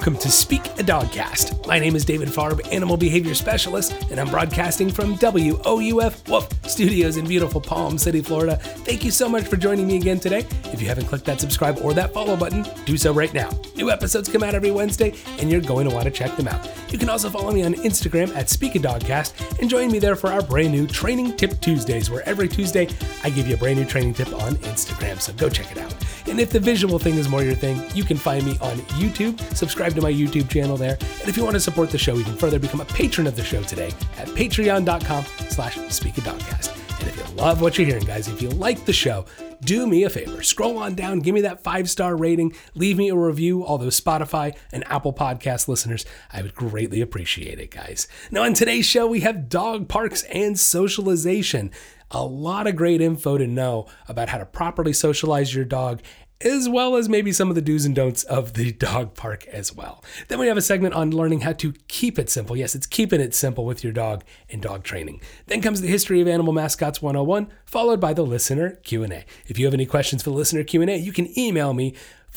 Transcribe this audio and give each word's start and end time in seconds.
welcome 0.00 0.16
to 0.16 0.30
Speak 0.30 0.64
a 0.64 0.82
Dogcast. 0.82 1.66
My 1.66 1.78
name 1.78 1.94
is 1.94 2.06
David 2.06 2.28
Farb, 2.28 2.66
Animal 2.72 2.96
Behavior 2.96 3.34
Specialist, 3.34 3.92
and 4.10 4.18
I'm 4.18 4.30
broadcasting 4.30 4.88
from 4.88 5.14
WOUF 5.16 6.26
Woof 6.26 6.48
Studios 6.66 7.18
in 7.18 7.26
beautiful 7.26 7.60
Palm 7.60 7.98
City, 7.98 8.22
Florida. 8.22 8.56
Thank 8.56 9.04
you 9.04 9.10
so 9.10 9.28
much 9.28 9.44
for 9.44 9.58
joining 9.58 9.86
me 9.86 9.98
again 9.98 10.18
today. 10.18 10.46
If 10.72 10.80
you 10.80 10.88
haven't 10.88 11.04
clicked 11.04 11.26
that 11.26 11.38
subscribe 11.38 11.80
or 11.82 11.92
that 11.92 12.14
follow 12.14 12.34
button, 12.34 12.66
do 12.86 12.96
so 12.96 13.12
right 13.12 13.34
now. 13.34 13.50
New 13.76 13.90
episodes 13.90 14.30
come 14.30 14.42
out 14.42 14.54
every 14.54 14.70
Wednesday, 14.70 15.12
and 15.38 15.50
you're 15.50 15.60
going 15.60 15.86
to 15.86 15.94
want 15.94 16.06
to 16.06 16.10
check 16.10 16.34
them 16.34 16.48
out. 16.48 16.66
You 16.90 16.96
can 16.96 17.10
also 17.10 17.28
follow 17.28 17.52
me 17.52 17.62
on 17.62 17.74
Instagram 17.74 18.34
at 18.34 18.48
Speak 18.48 18.76
a 18.76 18.78
Dogcast 18.78 19.58
and 19.60 19.68
join 19.68 19.92
me 19.92 19.98
there 19.98 20.16
for 20.16 20.28
our 20.30 20.40
brand 20.40 20.72
new 20.72 20.86
Training 20.86 21.36
Tip 21.36 21.60
Tuesdays, 21.60 22.08
where 22.08 22.26
every 22.26 22.48
Tuesday 22.48 22.88
I 23.22 23.28
give 23.28 23.46
you 23.46 23.52
a 23.52 23.58
brand 23.58 23.78
new 23.78 23.84
training 23.84 24.14
tip 24.14 24.32
on 24.32 24.54
Instagram. 24.56 25.20
So 25.20 25.34
go 25.34 25.50
check 25.50 25.70
it 25.70 25.76
out. 25.76 25.94
And 26.26 26.40
if 26.40 26.50
the 26.50 26.60
visual 26.60 26.98
thing 26.98 27.14
is 27.14 27.28
more 27.28 27.42
your 27.42 27.54
thing, 27.54 27.82
you 27.94 28.04
can 28.04 28.16
find 28.16 28.44
me 28.44 28.52
on 28.60 28.78
YouTube. 28.98 29.40
Subscribe 29.56 29.94
to 29.94 30.02
my 30.02 30.12
YouTube 30.12 30.48
channel 30.48 30.76
there. 30.76 30.98
And 31.20 31.28
if 31.28 31.36
you 31.36 31.44
want 31.44 31.54
to 31.54 31.60
support 31.60 31.90
the 31.90 31.98
show 31.98 32.16
even 32.16 32.36
further, 32.36 32.58
become 32.58 32.80
a 32.80 32.86
patron 32.86 33.26
of 33.26 33.36
the 33.36 33.44
show 33.44 33.62
today 33.62 33.92
at 34.18 34.28
patreon.com 34.28 35.24
slash 35.48 35.76
speakadogcast. 35.76 36.76
And 37.00 37.08
if 37.08 37.16
you 37.16 37.34
love 37.34 37.62
what 37.62 37.78
you're 37.78 37.86
hearing, 37.86 38.04
guys, 38.04 38.28
if 38.28 38.42
you 38.42 38.50
like 38.50 38.84
the 38.84 38.92
show, 38.92 39.24
do 39.62 39.86
me 39.86 40.04
a 40.04 40.10
favor. 40.10 40.42
Scroll 40.42 40.78
on 40.78 40.94
down, 40.94 41.20
give 41.20 41.34
me 41.34 41.42
that 41.42 41.62
five 41.62 41.88
star 41.88 42.16
rating, 42.16 42.54
leave 42.74 42.96
me 42.96 43.08
a 43.08 43.16
review. 43.16 43.64
All 43.64 43.78
those 43.78 44.00
Spotify 44.00 44.56
and 44.72 44.86
Apple 44.86 45.12
Podcast 45.12 45.68
listeners, 45.68 46.04
I 46.32 46.42
would 46.42 46.54
greatly 46.54 47.00
appreciate 47.00 47.58
it, 47.58 47.70
guys. 47.70 48.08
Now, 48.30 48.42
on 48.42 48.54
today's 48.54 48.86
show, 48.86 49.06
we 49.06 49.20
have 49.20 49.48
dog 49.48 49.88
parks 49.88 50.22
and 50.24 50.58
socialization. 50.58 51.70
A 52.10 52.24
lot 52.24 52.66
of 52.66 52.76
great 52.76 53.00
info 53.00 53.38
to 53.38 53.46
know 53.46 53.86
about 54.08 54.28
how 54.28 54.38
to 54.38 54.46
properly 54.46 54.92
socialize 54.92 55.54
your 55.54 55.64
dog 55.64 56.02
as 56.42 56.68
well 56.68 56.96
as 56.96 57.08
maybe 57.08 57.32
some 57.32 57.50
of 57.50 57.54
the 57.54 57.60
do's 57.60 57.84
and 57.84 57.94
don'ts 57.94 58.22
of 58.24 58.54
the 58.54 58.72
dog 58.88 59.14
park 59.14 59.46
as 59.48 59.74
well. 59.74 60.02
Then 60.28 60.38
we 60.38 60.46
have 60.46 60.56
a 60.56 60.62
segment 60.62 60.94
on 60.94 61.10
learning 61.10 61.42
how 61.42 61.52
to 61.54 61.74
keep 61.88 62.18
it 62.18 62.30
simple. 62.30 62.56
Yes, 62.56 62.74
it's 62.74 62.86
keeping 62.86 63.20
it 63.20 63.34
simple 63.34 63.64
with 63.64 63.84
your 63.84 63.92
dog 63.92 64.24
and 64.48 64.62
dog 64.62 64.82
training. 64.82 65.20
Then 65.46 65.60
comes 65.60 65.80
the 65.80 65.88
history 65.88 66.20
of 66.20 66.28
animal 66.28 66.52
mascots 66.52 67.02
101, 67.02 67.48
followed 67.64 68.00
by 68.00 68.14
the 68.14 68.24
listener 68.24 68.76
Q&A. 68.82 69.24
If 69.46 69.58
you 69.58 69.66
have 69.66 69.74
any 69.74 69.86
questions 69.86 70.22
for 70.22 70.30
the 70.30 70.36
listener 70.36 70.64
Q&A, 70.64 70.96
you 70.96 71.12
can 71.12 71.38
email 71.38 71.74
me 71.74 71.94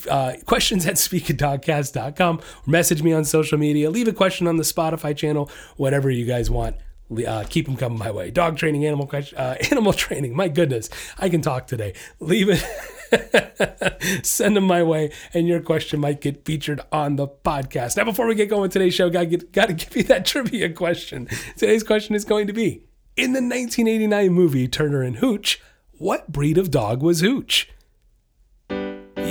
uh, 0.10 0.34
questions 0.46 0.86
at 0.86 0.96
speakadogcast.com 0.96 2.38
or 2.40 2.70
message 2.70 3.02
me 3.02 3.14
on 3.14 3.24
social 3.24 3.58
media. 3.58 3.90
Leave 3.90 4.08
a 4.08 4.14
question 4.14 4.48
on 4.48 4.58
the 4.58 4.64
Spotify 4.64 5.16
channel, 5.16 5.50
whatever 5.78 6.10
you 6.10 6.26
guys 6.26 6.50
want. 6.50 6.76
Uh, 7.20 7.44
keep 7.50 7.66
them 7.66 7.78
coming 7.78 7.98
my 7.98 8.12
way. 8.12 8.32
Dog 8.32 8.58
training, 8.58 8.86
animal 8.86 9.10
uh, 9.14 9.56
animal 9.72 9.94
training. 9.94 10.36
My 10.36 10.48
goodness, 10.48 10.90
I 11.18 11.30
can 11.30 11.42
talk 11.42 11.68
today. 11.68 11.94
Leave 12.20 12.50
it. 12.50 14.26
Send 14.26 14.56
them 14.56 14.66
my 14.66 14.84
way, 14.84 15.12
and 15.34 15.48
your 15.48 15.62
question 15.62 16.00
might 16.00 16.22
get 16.22 16.46
featured 16.46 16.82
on 16.92 17.16
the 17.16 17.28
podcast. 17.28 17.98
Now, 17.98 18.06
before 18.06 18.28
we 18.28 18.36
get 18.36 18.50
going 18.50 18.70
today's 18.70 18.94
show, 18.94 19.10
got 19.10 19.28
got 19.52 19.68
to 19.68 19.74
give 19.74 19.96
you 19.96 20.04
that 20.04 20.26
trivia 20.26 20.70
question. 20.70 21.28
Today's 21.58 21.84
question 21.84 22.16
is 22.16 22.26
going 22.26 22.48
to 22.48 22.54
be: 22.54 22.86
In 23.16 23.34
the 23.34 23.42
1989 23.42 24.30
movie 24.32 24.68
Turner 24.68 25.02
and 25.02 25.18
Hooch, 25.18 25.62
what 25.92 26.32
breed 26.32 26.58
of 26.58 26.72
dog 26.72 27.04
was 27.04 27.22
Hooch? 27.22 27.70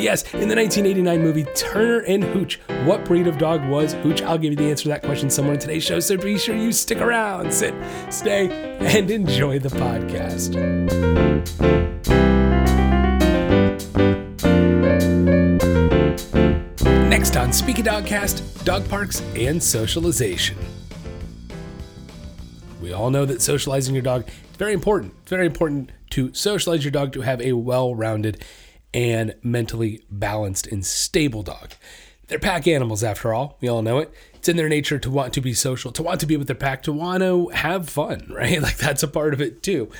Yes, 0.02 0.24
in 0.34 0.48
the 0.48 0.56
1989 0.56 1.22
movie 1.22 1.44
Turner 1.54 2.00
and 2.00 2.24
Hooch, 2.24 2.58
what 2.86 3.04
breed 3.04 3.28
of 3.28 3.38
dog 3.38 3.64
was 3.68 3.92
Hooch? 3.92 4.20
I'll 4.20 4.36
give 4.36 4.50
you 4.50 4.56
the 4.56 4.68
answer 4.68 4.82
to 4.82 4.88
that 4.88 5.04
question 5.04 5.30
somewhere 5.30 5.54
in 5.54 5.60
today's 5.60 5.84
show, 5.84 6.00
so 6.00 6.16
be 6.16 6.36
sure 6.36 6.56
you 6.56 6.72
stick 6.72 6.98
around, 7.00 7.54
sit, 7.54 7.72
stay, 8.10 8.50
and 8.80 9.08
enjoy 9.12 9.60
the 9.60 9.68
podcast. 9.68 10.54
Next 17.08 17.36
on 17.36 17.52
Speak 17.52 17.78
a 17.78 17.82
Dogcast, 17.82 18.64
dog 18.64 18.88
parks 18.88 19.20
and 19.36 19.62
socialization. 19.62 20.58
We 22.80 22.92
all 22.92 23.10
know 23.10 23.24
that 23.24 23.40
socializing 23.40 23.94
your 23.94 24.02
dog 24.02 24.26
is 24.26 24.56
very 24.56 24.72
important. 24.72 25.14
It's 25.22 25.30
very 25.30 25.46
important 25.46 25.92
to 26.10 26.34
socialize 26.34 26.84
your 26.84 26.90
dog 26.90 27.12
to 27.12 27.20
have 27.20 27.40
a 27.40 27.52
well-rounded 27.52 28.44
and 28.94 29.34
mentally 29.42 30.04
balanced 30.10 30.66
and 30.66 30.84
stable 30.84 31.42
dog. 31.42 31.72
They're 32.28 32.38
pack 32.38 32.66
animals, 32.66 33.04
after 33.04 33.34
all. 33.34 33.58
We 33.60 33.68
all 33.68 33.82
know 33.82 33.98
it. 33.98 34.12
It's 34.34 34.48
in 34.48 34.56
their 34.56 34.68
nature 34.68 34.98
to 34.98 35.10
want 35.10 35.34
to 35.34 35.40
be 35.40 35.54
social, 35.54 35.92
to 35.92 36.02
want 36.02 36.20
to 36.20 36.26
be 36.26 36.36
with 36.36 36.46
their 36.46 36.56
pack, 36.56 36.82
to 36.84 36.92
want 36.92 37.22
to 37.22 37.48
have 37.48 37.88
fun, 37.88 38.26
right? 38.34 38.60
Like 38.60 38.78
that's 38.78 39.02
a 39.02 39.08
part 39.08 39.34
of 39.34 39.40
it 39.40 39.62
too. 39.62 39.90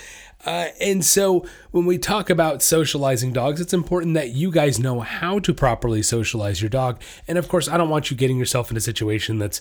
Uh, 0.45 0.69
and 0.81 1.05
so 1.05 1.47
when 1.71 1.87
we 1.87 1.99
talk 1.99 2.29
about 2.29 2.63
socializing 2.63 3.33
dogs, 3.33 3.61
it's 3.61 3.73
important 3.73 4.15
that 4.15 4.31
you 4.31 4.51
guys 4.51 4.79
know 4.79 5.01
how 5.01 5.39
to 5.39 5.55
properly 5.55 6.03
socialize 6.03 6.61
your 6.61 6.69
dog. 6.69 7.01
And 7.29 7.39
of 7.39 7.49
course, 7.49 7.69
I 7.69 7.77
don't 7.77 7.91
want 7.91 8.11
you 8.11 8.17
getting 8.17 8.39
yourself 8.39 8.71
in 8.71 8.77
a 8.77 8.81
situation 8.81 9.39
that's 9.39 9.61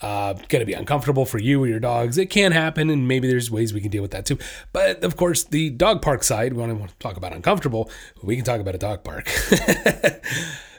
uh, 0.00 0.32
going 0.32 0.60
to 0.60 0.66
be 0.66 0.72
uncomfortable 0.72 1.24
for 1.24 1.38
you 1.38 1.62
or 1.62 1.66
your 1.66 1.80
dogs. 1.80 2.18
It 2.18 2.26
can 2.26 2.52
happen, 2.52 2.90
and 2.90 3.06
maybe 3.06 3.28
there's 3.28 3.50
ways 3.50 3.74
we 3.74 3.80
can 3.80 3.90
deal 3.90 4.02
with 4.02 4.12
that 4.12 4.26
too. 4.26 4.38
But 4.72 5.04
of 5.04 5.16
course, 5.16 5.44
the 5.44 5.70
dog 5.70 6.02
park 6.02 6.22
side, 6.22 6.52
I 6.52 6.56
want 6.56 6.88
to 6.88 6.94
talk 6.98 7.16
about 7.16 7.32
uncomfortable, 7.32 7.90
we 8.22 8.36
can 8.36 8.44
talk 8.44 8.60
about 8.60 8.74
a 8.74 8.78
dog 8.78 9.04
park. 9.04 9.28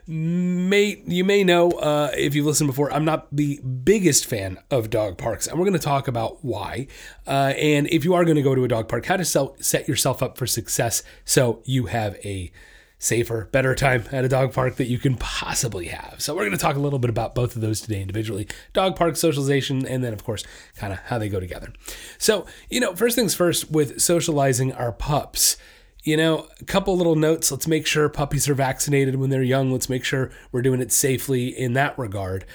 may 0.08 1.02
you 1.06 1.24
may 1.24 1.44
know 1.44 1.72
uh, 1.72 2.12
if 2.18 2.36
you've 2.36 2.46
listened 2.46 2.68
before, 2.68 2.92
I'm 2.92 3.06
not 3.06 3.28
the 3.32 3.60
biggest 3.62 4.26
fan 4.26 4.58
of 4.70 4.90
dog 4.90 5.18
parks, 5.18 5.48
and 5.48 5.58
we're 5.58 5.66
going 5.66 5.78
to 5.78 5.80
talk 5.80 6.08
about 6.08 6.44
why. 6.44 6.88
Uh, 7.28 7.54
and 7.58 7.88
if 7.88 8.04
you 8.04 8.14
are 8.14 8.26
going 8.26 8.36
to 8.36 8.42
go 8.42 8.56
to 8.56 8.64
a 8.64 8.68
dog 8.68 8.88
park, 8.88 9.06
how 9.06 9.18
to 9.18 9.26
sell, 9.26 9.56
set 9.60 9.88
yourself 9.88 10.24
up 10.24 10.38
for 10.38 10.48
success 10.48 11.04
so 11.26 11.62
you 11.66 11.86
have 11.86 12.16
a 12.26 12.52
safer, 13.02 13.50
better 13.52 13.74
time 13.74 14.04
at 14.12 14.24
a 14.24 14.30
dog 14.30 14.54
park 14.54 14.76
that 14.76 14.86
you 14.86 15.00
can 15.00 15.16
possibly 15.16 15.88
have. 15.88 16.22
So 16.22 16.36
we're 16.36 16.44
going 16.46 16.52
to 16.52 16.58
talk 16.58 16.76
a 16.76 16.80
little 16.80 17.00
bit 17.00 17.10
about 17.10 17.34
both 17.34 17.56
of 17.56 17.62
those 17.62 17.82
today 17.82 18.00
individually. 18.00 18.48
Dog 18.74 18.96
park 18.96 19.18
socialization 19.18 19.88
and 19.88 20.04
then 20.04 20.14
of 20.14 20.24
course 20.24 20.44
kind 20.76 20.94
of 20.94 21.00
how 21.00 21.18
they 21.18 21.28
go 21.28 21.40
together. 21.40 21.74
So, 22.20 22.46
you 22.70 22.80
know, 22.80 22.96
first 22.96 23.16
things 23.16 23.34
first 23.34 23.72
with 23.72 24.00
socializing 24.00 24.72
our 24.74 24.92
pups. 24.92 25.58
You 26.04 26.18
know, 26.18 26.48
a 26.60 26.66
couple 26.66 26.96
little 26.98 27.16
notes. 27.16 27.52
Let's 27.52 27.68
make 27.68 27.86
sure 27.86 28.10
puppies 28.10 28.50
are 28.50 28.56
vaccinated 28.56 29.16
when 29.16 29.30
they're 29.30 29.44
young. 29.44 29.72
Let's 29.72 29.90
make 29.90 30.04
sure 30.04 30.32
we're 30.52 30.64
doing 30.64 30.82
it 30.82 30.92
safely 30.92 31.48
in 31.48 31.74
that 31.74 31.98
regard. 31.98 32.46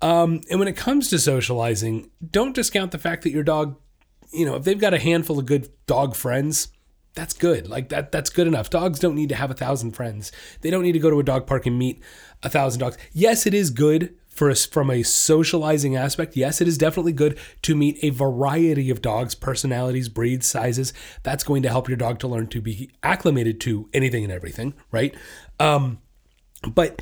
Um, 0.00 0.40
and 0.50 0.58
when 0.58 0.68
it 0.68 0.76
comes 0.76 1.10
to 1.10 1.18
socializing, 1.18 2.10
don't 2.30 2.54
discount 2.54 2.92
the 2.92 2.98
fact 2.98 3.22
that 3.22 3.30
your 3.30 3.42
dog, 3.42 3.78
you 4.32 4.46
know, 4.46 4.56
if 4.56 4.64
they've 4.64 4.78
got 4.78 4.94
a 4.94 4.98
handful 4.98 5.38
of 5.38 5.44
good 5.44 5.68
dog 5.86 6.14
friends, 6.14 6.68
that's 7.14 7.34
good. 7.34 7.68
Like 7.68 7.88
that 7.90 8.12
that's 8.12 8.30
good 8.30 8.46
enough. 8.46 8.70
Dogs 8.70 8.98
don't 8.98 9.14
need 9.14 9.28
to 9.28 9.36
have 9.36 9.50
a 9.50 9.54
thousand 9.54 9.92
friends. 9.92 10.32
They 10.60 10.70
don't 10.70 10.82
need 10.82 10.92
to 10.92 10.98
go 10.98 11.10
to 11.10 11.20
a 11.20 11.24
dog 11.24 11.46
park 11.46 11.66
and 11.66 11.78
meet 11.78 12.02
a 12.42 12.48
thousand 12.48 12.80
dogs. 12.80 12.98
Yes, 13.12 13.46
it 13.46 13.54
is 13.54 13.70
good 13.70 14.14
for 14.28 14.50
us 14.50 14.66
from 14.66 14.90
a 14.90 15.04
socializing 15.04 15.94
aspect. 15.94 16.36
Yes, 16.36 16.60
it 16.60 16.66
is 16.66 16.76
definitely 16.76 17.12
good 17.12 17.38
to 17.62 17.76
meet 17.76 17.98
a 18.02 18.10
variety 18.10 18.90
of 18.90 19.00
dogs, 19.00 19.34
personalities, 19.34 20.08
breeds, 20.08 20.46
sizes. 20.46 20.92
That's 21.22 21.44
going 21.44 21.62
to 21.62 21.68
help 21.68 21.88
your 21.88 21.96
dog 21.96 22.18
to 22.20 22.28
learn 22.28 22.48
to 22.48 22.60
be 22.60 22.90
acclimated 23.02 23.60
to 23.62 23.88
anything 23.94 24.24
and 24.24 24.32
everything, 24.32 24.74
right? 24.90 25.14
Um, 25.60 25.98
but 26.66 27.00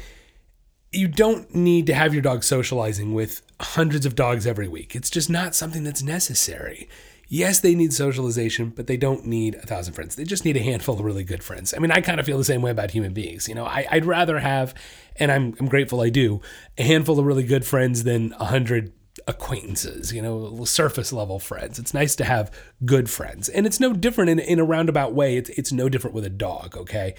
you 0.93 1.09
don't 1.09 1.55
need 1.55 1.87
to 1.87 1.95
have 1.95 2.13
your 2.13 2.23
dog 2.23 2.45
socializing 2.45 3.15
with 3.15 3.41
hundreds 3.61 4.05
of 4.05 4.15
dogs 4.15 4.47
every 4.47 4.69
week. 4.69 4.95
It's 4.95 5.09
just 5.09 5.31
not 5.31 5.55
something 5.55 5.85
that's 5.85 6.03
necessary. 6.03 6.87
Yes, 7.33 7.61
they 7.61 7.75
need 7.75 7.95
socialization, 7.95 8.75
but 8.77 8.89
they 8.89 8.99
don't 8.99 9.25
need 9.25 9.55
a 9.55 9.63
thousand 9.63 9.95
friends. 9.95 10.17
They 10.17 10.25
just 10.25 10.45
need 10.45 10.59
a 10.59 10.63
handful 10.63 10.97
of 10.97 11.01
really 11.01 11.25
good 11.25 11.43
friends. 11.43 11.73
I 11.73 11.79
mean, 11.79 11.91
I 11.91 12.03
kind 12.03 12.21
of 12.21 12.27
feel 12.27 12.37
the 12.37 12.45
same 12.45 12.61
way 12.61 12.71
about 12.71 12.91
human 12.91 13.15
beings. 13.15 13.49
You 13.49 13.55
know, 13.55 13.65
I, 13.65 13.87
would 13.91 14.05
rather 14.05 14.39
have, 14.39 14.75
and 15.17 15.33
I'm, 15.33 15.55
I'm 15.59 15.67
grateful 15.67 16.03
I 16.03 16.11
do, 16.11 16.43
a 16.77 16.83
handful 16.83 17.19
of 17.19 17.25
really 17.25 17.45
good 17.45 17.65
friends 17.65 18.05
than 18.05 18.35
a 18.39 18.45
hundred 18.45 18.93
acquaintances, 19.27 20.13
you 20.13 20.21
know, 20.21 20.63
surface 20.67 21.11
level 21.11 21.39
friends. 21.39 21.79
It's 21.79 21.95
nice 21.95 22.15
to 22.17 22.25
have 22.25 22.51
good 22.85 23.09
friends. 23.09 23.49
And 23.49 23.65
it's 23.65 23.81
no 23.81 23.95
different 23.95 24.29
in, 24.29 24.39
in 24.39 24.59
a 24.59 24.65
roundabout 24.65 25.15
way. 25.15 25.39
It's, 25.39 25.49
it's 25.49 25.73
no 25.73 25.89
different 25.89 26.15
with 26.15 26.27
a 26.27 26.31
dog, 26.31 26.77
okay? 26.77 27.15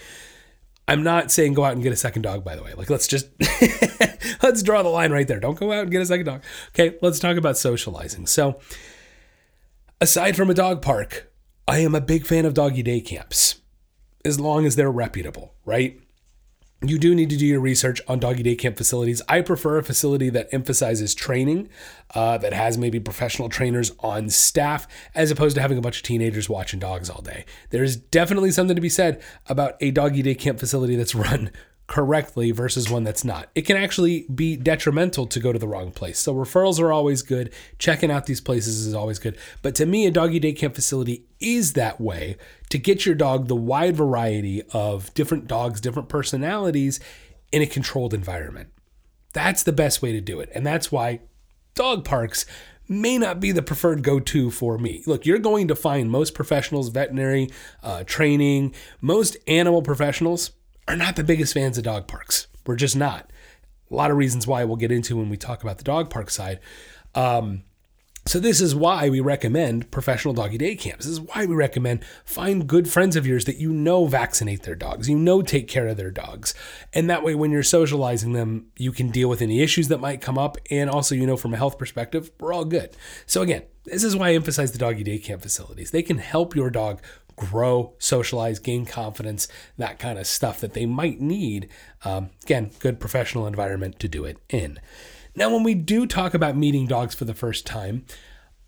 I'm 0.87 1.01
not 1.01 1.31
saying 1.31 1.55
go 1.55 1.65
out 1.65 1.73
and 1.73 1.81
get 1.81 1.91
a 1.91 1.95
second 1.95 2.21
dog, 2.21 2.43
by 2.43 2.55
the 2.55 2.61
way. 2.61 2.75
Like, 2.75 2.91
let's 2.91 3.07
just, 3.07 3.29
let's 4.43 4.61
draw 4.61 4.83
the 4.83 4.89
line 4.89 5.11
right 5.11 5.27
there. 5.27 5.39
Don't 5.39 5.57
go 5.57 5.71
out 5.71 5.81
and 5.81 5.91
get 5.91 6.03
a 6.03 6.05
second 6.05 6.27
dog. 6.27 6.43
Okay, 6.69 6.99
let's 7.01 7.17
talk 7.17 7.35
about 7.35 7.57
socializing. 7.57 8.27
So, 8.27 8.59
Aside 10.03 10.35
from 10.35 10.49
a 10.49 10.53
dog 10.53 10.81
park, 10.81 11.31
I 11.65 11.79
am 11.79 11.95
a 11.95 12.01
big 12.01 12.25
fan 12.25 12.43
of 12.43 12.53
doggy 12.53 12.83
day 12.83 12.99
camps, 12.99 13.61
as 14.25 14.37
long 14.37 14.65
as 14.65 14.75
they're 14.75 14.91
reputable, 14.91 15.53
right? 15.63 15.97
You 16.81 16.99
do 16.99 17.15
need 17.15 17.29
to 17.29 17.37
do 17.37 17.45
your 17.45 17.61
research 17.61 18.01
on 18.05 18.19
doggy 18.19 18.43
day 18.43 18.55
camp 18.55 18.75
facilities. 18.75 19.21
I 19.29 19.39
prefer 19.39 19.77
a 19.77 19.83
facility 19.83 20.29
that 20.31 20.49
emphasizes 20.51 21.15
training, 21.15 21.69
uh, 22.13 22.37
that 22.39 22.51
has 22.51 22.77
maybe 22.77 22.99
professional 22.99 23.47
trainers 23.47 23.93
on 23.99 24.29
staff, 24.29 24.89
as 25.15 25.31
opposed 25.31 25.55
to 25.55 25.61
having 25.61 25.77
a 25.77 25.81
bunch 25.81 25.99
of 25.99 26.03
teenagers 26.03 26.49
watching 26.49 26.81
dogs 26.81 27.09
all 27.09 27.21
day. 27.21 27.45
There's 27.69 27.95
definitely 27.95 28.51
something 28.51 28.75
to 28.75 28.81
be 28.81 28.89
said 28.89 29.23
about 29.47 29.77
a 29.79 29.91
doggy 29.91 30.21
day 30.21 30.35
camp 30.35 30.59
facility 30.59 30.97
that's 30.97 31.15
run 31.15 31.49
correctly 31.93 32.49
versus 32.49 32.89
one 32.89 33.03
that's 33.03 33.23
not. 33.23 33.51
It 33.53 33.67
can 33.67 33.77
actually 33.77 34.25
be 34.33 34.55
detrimental 34.55 35.27
to 35.27 35.39
go 35.39 35.53
to 35.53 35.59
the 35.59 35.67
wrong 35.67 35.91
place. 35.91 36.17
So 36.17 36.33
referrals 36.33 36.79
are 36.79 36.91
always 36.91 37.21
good. 37.21 37.53
Checking 37.77 38.09
out 38.09 38.25
these 38.25 38.41
places 38.41 38.87
is 38.87 38.95
always 38.95 39.19
good. 39.19 39.37
But 39.61 39.75
to 39.75 39.85
me, 39.85 40.07
a 40.07 40.11
doggy 40.11 40.39
day 40.39 40.53
camp 40.53 40.73
facility 40.73 41.27
is 41.39 41.73
that 41.73 42.01
way 42.01 42.35
to 42.69 42.79
get 42.79 43.05
your 43.05 43.13
dog 43.13 43.47
the 43.47 43.55
wide 43.55 43.95
variety 43.95 44.63
of 44.71 45.13
different 45.13 45.45
dogs, 45.45 45.79
different 45.79 46.09
personalities 46.09 46.99
in 47.51 47.61
a 47.61 47.67
controlled 47.67 48.15
environment. 48.15 48.69
That's 49.33 49.61
the 49.61 49.71
best 49.71 50.01
way 50.01 50.11
to 50.13 50.19
do 50.19 50.39
it. 50.39 50.49
And 50.55 50.65
that's 50.65 50.91
why 50.91 51.19
dog 51.75 52.05
parks 52.05 52.47
may 52.89 53.19
not 53.19 53.39
be 53.39 53.51
the 53.51 53.61
preferred 53.61 54.01
go 54.01 54.19
to 54.19 54.49
for 54.49 54.79
me. 54.79 55.03
Look, 55.05 55.27
you're 55.27 55.37
going 55.37 55.67
to 55.67 55.75
find 55.75 56.09
most 56.09 56.33
professionals, 56.33 56.89
veterinary 56.89 57.51
uh, 57.83 58.03
training, 58.03 58.73
most 58.99 59.37
animal 59.45 59.83
professionals 59.83 60.53
are 60.87 60.95
not 60.95 61.15
the 61.15 61.23
biggest 61.23 61.53
fans 61.53 61.77
of 61.77 61.83
dog 61.83 62.07
parks. 62.07 62.47
We're 62.65 62.75
just 62.75 62.95
not. 62.95 63.31
A 63.91 63.95
lot 63.95 64.11
of 64.11 64.17
reasons 64.17 64.47
why 64.47 64.63
we'll 64.63 64.77
get 64.77 64.91
into 64.91 65.17
when 65.17 65.29
we 65.29 65.37
talk 65.37 65.63
about 65.63 65.77
the 65.77 65.83
dog 65.83 66.09
park 66.09 66.29
side. 66.29 66.59
Um, 67.15 67.63
so 68.25 68.39
this 68.39 68.61
is 68.61 68.73
why 68.73 69.09
we 69.09 69.19
recommend 69.19 69.91
professional 69.91 70.33
doggy 70.33 70.57
day 70.57 70.75
camps. 70.75 71.05
This 71.05 71.13
is 71.13 71.19
why 71.19 71.45
we 71.45 71.55
recommend 71.55 72.05
find 72.23 72.65
good 72.65 72.89
friends 72.89 73.17
of 73.17 73.27
yours 73.27 73.43
that 73.45 73.57
you 73.57 73.73
know 73.73 74.05
vaccinate 74.05 74.63
their 74.63 74.75
dogs, 74.75 75.09
you 75.09 75.17
know 75.17 75.41
take 75.41 75.67
care 75.67 75.87
of 75.89 75.97
their 75.97 76.09
dogs. 76.09 76.53
And 76.93 77.09
that 77.09 77.21
way 77.21 77.35
when 77.35 77.51
you're 77.51 77.63
socializing 77.63 78.31
them, 78.31 78.67
you 78.77 78.93
can 78.93 79.09
deal 79.09 79.27
with 79.27 79.41
any 79.41 79.59
issues 79.59 79.89
that 79.89 79.99
might 79.99 80.21
come 80.21 80.37
up 80.37 80.57
and 80.71 80.89
also 80.89 81.15
you 81.15 81.27
know 81.27 81.35
from 81.35 81.53
a 81.53 81.57
health 81.57 81.77
perspective, 81.77 82.31
we're 82.39 82.53
all 82.53 82.63
good. 82.63 82.95
So 83.25 83.41
again, 83.41 83.63
this 83.83 84.05
is 84.05 84.15
why 84.15 84.29
I 84.29 84.35
emphasize 84.35 84.71
the 84.71 84.77
doggy 84.77 85.03
day 85.03 85.17
camp 85.17 85.41
facilities. 85.41 85.91
They 85.91 86.03
can 86.03 86.17
help 86.17 86.55
your 86.55 86.69
dog 86.69 87.01
grow, 87.35 87.93
socialize, 87.99 88.59
gain 88.59 88.85
confidence, 88.85 89.47
that 89.77 89.99
kind 89.99 90.19
of 90.19 90.27
stuff 90.27 90.59
that 90.59 90.73
they 90.73 90.85
might 90.85 91.19
need. 91.21 91.69
Um, 92.05 92.29
again, 92.43 92.71
good 92.79 92.99
professional 92.99 93.47
environment 93.47 93.99
to 93.99 94.07
do 94.07 94.25
it 94.25 94.37
in. 94.49 94.79
Now, 95.35 95.51
when 95.51 95.63
we 95.63 95.73
do 95.73 96.05
talk 96.05 96.33
about 96.33 96.55
meeting 96.55 96.85
dogs 96.85 97.15
for 97.15 97.25
the 97.25 97.33
first 97.33 97.65
time, 97.65 98.05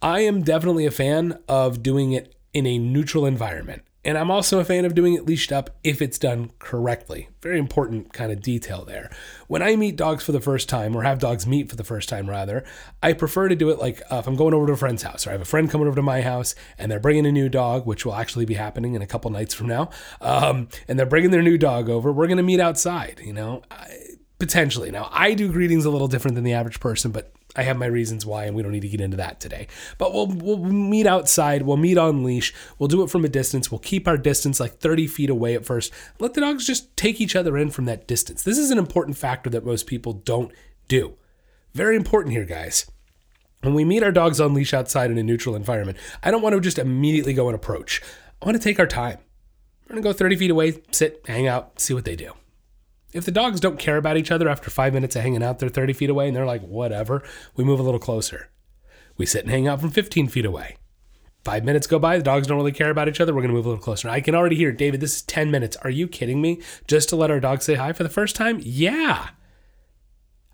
I 0.01 0.21
am 0.21 0.43
definitely 0.43 0.85
a 0.85 0.91
fan 0.91 1.39
of 1.47 1.83
doing 1.83 2.11
it 2.11 2.35
in 2.53 2.65
a 2.65 2.77
neutral 2.77 3.25
environment. 3.25 3.83
And 4.05 4.19
I'm 4.19 4.29
also 4.29 4.59
a 4.59 4.63
fan 4.63 4.85
of 4.85 4.93
doing 4.93 5.15
it 5.15 5.25
leashed 5.25 5.51
up 5.51 5.71
if 5.83 5.99
it's 5.99 6.19
done 6.19 6.51
correctly. 6.59 7.27
Very 7.41 7.57
important 7.57 8.13
kind 8.13 8.31
of 8.31 8.39
detail 8.39 8.85
there. 8.85 9.09
When 9.47 9.63
I 9.63 9.75
meet 9.75 9.95
dogs 9.95 10.23
for 10.23 10.31
the 10.31 10.39
first 10.39 10.69
time, 10.69 10.95
or 10.95 11.01
have 11.01 11.17
dogs 11.17 11.47
meet 11.47 11.69
for 11.69 11.75
the 11.75 11.83
first 11.83 12.07
time 12.07 12.29
rather, 12.29 12.63
I 13.01 13.13
prefer 13.13 13.49
to 13.49 13.55
do 13.55 13.71
it 13.71 13.79
like 13.79 14.01
uh, 14.11 14.17
if 14.17 14.27
I'm 14.27 14.35
going 14.35 14.53
over 14.53 14.67
to 14.67 14.73
a 14.73 14.77
friend's 14.77 15.01
house, 15.01 15.25
or 15.25 15.31
I 15.31 15.33
have 15.33 15.41
a 15.41 15.45
friend 15.45 15.69
coming 15.69 15.87
over 15.87 15.95
to 15.95 16.03
my 16.03 16.21
house 16.21 16.53
and 16.77 16.91
they're 16.91 16.99
bringing 16.99 17.25
a 17.25 17.31
new 17.31 17.49
dog, 17.49 17.87
which 17.87 18.05
will 18.05 18.15
actually 18.15 18.45
be 18.45 18.53
happening 18.53 18.93
in 18.93 19.01
a 19.01 19.07
couple 19.07 19.31
nights 19.31 19.55
from 19.55 19.67
now, 19.67 19.89
um, 20.21 20.69
and 20.87 20.99
they're 20.99 21.07
bringing 21.07 21.31
their 21.31 21.41
new 21.41 21.57
dog 21.57 21.89
over, 21.89 22.11
we're 22.11 22.27
going 22.27 22.37
to 22.37 22.43
meet 22.43 22.59
outside, 22.59 23.19
you 23.23 23.33
know? 23.33 23.63
I, 23.71 23.97
potentially. 24.37 24.91
Now, 24.91 25.09
I 25.11 25.33
do 25.33 25.51
greetings 25.51 25.85
a 25.85 25.89
little 25.89 26.07
different 26.07 26.35
than 26.35 26.43
the 26.43 26.53
average 26.53 26.79
person, 26.79 27.11
but 27.11 27.31
I 27.55 27.63
have 27.63 27.77
my 27.77 27.85
reasons 27.85 28.25
why, 28.25 28.45
and 28.45 28.55
we 28.55 28.63
don't 28.63 28.71
need 28.71 28.81
to 28.81 28.89
get 28.89 29.01
into 29.01 29.17
that 29.17 29.39
today. 29.39 29.67
But 29.97 30.13
we'll 30.13 30.27
we'll 30.27 30.57
meet 30.57 31.07
outside. 31.07 31.61
We'll 31.61 31.77
meet 31.77 31.97
on 31.97 32.23
leash. 32.23 32.53
We'll 32.77 32.87
do 32.87 33.03
it 33.03 33.09
from 33.09 33.25
a 33.25 33.29
distance. 33.29 33.71
We'll 33.71 33.79
keep 33.79 34.07
our 34.07 34.17
distance 34.17 34.59
like 34.59 34.79
30 34.79 35.07
feet 35.07 35.29
away 35.29 35.55
at 35.55 35.65
first. 35.65 35.93
Let 36.19 36.33
the 36.33 36.41
dogs 36.41 36.67
just 36.67 36.95
take 36.97 37.21
each 37.21 37.35
other 37.35 37.57
in 37.57 37.71
from 37.71 37.85
that 37.85 38.07
distance. 38.07 38.43
This 38.43 38.57
is 38.57 38.71
an 38.71 38.77
important 38.77 39.17
factor 39.17 39.49
that 39.49 39.65
most 39.65 39.87
people 39.87 40.13
don't 40.13 40.51
do. 40.87 41.15
Very 41.73 41.95
important 41.95 42.33
here, 42.33 42.45
guys. 42.45 42.89
When 43.61 43.73
we 43.73 43.83
meet 43.83 44.03
our 44.03 44.11
dogs 44.11 44.39
on 44.39 44.53
leash 44.53 44.73
outside 44.73 45.09
in 45.09 45.17
a 45.17 45.23
neutral 45.23 45.55
environment, 45.55 45.97
I 46.23 46.31
don't 46.31 46.41
want 46.41 46.53
to 46.53 46.61
just 46.61 46.77
immediately 46.77 47.33
go 47.33 47.47
and 47.47 47.55
approach. 47.55 48.01
I 48.41 48.45
want 48.45 48.55
to 48.55 48.63
take 48.63 48.79
our 48.79 48.87
time. 48.87 49.17
We're 49.83 49.95
going 49.95 50.03
to 50.03 50.09
go 50.09 50.13
30 50.13 50.35
feet 50.35 50.51
away, 50.51 50.81
sit, 50.91 51.23
hang 51.27 51.47
out, 51.47 51.79
see 51.79 51.93
what 51.93 52.05
they 52.05 52.15
do. 52.15 52.33
If 53.15 53.23
the 53.23 53.31
dogs 53.31 53.61
don't 53.61 53.79
care 53.79 53.95
about 53.95 54.17
each 54.17 54.29
other 54.29 54.49
after 54.49 54.69
five 54.69 54.93
minutes 54.93 55.15
of 55.15 55.21
hanging 55.21 55.41
out, 55.41 55.59
they're 55.59 55.69
30 55.69 55.93
feet 55.93 56.09
away 56.09 56.27
and 56.27 56.35
they're 56.35 56.45
like, 56.45 56.61
whatever, 56.61 57.23
we 57.55 57.63
move 57.63 57.79
a 57.79 57.83
little 57.83 57.99
closer. 57.99 58.49
We 59.15 59.25
sit 59.25 59.43
and 59.43 59.51
hang 59.51 59.69
out 59.69 59.79
from 59.79 59.91
15 59.91 60.27
feet 60.27 60.45
away. 60.45 60.75
Five 61.45 61.63
minutes 61.63 61.87
go 61.87 61.97
by, 61.97 62.17
the 62.17 62.23
dogs 62.23 62.47
don't 62.47 62.57
really 62.57 62.73
care 62.73 62.89
about 62.89 63.07
each 63.07 63.21
other. 63.21 63.33
We're 63.33 63.41
going 63.41 63.51
to 63.51 63.55
move 63.55 63.67
a 63.67 63.69
little 63.69 63.81
closer. 63.81 64.09
I 64.09 64.19
can 64.19 64.35
already 64.35 64.57
hear, 64.57 64.73
David, 64.73 64.99
this 64.99 65.15
is 65.15 65.21
10 65.21 65.49
minutes. 65.49 65.77
Are 65.77 65.89
you 65.89 66.09
kidding 66.09 66.41
me? 66.41 66.59
Just 66.87 67.07
to 67.07 67.15
let 67.15 67.31
our 67.31 67.39
dog 67.39 67.61
say 67.61 67.75
hi 67.75 67.93
for 67.93 68.03
the 68.03 68.09
first 68.09 68.35
time? 68.35 68.59
Yeah. 68.61 69.29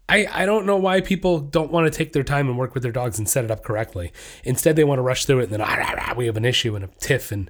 I, 0.08 0.28
I 0.32 0.46
don't 0.46 0.68
know 0.68 0.78
why 0.78 1.02
people 1.02 1.40
don't 1.40 1.72
want 1.72 1.92
to 1.92 1.98
take 1.98 2.14
their 2.14 2.24
time 2.24 2.48
and 2.48 2.60
work 2.60 2.76
with 2.76 2.84
their 2.84 2.92
dogs 2.92 3.18
and 3.18 3.28
set 3.28 3.44
it 3.44 3.50
up 3.50 3.64
correctly. 3.64 4.12
Instead, 4.44 4.76
they 4.76 4.84
want 4.84 5.00
to 5.00 5.04
rush 5.04 5.26
through 5.26 5.40
it 5.40 5.46
and 5.46 5.54
then 5.54 5.62
ah, 5.62 5.78
ah, 5.80 5.96
ah, 5.98 6.14
we 6.16 6.28
have 6.28 6.38
an 6.38 6.46
issue 6.46 6.76
and 6.76 6.86
a 6.86 6.90
tiff. 7.00 7.32
And 7.32 7.50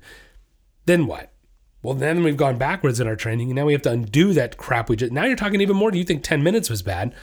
then 0.86 1.06
what? 1.06 1.34
Well, 1.84 1.96
then 1.96 2.24
we've 2.24 2.38
gone 2.38 2.58
backwards 2.58 3.00
in 3.00 3.08
our 3.08 3.16
training, 3.16 3.50
and 3.50 3.56
now 3.56 3.66
we 3.66 3.74
have 3.74 3.82
to 3.84 3.92
undo 3.92 4.34
that 4.34 4.58
crap 4.58 4.90
we 4.90 4.96
just. 4.96 5.12
Now 5.12 5.26
you're 5.26 5.36
talking 5.36 5.62
even 5.62 5.76
more. 5.76 5.92
Do 5.92 5.98
you 5.98 6.04
think 6.04 6.24
10 6.24 6.44
minutes 6.44 6.70
was 6.70 6.82
bad? 6.82 7.16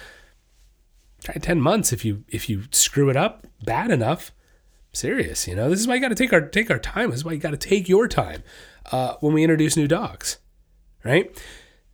Try 1.23 1.35
10 1.35 1.61
months 1.61 1.93
if 1.93 2.05
you 2.05 2.25
if 2.29 2.49
you 2.49 2.65
screw 2.71 3.09
it 3.11 3.17
up 3.17 3.47
bad 3.65 3.91
enough. 3.91 4.33
Serious, 4.93 5.47
you 5.47 5.55
know. 5.55 5.69
This 5.71 5.81
is 5.81 5.87
why 5.87 5.95
you 5.95 6.01
got 6.01 6.09
to 6.09 6.15
take 6.15 6.33
our 6.33 6.41
take 6.41 6.71
our 6.71 6.79
time. 6.79 7.11
This 7.11 7.21
is 7.21 7.25
why 7.25 7.33
you 7.33 7.39
got 7.39 7.51
to 7.51 7.57
take 7.57 7.89
your 7.89 8.09
time 8.09 8.43
uh, 8.91 9.15
when 9.21 9.33
we 9.33 9.45
introduce 9.45 9.77
new 9.77 9.87
dogs, 9.87 10.39
right? 11.05 11.31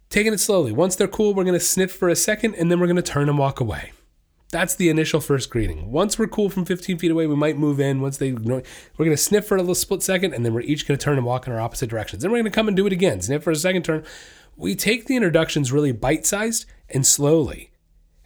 Taking 0.09 0.33
it 0.33 0.41
slowly. 0.41 0.73
Once 0.73 0.97
they're 0.97 1.09
cool, 1.09 1.35
we're 1.35 1.45
gonna 1.45 1.59
sniff 1.61 1.93
for 1.93 2.09
a 2.09 2.17
second, 2.17 2.55
and 2.55 2.71
then 2.71 2.79
we're 2.79 2.87
gonna 2.87 3.03
turn 3.03 3.29
and 3.29 3.37
walk 3.37 3.61
away. 3.61 3.93
That's 4.55 4.77
the 4.77 4.89
initial 4.89 5.19
first 5.19 5.51
greeting. 5.51 5.91
Once 5.91 6.17
we're 6.17 6.29
cool 6.29 6.49
from 6.49 6.65
15 6.65 6.99
feet 6.99 7.11
away, 7.11 7.27
we 7.27 7.35
might 7.35 7.59
move 7.59 7.81
in. 7.81 8.01
Once 8.01 8.19
they, 8.19 8.31
we're 8.31 8.63
to 8.99 9.17
sniff 9.17 9.49
for 9.49 9.57
a 9.57 9.61
little 9.61 9.75
split 9.75 10.01
second, 10.01 10.33
and 10.33 10.47
then 10.47 10.55
we're 10.55 10.61
each 10.61 10.87
to 10.87 10.97
turn 10.97 11.17
and 11.17 11.27
walk 11.27 11.49
in 11.49 11.53
our 11.53 11.59
opposite 11.59 11.91
directions. 11.91 12.23
Then 12.23 12.31
we're 12.31 12.41
to 12.41 12.51
come 12.51 12.69
and 12.69 12.77
do 12.77 12.87
it 12.87 12.93
again. 12.93 13.21
Sniff 13.21 13.43
for 13.43 13.51
a 13.51 13.57
second 13.57 13.85
turn. 13.85 14.05
We 14.57 14.77
take 14.77 15.07
the 15.07 15.17
introductions 15.17 15.73
really 15.73 15.91
bite 15.91 16.25
sized 16.25 16.67
and 16.89 17.05
slowly. 17.05 17.73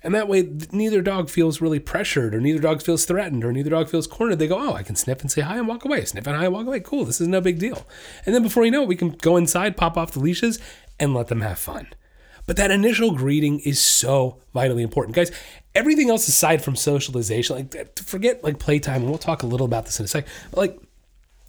And 0.02 0.14
that 0.14 0.28
way, 0.28 0.50
neither 0.70 1.00
dog 1.00 1.30
feels 1.30 1.62
really 1.62 1.80
pressured, 1.80 2.34
or 2.34 2.42
neither 2.42 2.60
dog 2.60 2.82
feels 2.82 3.06
threatened, 3.06 3.42
or 3.42 3.50
neither 3.50 3.70
dog 3.70 3.88
feels 3.88 4.06
cornered. 4.06 4.38
They 4.38 4.48
go, 4.48 4.58
Oh, 4.58 4.74
I 4.74 4.82
can 4.82 4.96
sniff 4.96 5.22
and 5.22 5.32
say 5.32 5.40
hi 5.40 5.56
and 5.56 5.66
walk 5.66 5.86
away. 5.86 6.04
Sniff 6.04 6.26
and 6.26 6.36
hi 6.36 6.44
and 6.44 6.52
walk 6.52 6.66
away. 6.66 6.80
Cool. 6.80 7.06
This 7.06 7.22
is 7.22 7.28
no 7.28 7.40
big 7.40 7.58
deal. 7.58 7.86
And 8.26 8.34
then 8.34 8.42
before 8.42 8.66
you 8.66 8.70
know 8.70 8.82
it, 8.82 8.88
we 8.88 8.96
can 8.96 9.12
go 9.12 9.38
inside, 9.38 9.78
pop 9.78 9.96
off 9.96 10.12
the 10.12 10.20
leashes, 10.20 10.58
and 11.00 11.14
let 11.14 11.28
them 11.28 11.40
have 11.40 11.58
fun. 11.58 11.88
But 12.48 12.56
that 12.56 12.70
initial 12.70 13.10
greeting 13.10 13.60
is 13.60 13.78
so 13.78 14.38
vitally 14.54 14.82
important. 14.82 15.14
Guys, 15.14 15.30
everything 15.74 16.08
else 16.08 16.26
aside 16.28 16.64
from 16.64 16.76
socialization, 16.76 17.56
like 17.56 17.98
forget 17.98 18.42
like 18.42 18.58
playtime, 18.58 19.02
and 19.02 19.10
we'll 19.10 19.18
talk 19.18 19.42
a 19.42 19.46
little 19.46 19.66
about 19.66 19.84
this 19.84 20.00
in 20.00 20.06
a 20.06 20.08
second. 20.08 20.32
But 20.50 20.56
like 20.56 20.80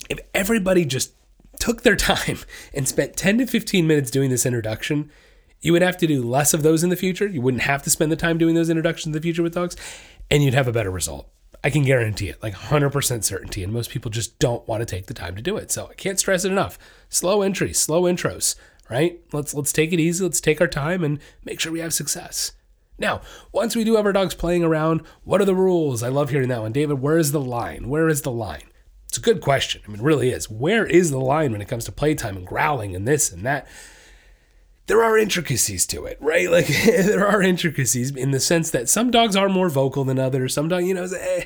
if 0.09 0.19
everybody 0.33 0.83
just 0.83 1.13
took 1.57 1.83
their 1.83 1.95
time 1.95 2.39
and 2.73 2.85
spent 2.85 3.15
10 3.15 3.37
to 3.37 3.47
15 3.47 3.87
minutes 3.87 4.11
doing 4.11 4.29
this 4.29 4.45
introduction, 4.45 5.09
you 5.61 5.71
would 5.71 5.81
have 5.81 5.95
to 5.99 6.05
do 6.05 6.21
less 6.21 6.53
of 6.53 6.63
those 6.63 6.83
in 6.83 6.89
the 6.89 6.97
future. 6.97 7.27
You 7.27 7.39
wouldn't 7.39 7.63
have 7.63 7.81
to 7.83 7.89
spend 7.89 8.11
the 8.11 8.17
time 8.17 8.37
doing 8.37 8.55
those 8.55 8.69
introductions 8.69 9.05
in 9.07 9.13
the 9.13 9.21
future 9.21 9.41
with 9.41 9.53
dogs, 9.53 9.77
and 10.29 10.43
you'd 10.43 10.53
have 10.53 10.67
a 10.67 10.73
better 10.73 10.91
result. 10.91 11.29
I 11.63 11.69
can 11.69 11.83
guarantee 11.83 12.27
it, 12.27 12.43
like 12.43 12.55
100% 12.55 13.23
certainty. 13.23 13.63
And 13.63 13.71
most 13.71 13.89
people 13.89 14.11
just 14.11 14.37
don't 14.37 14.67
want 14.67 14.81
to 14.81 14.85
take 14.85 15.07
the 15.07 15.13
time 15.13 15.37
to 15.37 15.41
do 15.41 15.55
it. 15.55 15.71
So 15.71 15.87
I 15.87 15.93
can't 15.93 16.19
stress 16.19 16.43
it 16.43 16.51
enough. 16.51 16.77
Slow 17.07 17.41
entries, 17.41 17.77
slow 17.77 18.03
intros 18.03 18.55
right? 18.89 19.19
Let's 19.31 19.53
let's 19.53 19.73
take 19.73 19.93
it 19.93 19.99
easy. 19.99 20.23
Let's 20.23 20.41
take 20.41 20.61
our 20.61 20.67
time 20.67 21.03
and 21.03 21.19
make 21.43 21.59
sure 21.59 21.71
we 21.71 21.79
have 21.79 21.93
success. 21.93 22.53
Now, 22.97 23.21
once 23.53 23.75
we 23.75 23.85
do 23.85 23.95
have 23.95 24.05
our 24.05 24.11
dogs 24.11 24.35
playing 24.35 24.63
around, 24.63 25.01
what 25.23 25.39
are 25.39 25.45
the 25.45 25.55
rules? 25.55 26.03
I 26.03 26.09
love 26.09 26.31
hearing 26.31 26.49
that 26.49 26.61
one. 26.61 26.73
David, 26.73 26.99
where 26.99 27.17
is 27.17 27.31
the 27.31 27.39
line? 27.39 27.87
Where 27.87 28.09
is 28.09 28.23
the 28.23 28.31
line? 28.31 28.63
It's 29.07 29.17
a 29.17 29.21
good 29.21 29.41
question. 29.41 29.81
I 29.85 29.89
mean, 29.89 30.01
it 30.01 30.03
really 30.03 30.29
is. 30.29 30.49
Where 30.49 30.85
is 30.85 31.09
the 31.09 31.19
line 31.19 31.51
when 31.51 31.61
it 31.61 31.67
comes 31.67 31.85
to 31.85 31.91
playtime 31.91 32.35
and 32.35 32.45
growling 32.45 32.95
and 32.95 33.07
this 33.07 33.31
and 33.31 33.45
that? 33.45 33.67
There 34.87 35.03
are 35.03 35.17
intricacies 35.17 35.85
to 35.87 36.05
it, 36.05 36.17
right? 36.19 36.49
Like 36.51 36.67
there 36.85 37.25
are 37.25 37.41
intricacies 37.41 38.15
in 38.15 38.31
the 38.31 38.39
sense 38.39 38.69
that 38.71 38.89
some 38.89 39.11
dogs 39.11 39.35
are 39.35 39.49
more 39.49 39.69
vocal 39.69 40.03
than 40.03 40.19
others. 40.19 40.53
Some 40.53 40.67
dogs, 40.67 40.85
you 40.85 40.93
know, 40.93 41.05
eh, 41.05 41.45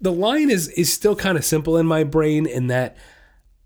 the 0.00 0.12
line 0.12 0.50
is 0.50 0.68
is 0.68 0.92
still 0.92 1.14
kind 1.14 1.38
of 1.38 1.44
simple 1.44 1.76
in 1.76 1.86
my 1.86 2.02
brain 2.02 2.44
in 2.44 2.66
that 2.68 2.96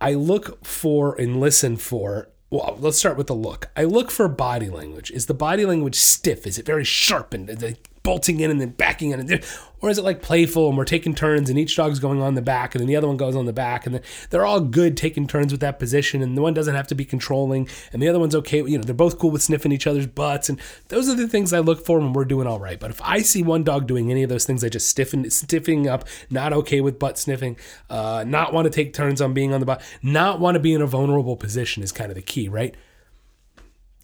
I 0.01 0.15
look 0.15 0.65
for 0.65 1.15
and 1.19 1.41
listen 1.41 1.77
for 1.77 2.29
well, 2.53 2.77
let's 2.81 2.99
start 2.99 3.17
with 3.17 3.29
the 3.29 3.35
look. 3.35 3.71
I 3.75 3.85
look 3.85 4.11
for 4.11 4.29
body 4.29 4.69
language. 4.69 5.11
Is 5.11 5.25
the 5.25 5.33
body 5.33 5.65
language 5.65 5.95
stiff? 5.95 6.47
Is 6.47 6.59
it 6.59 6.67
very 6.67 6.85
sharp 6.85 7.33
and 7.33 7.49
uh, 7.51 7.71
bolting 8.03 8.41
in 8.41 8.51
and 8.51 8.61
then 8.61 8.71
backing 8.71 9.11
in? 9.11 9.41
Or 9.81 9.91
is 9.91 9.99
it 9.99 10.05
like 10.05 10.23
playful 10.23 10.69
and 10.69 10.79
we're 10.79 10.85
taking 10.85 11.13
turns 11.13 11.51
and 11.51 11.59
each 11.59 11.77
dog's 11.77 11.99
going 11.99 12.23
on 12.23 12.37
the 12.37 12.43
back 12.43 12.75
and 12.75 12.81
then 12.81 12.87
the 12.87 12.95
other 12.95 13.09
one 13.09 13.17
goes 13.17 13.35
on 13.35 13.47
the 13.47 13.53
back 13.53 13.85
and 13.85 13.97
then 13.97 14.03
they're 14.31 14.47
all 14.47 14.61
good 14.61 14.97
taking 14.97 15.27
turns 15.27 15.51
with 15.51 15.61
that 15.61 15.81
position 15.81 16.23
and 16.23 16.37
the 16.37 16.43
one 16.43 16.55
doesn't 16.55 16.77
have 16.77 16.87
to 16.87 16.95
be 16.95 17.05
controlling 17.05 17.69
and 17.93 18.01
the 18.01 18.09
other 18.09 18.21
one's 18.21 18.35
okay. 18.37 18.59
You 18.59 18.79
know, 18.79 18.85
they're 18.85 18.95
both 18.95 19.19
cool 19.19 19.33
with 19.33 19.43
sniffing 19.43 19.73
each 19.73 19.89
other's 19.89 20.07
butts 20.07 20.49
and 20.49 20.61
those 20.89 21.09
are 21.09 21.17
the 21.17 21.27
things 21.27 21.53
I 21.53 21.59
look 21.59 21.85
for 21.85 21.99
when 21.99 22.13
we're 22.13 22.25
doing 22.25 22.47
all 22.47 22.61
right. 22.61 22.79
But 22.79 22.93
if 22.93 23.03
I 23.03 23.23
see 23.23 23.43
one 23.43 23.65
dog 23.65 23.89
doing 23.89 24.11
any 24.11 24.23
of 24.23 24.29
those 24.31 24.45
things, 24.45 24.63
I 24.63 24.69
just 24.69 24.89
stiffen, 24.89 25.25
stiffing 25.25 25.89
up, 25.89 26.07
not 26.31 26.53
okay 26.53 26.81
with 26.81 27.01
butt 27.01 27.19
sniffing, 27.19 27.57
uh, 27.91 28.25
not 28.25 28.53
want 28.53 28.67
to 28.67 28.71
take 28.71 28.93
turns 28.93 29.21
on 29.21 29.35
being 29.35 29.53
on 29.53 29.59
the 29.59 29.67
butt, 29.67 29.83
not 30.01 30.39
want 30.39 30.55
to 30.55 30.61
be 30.61 30.75
in 30.75 30.81
a 30.81 30.87
vulnerable 30.87 31.37
position 31.37 31.83
is 31.83 31.91
kind 31.91 32.11
of 32.11 32.15
the 32.15 32.23
key, 32.23 32.49
right? 32.49 32.77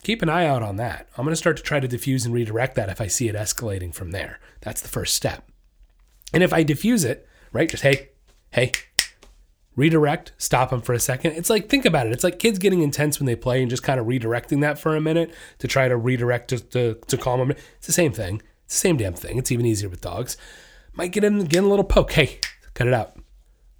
Keep 0.02 0.22
an 0.22 0.28
eye 0.28 0.46
out 0.46 0.62
on 0.62 0.76
that. 0.76 1.08
I'm 1.16 1.24
going 1.24 1.32
to 1.32 1.36
start 1.36 1.56
to 1.56 1.62
try 1.62 1.80
to 1.80 1.88
diffuse 1.88 2.24
and 2.24 2.34
redirect 2.34 2.74
that 2.76 2.88
if 2.88 3.00
I 3.00 3.06
see 3.06 3.28
it 3.28 3.34
escalating 3.34 3.94
from 3.94 4.10
there. 4.10 4.40
That's 4.60 4.80
the 4.80 4.88
first 4.88 5.14
step. 5.14 5.50
And 6.32 6.42
if 6.42 6.52
I 6.52 6.62
diffuse 6.62 7.04
it, 7.04 7.26
right, 7.52 7.68
just 7.68 7.82
hey, 7.82 8.10
hey, 8.50 8.72
redirect, 9.76 10.32
stop 10.38 10.70
them 10.70 10.82
for 10.82 10.92
a 10.92 10.98
second. 10.98 11.32
It's 11.32 11.48
like, 11.48 11.68
think 11.68 11.84
about 11.84 12.06
it. 12.06 12.12
It's 12.12 12.24
like 12.24 12.38
kids 12.38 12.58
getting 12.58 12.82
intense 12.82 13.18
when 13.18 13.26
they 13.26 13.36
play 13.36 13.60
and 13.60 13.70
just 13.70 13.82
kind 13.82 14.00
of 14.00 14.06
redirecting 14.06 14.60
that 14.60 14.78
for 14.78 14.96
a 14.96 15.00
minute 15.00 15.32
to 15.58 15.68
try 15.68 15.88
to 15.88 15.96
redirect 15.96 16.48
to, 16.48 16.58
to, 16.58 16.94
to 17.06 17.16
calm 17.16 17.40
them. 17.40 17.50
It's 17.50 17.86
the 17.86 17.92
same 17.92 18.12
thing. 18.12 18.42
It's 18.64 18.74
the 18.74 18.80
same 18.80 18.96
damn 18.96 19.14
thing. 19.14 19.38
It's 19.38 19.52
even 19.52 19.64
easier 19.64 19.88
with 19.88 20.00
dogs. 20.00 20.36
Might 20.92 21.12
get 21.12 21.24
in, 21.24 21.44
get 21.44 21.64
a 21.64 21.68
little 21.68 21.84
poke. 21.84 22.12
Hey, 22.12 22.40
cut 22.74 22.86
it 22.86 22.94
out. 22.94 23.18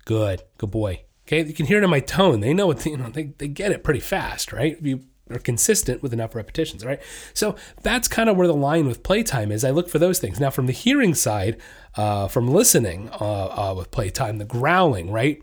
Good, 0.05 0.43
good 0.57 0.71
boy. 0.71 1.03
Okay, 1.27 1.45
you 1.45 1.53
can 1.53 1.67
hear 1.67 1.79
it 1.79 1.85
in 1.85 1.91
my 1.91 2.01
tone. 2.01 2.41
They 2.41 2.55
know 2.55 2.69
what, 2.69 2.87
you 2.87 2.97
know, 2.97 3.11
they, 3.11 3.35
they 3.37 3.49
get 3.49 3.73
it 3.73 3.85
pretty 3.85 4.01
fast, 4.01 4.53
right? 4.53 4.79
If 4.79 4.87
you 4.87 5.03
are 5.31 5.39
consistent 5.39 6.03
with 6.03 6.13
enough 6.13 6.35
repetitions, 6.35 6.85
right? 6.85 7.01
So 7.35 7.57
that's 7.83 8.09
kind 8.09 8.29
of 8.29 8.37
where 8.37 8.47
the 8.47 8.55
line 8.55 8.87
with 8.87 9.03
playtime 9.03 9.53
is. 9.53 9.65
I 9.65 9.71
look 9.71 9.89
for 9.89 9.99
those 9.99 10.19
things. 10.19 10.41
Now, 10.41 10.51
from 10.51 10.67
the 10.67 10.73
hearing 10.73 11.15
side, 11.15 11.59
uh, 11.97 12.29
from 12.29 12.49
listening 12.49 13.11
uh, 13.21 13.71
uh, 13.71 13.75
with 13.77 13.91
playtime, 13.91 14.39
the 14.39 14.45
growling, 14.45 15.11
right? 15.11 15.43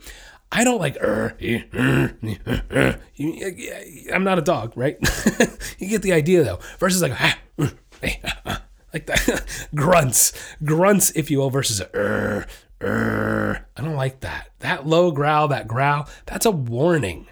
I 0.51 0.63
don't 0.63 0.79
like, 0.79 0.95
er, 0.97 1.35
er, 1.43 2.17
er, 2.23 2.99
I'm 4.13 4.23
not 4.23 4.39
a 4.39 4.41
dog, 4.41 4.73
right? 4.75 4.97
you 5.79 5.89
get 5.89 6.01
the 6.01 6.13
idea 6.13 6.43
though. 6.43 6.59
Versus 6.79 7.01
like, 7.01 7.13
ah, 7.19 7.37
like 8.93 9.05
that, 9.07 9.67
grunts, 9.75 10.31
grunts, 10.63 11.11
if 11.11 11.29
you 11.29 11.39
will, 11.39 11.49
versus 11.49 11.81
er, 11.93 12.45
er. 12.81 13.65
I 13.75 13.81
don't 13.81 13.95
like 13.95 14.21
that. 14.21 14.51
That 14.59 14.87
low 14.87 15.11
growl, 15.11 15.49
that 15.49 15.67
growl, 15.67 16.07
that's 16.25 16.45
a 16.45 16.51
warning. 16.51 17.27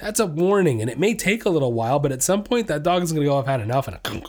That's 0.00 0.20
a 0.20 0.26
warning, 0.26 0.80
and 0.80 0.90
it 0.90 0.98
may 0.98 1.14
take 1.14 1.44
a 1.44 1.50
little 1.50 1.72
while, 1.72 1.98
but 1.98 2.12
at 2.12 2.22
some 2.22 2.44
point 2.44 2.68
that 2.68 2.82
dog 2.82 3.02
is 3.02 3.12
going 3.12 3.24
to 3.24 3.28
go, 3.28 3.38
I've 3.38 3.46
had 3.46 3.60
enough, 3.60 3.88
and 3.88 3.96
a, 3.96 4.22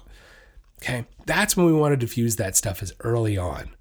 okay, 0.82 1.06
that's 1.26 1.56
when 1.56 1.66
we 1.66 1.74
want 1.74 1.94
to 1.94 1.98
diffuse 1.98 2.38
that 2.38 2.56
stuff 2.56 2.82
as 2.82 2.94
early 3.02 3.38
on. 3.38 3.76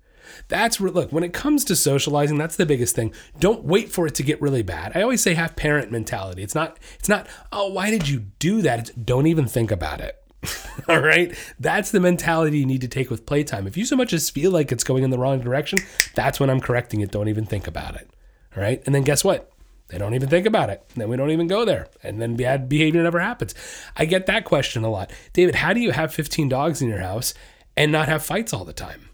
That's 0.48 0.80
look, 0.80 1.10
when 1.10 1.24
it 1.24 1.32
comes 1.32 1.64
to 1.64 1.76
socializing, 1.76 2.38
that's 2.38 2.56
the 2.56 2.66
biggest 2.66 2.94
thing. 2.94 3.12
Don't 3.40 3.64
wait 3.64 3.90
for 3.90 4.06
it 4.06 4.14
to 4.16 4.22
get 4.22 4.40
really 4.40 4.62
bad. 4.62 4.92
I 4.94 5.02
always 5.02 5.22
say 5.22 5.34
have 5.34 5.56
parent 5.56 5.90
mentality. 5.90 6.42
It's 6.42 6.54
not 6.54 6.78
it's 6.98 7.08
not, 7.08 7.26
"Oh, 7.50 7.72
why 7.72 7.90
did 7.90 8.08
you 8.08 8.26
do 8.38 8.62
that?" 8.62 8.78
It's 8.78 8.90
don't 8.90 9.26
even 9.26 9.46
think 9.46 9.70
about 9.70 10.00
it. 10.00 10.16
All 10.88 11.00
right? 11.00 11.36
That's 11.58 11.90
the 11.90 12.00
mentality 12.00 12.58
you 12.58 12.66
need 12.66 12.80
to 12.82 12.88
take 12.88 13.10
with 13.10 13.26
playtime. 13.26 13.66
If 13.66 13.76
you 13.76 13.84
so 13.84 13.96
much 13.96 14.12
as 14.12 14.30
feel 14.30 14.50
like 14.50 14.70
it's 14.70 14.84
going 14.84 15.02
in 15.02 15.10
the 15.10 15.18
wrong 15.18 15.40
direction, 15.40 15.80
that's 16.14 16.38
when 16.38 16.50
I'm 16.50 16.60
correcting 16.60 17.00
it. 17.00 17.10
Don't 17.10 17.28
even 17.28 17.44
think 17.44 17.66
about 17.66 17.96
it. 17.96 18.08
All 18.56 18.62
right? 18.62 18.82
And 18.86 18.94
then 18.94 19.02
guess 19.02 19.24
what? 19.24 19.50
They 19.88 19.98
don't 19.98 20.14
even 20.14 20.28
think 20.28 20.46
about 20.46 20.70
it. 20.70 20.82
Then 20.94 21.08
we 21.08 21.16
don't 21.16 21.30
even 21.30 21.46
go 21.46 21.64
there. 21.64 21.88
And 22.02 22.20
then 22.20 22.36
bad 22.36 22.68
behavior 22.68 23.02
never 23.02 23.20
happens. 23.20 23.54
I 23.96 24.04
get 24.04 24.26
that 24.26 24.44
question 24.44 24.84
a 24.84 24.90
lot. 24.90 25.10
David, 25.32 25.56
how 25.56 25.72
do 25.72 25.80
you 25.80 25.92
have 25.92 26.12
15 26.12 26.48
dogs 26.48 26.82
in 26.82 26.88
your 26.88 27.00
house 27.00 27.34
and 27.76 27.90
not 27.90 28.08
have 28.08 28.22
fights 28.22 28.52
all 28.52 28.64
the 28.64 28.72
time? 28.72 29.08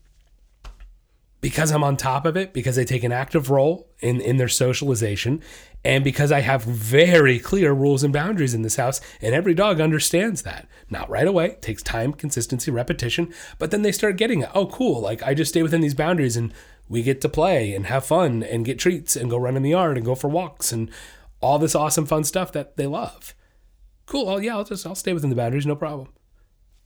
Because 1.41 1.71
I'm 1.71 1.85
on 1.85 1.97
top 1.97 2.25
of 2.25 2.37
it, 2.37 2.55
because 2.55 2.79
I 2.79 2.85
take 2.85 3.05
an 3.05 3.13
active 3.13 3.51
role 3.51 3.87
in, 4.01 4.21
in 4.21 4.39
their 4.39 4.49
socialization, 4.49 5.43
and 5.85 6.03
because 6.03 6.33
I 6.33 6.41
have 6.41 6.65
very 6.65 7.39
clear 7.39 7.75
rules 7.75 8.03
and 8.03 8.15
boundaries 8.15 8.55
in 8.55 8.63
this 8.63 8.77
house, 8.77 9.03
and 9.21 9.35
every 9.35 9.53
dog 9.53 9.79
understands 9.79 10.41
that. 10.43 10.67
Not 10.89 11.11
right 11.11 11.27
away, 11.27 11.49
it 11.49 11.63
takes 11.63 11.83
time, 11.83 12.15
consistency, 12.15 12.71
repetition, 12.71 13.33
but 13.59 13.71
then 13.71 13.83
they 13.83 13.93
start 13.93 14.17
getting 14.17 14.41
it. 14.41 14.49
Oh, 14.55 14.67
cool. 14.67 15.03
Like 15.03 15.23
I 15.23 15.35
just 15.35 15.51
stay 15.51 15.63
within 15.63 15.83
these 15.83 15.95
boundaries 15.95 16.39
and 16.39 16.53
we 16.89 17.03
get 17.03 17.21
to 17.23 17.29
play 17.29 17.75
and 17.75 17.87
have 17.87 18.05
fun 18.05 18.43
and 18.43 18.65
get 18.65 18.79
treats 18.79 19.17
and 19.17 19.31
go 19.31 19.37
run 19.37 19.57
in 19.57 19.63
the 19.63 19.71
yard 19.71 19.97
and 19.97 20.07
go 20.07 20.15
for 20.15 20.29
walks 20.29 20.73
and 20.73 20.91
all 21.41 21.59
this 21.59 21.75
awesome 21.75 22.07
fun 22.07 22.25
stuff 22.25 22.53
that 22.53 22.77
they 22.77 22.87
love. 22.87 23.35
Cool. 24.07 24.29
Oh 24.29 24.39
yeah, 24.39 24.57
I'll 24.57 24.65
just 24.65 24.87
I'll 24.87 24.95
stay 24.95 25.13
within 25.13 25.31
the 25.31 25.37
boundaries, 25.37 25.67
no 25.67 25.77
problem. 25.77 26.09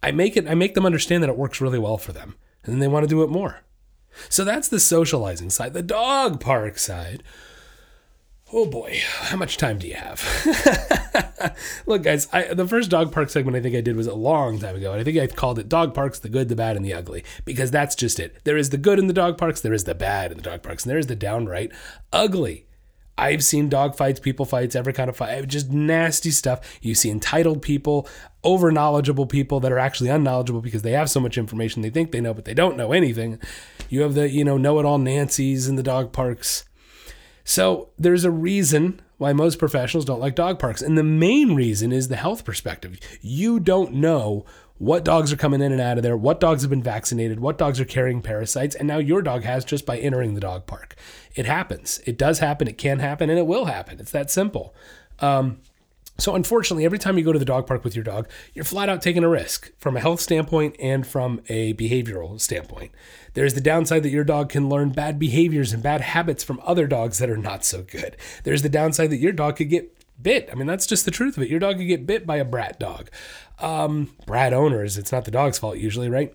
I 0.02 0.12
make 0.12 0.36
it 0.36 0.48
I 0.48 0.54
make 0.54 0.74
them 0.74 0.86
understand 0.86 1.22
that 1.22 1.30
it 1.30 1.36
works 1.36 1.60
really 1.60 1.78
well 1.78 1.98
for 1.98 2.12
them 2.12 2.36
and 2.62 2.72
then 2.72 2.80
they 2.80 2.88
want 2.88 3.04
to 3.04 3.08
do 3.08 3.22
it 3.22 3.30
more. 3.30 3.60
So 4.28 4.44
that's 4.44 4.68
the 4.68 4.80
socializing 4.80 5.50
side. 5.50 5.74
The 5.74 5.82
dog 5.82 6.40
park 6.40 6.78
side 6.78 7.22
Oh 8.50 8.64
boy, 8.64 8.98
how 9.04 9.36
much 9.36 9.58
time 9.58 9.78
do 9.78 9.86
you 9.86 9.94
have? 9.94 10.24
Look, 11.86 12.02
guys, 12.02 12.28
I, 12.32 12.54
the 12.54 12.66
first 12.66 12.88
dog 12.88 13.12
park 13.12 13.28
segment 13.28 13.58
I 13.58 13.60
think 13.60 13.76
I 13.76 13.82
did 13.82 13.94
was 13.94 14.06
a 14.06 14.14
long 14.14 14.58
time 14.58 14.74
ago, 14.74 14.92
and 14.92 15.00
I 15.00 15.04
think 15.04 15.18
I 15.18 15.26
called 15.26 15.58
it 15.58 15.68
Dog 15.68 15.92
Parks 15.92 16.18
the 16.18 16.30
Good, 16.30 16.48
the 16.48 16.56
Bad, 16.56 16.74
and 16.74 16.84
the 16.84 16.94
Ugly, 16.94 17.24
because 17.44 17.70
that's 17.70 17.94
just 17.94 18.18
it. 18.18 18.38
There 18.44 18.56
is 18.56 18.70
the 18.70 18.78
good 18.78 18.98
in 18.98 19.06
the 19.06 19.12
dog 19.12 19.36
parks, 19.36 19.60
there 19.60 19.74
is 19.74 19.84
the 19.84 19.94
bad 19.94 20.30
in 20.30 20.38
the 20.38 20.42
dog 20.42 20.62
parks, 20.62 20.84
and 20.84 20.90
there 20.90 20.98
is 20.98 21.08
the 21.08 21.14
downright 21.14 21.72
ugly. 22.10 22.64
I've 23.18 23.44
seen 23.44 23.68
dog 23.68 23.96
fights, 23.96 24.18
people 24.18 24.46
fights, 24.46 24.74
every 24.74 24.94
kind 24.94 25.10
of 25.10 25.16
fight, 25.16 25.30
eh, 25.30 25.42
just 25.42 25.70
nasty 25.70 26.30
stuff. 26.30 26.78
You 26.80 26.94
see 26.94 27.10
entitled 27.10 27.60
people, 27.60 28.08
over 28.44 28.72
knowledgeable 28.72 29.26
people 29.26 29.60
that 29.60 29.72
are 29.72 29.78
actually 29.78 30.08
unknowledgeable 30.08 30.62
because 30.62 30.82
they 30.82 30.92
have 30.92 31.10
so 31.10 31.20
much 31.20 31.36
information 31.36 31.82
they 31.82 31.90
think 31.90 32.12
they 32.12 32.20
know, 32.20 32.32
but 32.32 32.46
they 32.46 32.54
don't 32.54 32.78
know 32.78 32.92
anything. 32.92 33.40
You 33.90 34.02
have 34.02 34.14
the, 34.14 34.30
you 34.30 34.44
know, 34.44 34.56
know 34.56 34.78
it 34.78 34.86
all 34.86 34.98
Nancy's 34.98 35.68
in 35.68 35.76
the 35.76 35.82
dog 35.82 36.12
parks 36.12 36.64
so 37.48 37.88
there's 37.98 38.26
a 38.26 38.30
reason 38.30 39.00
why 39.16 39.32
most 39.32 39.58
professionals 39.58 40.04
don't 40.04 40.20
like 40.20 40.34
dog 40.34 40.58
parks. 40.58 40.82
And 40.82 40.98
the 40.98 41.02
main 41.02 41.54
reason 41.54 41.92
is 41.92 42.08
the 42.08 42.16
health 42.16 42.44
perspective. 42.44 43.00
You 43.22 43.58
don't 43.58 43.94
know 43.94 44.44
what 44.76 45.02
dogs 45.02 45.32
are 45.32 45.36
coming 45.36 45.62
in 45.62 45.72
and 45.72 45.80
out 45.80 45.96
of 45.96 46.02
there, 46.02 46.14
what 46.14 46.40
dogs 46.40 46.60
have 46.60 46.68
been 46.68 46.82
vaccinated, 46.82 47.40
what 47.40 47.56
dogs 47.56 47.80
are 47.80 47.86
carrying 47.86 48.20
parasites, 48.20 48.74
and 48.74 48.86
now 48.86 48.98
your 48.98 49.22
dog 49.22 49.44
has 49.44 49.64
just 49.64 49.86
by 49.86 49.96
entering 49.96 50.34
the 50.34 50.42
dog 50.42 50.66
park. 50.66 50.94
It 51.36 51.46
happens. 51.46 52.02
It 52.04 52.18
does 52.18 52.40
happen. 52.40 52.68
It 52.68 52.76
can 52.76 52.98
happen, 52.98 53.30
and 53.30 53.38
it 53.38 53.46
will 53.46 53.64
happen. 53.64 53.98
It's 53.98 54.12
that 54.12 54.30
simple. 54.30 54.74
Um, 55.18 55.62
so, 56.20 56.34
unfortunately, 56.34 56.84
every 56.84 56.98
time 56.98 57.16
you 57.16 57.25
go 57.25 57.32
to 57.32 57.38
the 57.38 57.44
dog 57.44 57.68
park 57.68 57.84
with 57.84 57.94
your 57.94 58.02
dog, 58.02 58.28
you're 58.52 58.64
flat 58.64 58.88
out 58.88 59.00
taking 59.00 59.22
a 59.22 59.28
risk 59.28 59.70
from 59.78 59.96
a 59.96 60.00
health 60.00 60.20
standpoint 60.20 60.75
and 60.80 61.06
from 61.06 61.40
a 61.48 61.75
behavioral 61.75 62.40
standpoint. 62.40 62.90
There's 63.34 63.54
the 63.54 63.60
downside 63.60 64.02
that 64.02 64.10
your 64.10 64.25
dog 64.25 64.48
can 64.48 64.68
learn 64.68 64.90
bad 64.90 65.20
behaviors 65.20 65.72
and 65.72 65.80
bad 65.80 66.00
habits 66.00 66.42
from 66.42 66.60
other 66.64 66.88
dogs 66.88 67.18
that 67.18 67.30
are 67.30 67.37
not 67.37 67.64
so 67.64 67.82
good. 67.82 68.16
There's 68.42 68.62
the 68.62 68.68
downside 68.68 69.10
that 69.10 69.18
your 69.18 69.30
dog 69.30 69.56
could 69.56 69.68
get 69.68 69.96
bit. 70.20 70.48
I 70.50 70.56
mean, 70.56 70.66
that's 70.66 70.87
just 70.87 71.04
the 71.04 71.12
truth 71.12 71.37
of 71.37 71.44
it. 71.44 71.50
Your 71.50 71.60
dog 71.60 71.76
could 71.76 71.87
get 71.87 72.04
bit 72.04 72.26
by 72.26 72.37
a 72.37 72.44
brat 72.44 72.80
dog. 72.80 73.10
Um, 73.60 74.10
brat 74.26 74.52
owners, 74.52 74.98
it's 74.98 75.12
not 75.12 75.25
the 75.25 75.30
dog's 75.30 75.60
fault 75.60 75.78
usually, 75.78 76.08
right? 76.08 76.34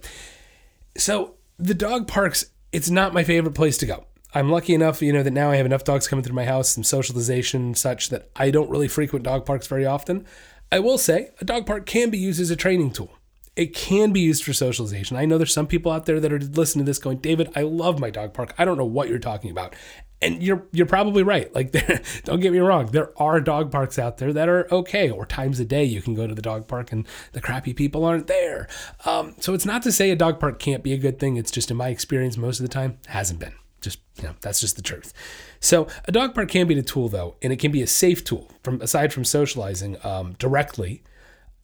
So, 0.98 1.34
the 1.60 1.74
dog 1.74 2.08
parks, 2.08 2.46
it's 2.72 2.90
not 2.90 3.14
my 3.14 3.26
favorite 3.26 3.54
place 3.54 3.78
to 3.80 3.86
go. 3.86 4.06
I'm 4.36 4.50
lucky 4.50 4.74
enough, 4.74 5.02
you 5.02 5.14
know, 5.14 5.24
that 5.24 5.32
now 5.32 5.52
I 5.52 5.58
have 5.58 5.66
enough 5.66 5.84
dogs 5.84 6.08
coming 6.08 6.24
through 6.24 6.36
my 6.36 6.46
house, 6.46 6.70
some 6.70 6.84
socialization, 6.84 7.76
such 7.76 8.10
that 8.10 8.30
I 8.36 8.50
don't 8.50 8.70
really 8.70 8.88
frequent 8.88 9.24
dog 9.26 9.46
parks 9.46 9.68
very 9.68 9.86
often. 9.86 10.26
I 10.72 10.80
will 10.80 10.98
say 10.98 11.30
a 11.40 11.46
dog 11.46 11.68
park 11.68 11.86
can 11.86 12.10
be 12.10 12.18
used 12.18 12.42
as 12.42 12.50
a 12.50 12.56
training 12.56 12.92
tool. 12.92 13.16
It 13.56 13.76
can 13.76 14.12
be 14.12 14.22
used 14.22 14.44
for 14.44 14.52
socialization. 14.52 15.16
I 15.16 15.26
know 15.26 15.38
there's 15.38 15.54
some 15.54 15.68
people 15.68 15.92
out 15.92 16.08
there 16.08 16.20
that 16.20 16.34
are 16.34 16.40
listening 16.40 16.86
to 16.86 16.90
this 16.90 16.98
going, 16.98 17.20
David, 17.20 17.52
I 17.56 17.62
love 17.62 18.00
my 18.00 18.10
dog 18.10 18.34
park. 18.34 18.56
I 18.58 18.66
don't 18.66 18.80
know 18.80 18.86
what 18.86 19.08
you're 19.08 19.20
talking 19.20 19.52
about. 19.52 19.76
And 20.20 20.42
you're 20.42 20.66
you're 20.72 20.88
probably 20.88 21.22
right. 21.22 21.54
Like 21.54 21.72
don't 22.24 22.40
get 22.40 22.54
me 22.54 22.60
wrong, 22.60 22.88
there 22.88 23.12
are 23.22 23.40
dog 23.40 23.72
parks 23.72 24.00
out 24.00 24.18
there 24.18 24.34
that 24.34 24.50
are 24.50 24.74
okay, 24.74 25.12
or 25.12 25.26
times 25.26 25.60
a 25.60 25.66
day 25.66 25.84
you 25.84 26.02
can 26.02 26.16
go 26.16 26.26
to 26.26 26.34
the 26.34 26.42
dog 26.42 26.66
park 26.66 26.92
and 26.92 27.06
the 27.34 27.42
crappy 27.42 27.74
people 27.74 28.06
aren't 28.06 28.28
there. 28.28 28.68
Um, 29.06 29.36
so 29.40 29.54
it's 29.54 29.66
not 29.66 29.84
to 29.84 29.92
say 29.92 30.10
a 30.10 30.16
dog 30.16 30.40
park 30.40 30.58
can't 30.60 30.82
be 30.82 30.94
a 30.94 30.98
good 30.98 31.20
thing. 31.20 31.36
It's 31.36 31.52
just 31.52 31.70
in 31.70 31.78
my 31.78 31.90
experience, 31.90 32.38
most 32.38 32.60
of 32.60 32.64
the 32.64 32.74
time 32.74 32.98
hasn't 33.08 33.40
been. 33.40 33.54
Just 33.84 34.00
you 34.18 34.24
know, 34.24 34.36
that's 34.42 34.60
just 34.60 34.76
the 34.76 34.82
truth. 34.82 35.14
So 35.60 35.88
a 36.06 36.12
dog 36.12 36.34
park 36.34 36.50
can 36.50 36.68
be 36.68 36.78
a 36.78 36.82
tool 36.82 37.10
though, 37.10 37.36
and 37.42 37.54
it 37.54 37.60
can 37.60 37.72
be 37.72 37.82
a 37.82 37.88
safe 37.88 38.24
tool 38.24 38.52
from 38.64 38.82
aside 38.82 39.14
from 39.14 39.26
socializing 39.26 39.98
um, 40.04 40.34
directly 40.40 41.04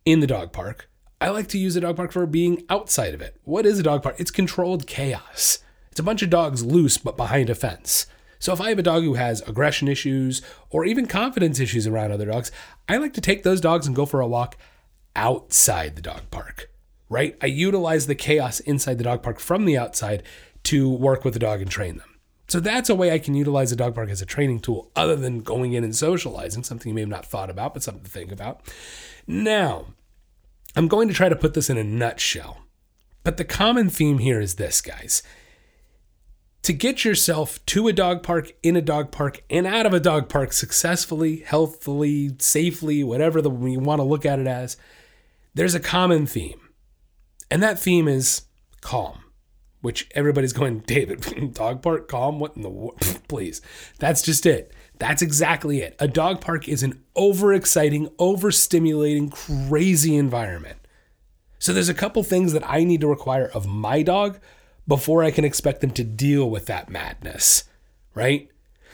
in 0.05 0.19
the 0.19 0.27
dog 0.27 0.51
park. 0.51 0.89
I 1.21 1.29
like 1.29 1.47
to 1.47 1.57
use 1.57 1.75
a 1.75 1.81
dog 1.81 1.97
park 1.97 2.11
for 2.11 2.25
being 2.25 2.63
outside 2.69 3.13
of 3.13 3.21
it. 3.21 3.39
What 3.43 3.65
is 3.65 3.79
a 3.79 3.83
dog 3.83 4.03
park? 4.03 4.15
It's 4.19 4.31
controlled 4.31 4.87
chaos. 4.87 5.59
It's 5.91 5.99
a 5.99 6.03
bunch 6.03 6.21
of 6.21 6.29
dogs 6.29 6.63
loose 6.63 6.97
but 6.97 7.17
behind 7.17 7.49
a 7.49 7.55
fence. 7.55 8.05
So 8.39 8.53
if 8.53 8.61
I 8.61 8.69
have 8.69 8.79
a 8.79 8.83
dog 8.83 9.03
who 9.03 9.15
has 9.15 9.41
aggression 9.41 9.89
issues 9.89 10.41
or 10.69 10.85
even 10.85 11.07
confidence 11.07 11.59
issues 11.59 11.85
around 11.85 12.11
other 12.13 12.25
dogs, 12.25 12.51
I 12.87 12.97
like 12.97 13.13
to 13.13 13.21
take 13.21 13.43
those 13.43 13.59
dogs 13.59 13.85
and 13.85 13.95
go 13.95 14.05
for 14.05 14.21
a 14.21 14.27
walk 14.27 14.55
outside 15.15 15.97
the 15.97 16.01
dog 16.01 16.31
park. 16.31 16.71
Right? 17.09 17.35
I 17.41 17.47
utilize 17.47 18.07
the 18.07 18.15
chaos 18.15 18.61
inside 18.61 18.97
the 18.97 19.03
dog 19.03 19.23
park 19.23 19.39
from 19.39 19.65
the 19.65 19.77
outside 19.77 20.23
to 20.69 20.87
work 20.87 21.25
with 21.25 21.33
the 21.33 21.39
dog 21.39 21.61
and 21.61 21.71
train 21.71 21.97
them. 21.97 22.19
So 22.47 22.59
that's 22.59 22.91
a 22.91 22.95
way 22.95 23.11
I 23.11 23.17
can 23.17 23.33
utilize 23.33 23.71
a 23.71 23.75
dog 23.75 23.95
park 23.95 24.09
as 24.11 24.21
a 24.21 24.25
training 24.25 24.59
tool, 24.59 24.91
other 24.95 25.15
than 25.15 25.41
going 25.41 25.73
in 25.73 25.83
and 25.83 25.95
socializing, 25.95 26.63
something 26.63 26.87
you 26.87 26.93
may 26.93 27.01
have 27.01 27.09
not 27.09 27.25
thought 27.25 27.49
about, 27.49 27.73
but 27.73 27.81
something 27.81 28.03
to 28.03 28.09
think 28.09 28.31
about. 28.31 28.61
Now, 29.25 29.87
I'm 30.75 30.87
going 30.87 31.07
to 31.07 31.13
try 31.13 31.27
to 31.27 31.35
put 31.35 31.55
this 31.55 31.71
in 31.71 31.77
a 31.79 31.83
nutshell. 31.83 32.59
But 33.23 33.37
the 33.37 33.45
common 33.45 33.89
theme 33.89 34.19
here 34.19 34.39
is 34.39 34.55
this, 34.55 34.79
guys. 34.79 35.23
To 36.63 36.73
get 36.73 37.03
yourself 37.03 37.65
to 37.67 37.87
a 37.87 37.93
dog 37.93 38.21
park, 38.21 38.53
in 38.61 38.75
a 38.75 38.81
dog 38.81 39.11
park, 39.11 39.41
and 39.49 39.65
out 39.65 39.87
of 39.87 39.93
a 39.93 39.99
dog 39.99 40.29
park 40.29 40.53
successfully, 40.53 41.37
healthfully, 41.37 42.35
safely, 42.37 43.03
whatever 43.03 43.41
the, 43.41 43.51
you 43.51 43.79
want 43.79 43.99
to 43.99 44.03
look 44.03 44.25
at 44.25 44.37
it 44.37 44.45
as, 44.45 44.77
there's 45.55 45.73
a 45.73 45.79
common 45.79 46.27
theme. 46.27 46.61
And 47.49 47.63
that 47.63 47.79
theme 47.79 48.07
is 48.07 48.43
calm 48.81 49.23
which 49.81 50.09
everybody's 50.15 50.53
going, 50.53 50.79
David, 50.87 51.53
dog 51.53 51.81
park, 51.81 52.07
calm? 52.07 52.39
What 52.39 52.55
in 52.55 52.61
the 52.61 52.69
world? 52.69 52.99
Please. 53.27 53.61
That's 53.99 54.21
just 54.21 54.45
it. 54.45 54.73
That's 54.97 55.21
exactly 55.21 55.81
it. 55.81 55.95
A 55.99 56.07
dog 56.07 56.41
park 56.41 56.67
is 56.67 56.83
an 56.83 57.01
overexciting, 57.15 58.11
overstimulating, 58.15 59.31
crazy 59.31 60.15
environment. 60.15 60.77
So 61.57 61.73
there's 61.73 61.89
a 61.89 61.93
couple 61.93 62.23
things 62.23 62.53
that 62.53 62.67
I 62.67 62.83
need 62.83 63.01
to 63.01 63.07
require 63.07 63.47
of 63.53 63.65
my 63.67 64.01
dog 64.01 64.39
before 64.87 65.23
I 65.23 65.31
can 65.31 65.45
expect 65.45 65.81
them 65.81 65.91
to 65.91 66.03
deal 66.03 66.49
with 66.49 66.65
that 66.65 66.89
madness, 66.89 67.65
right? 68.13 68.49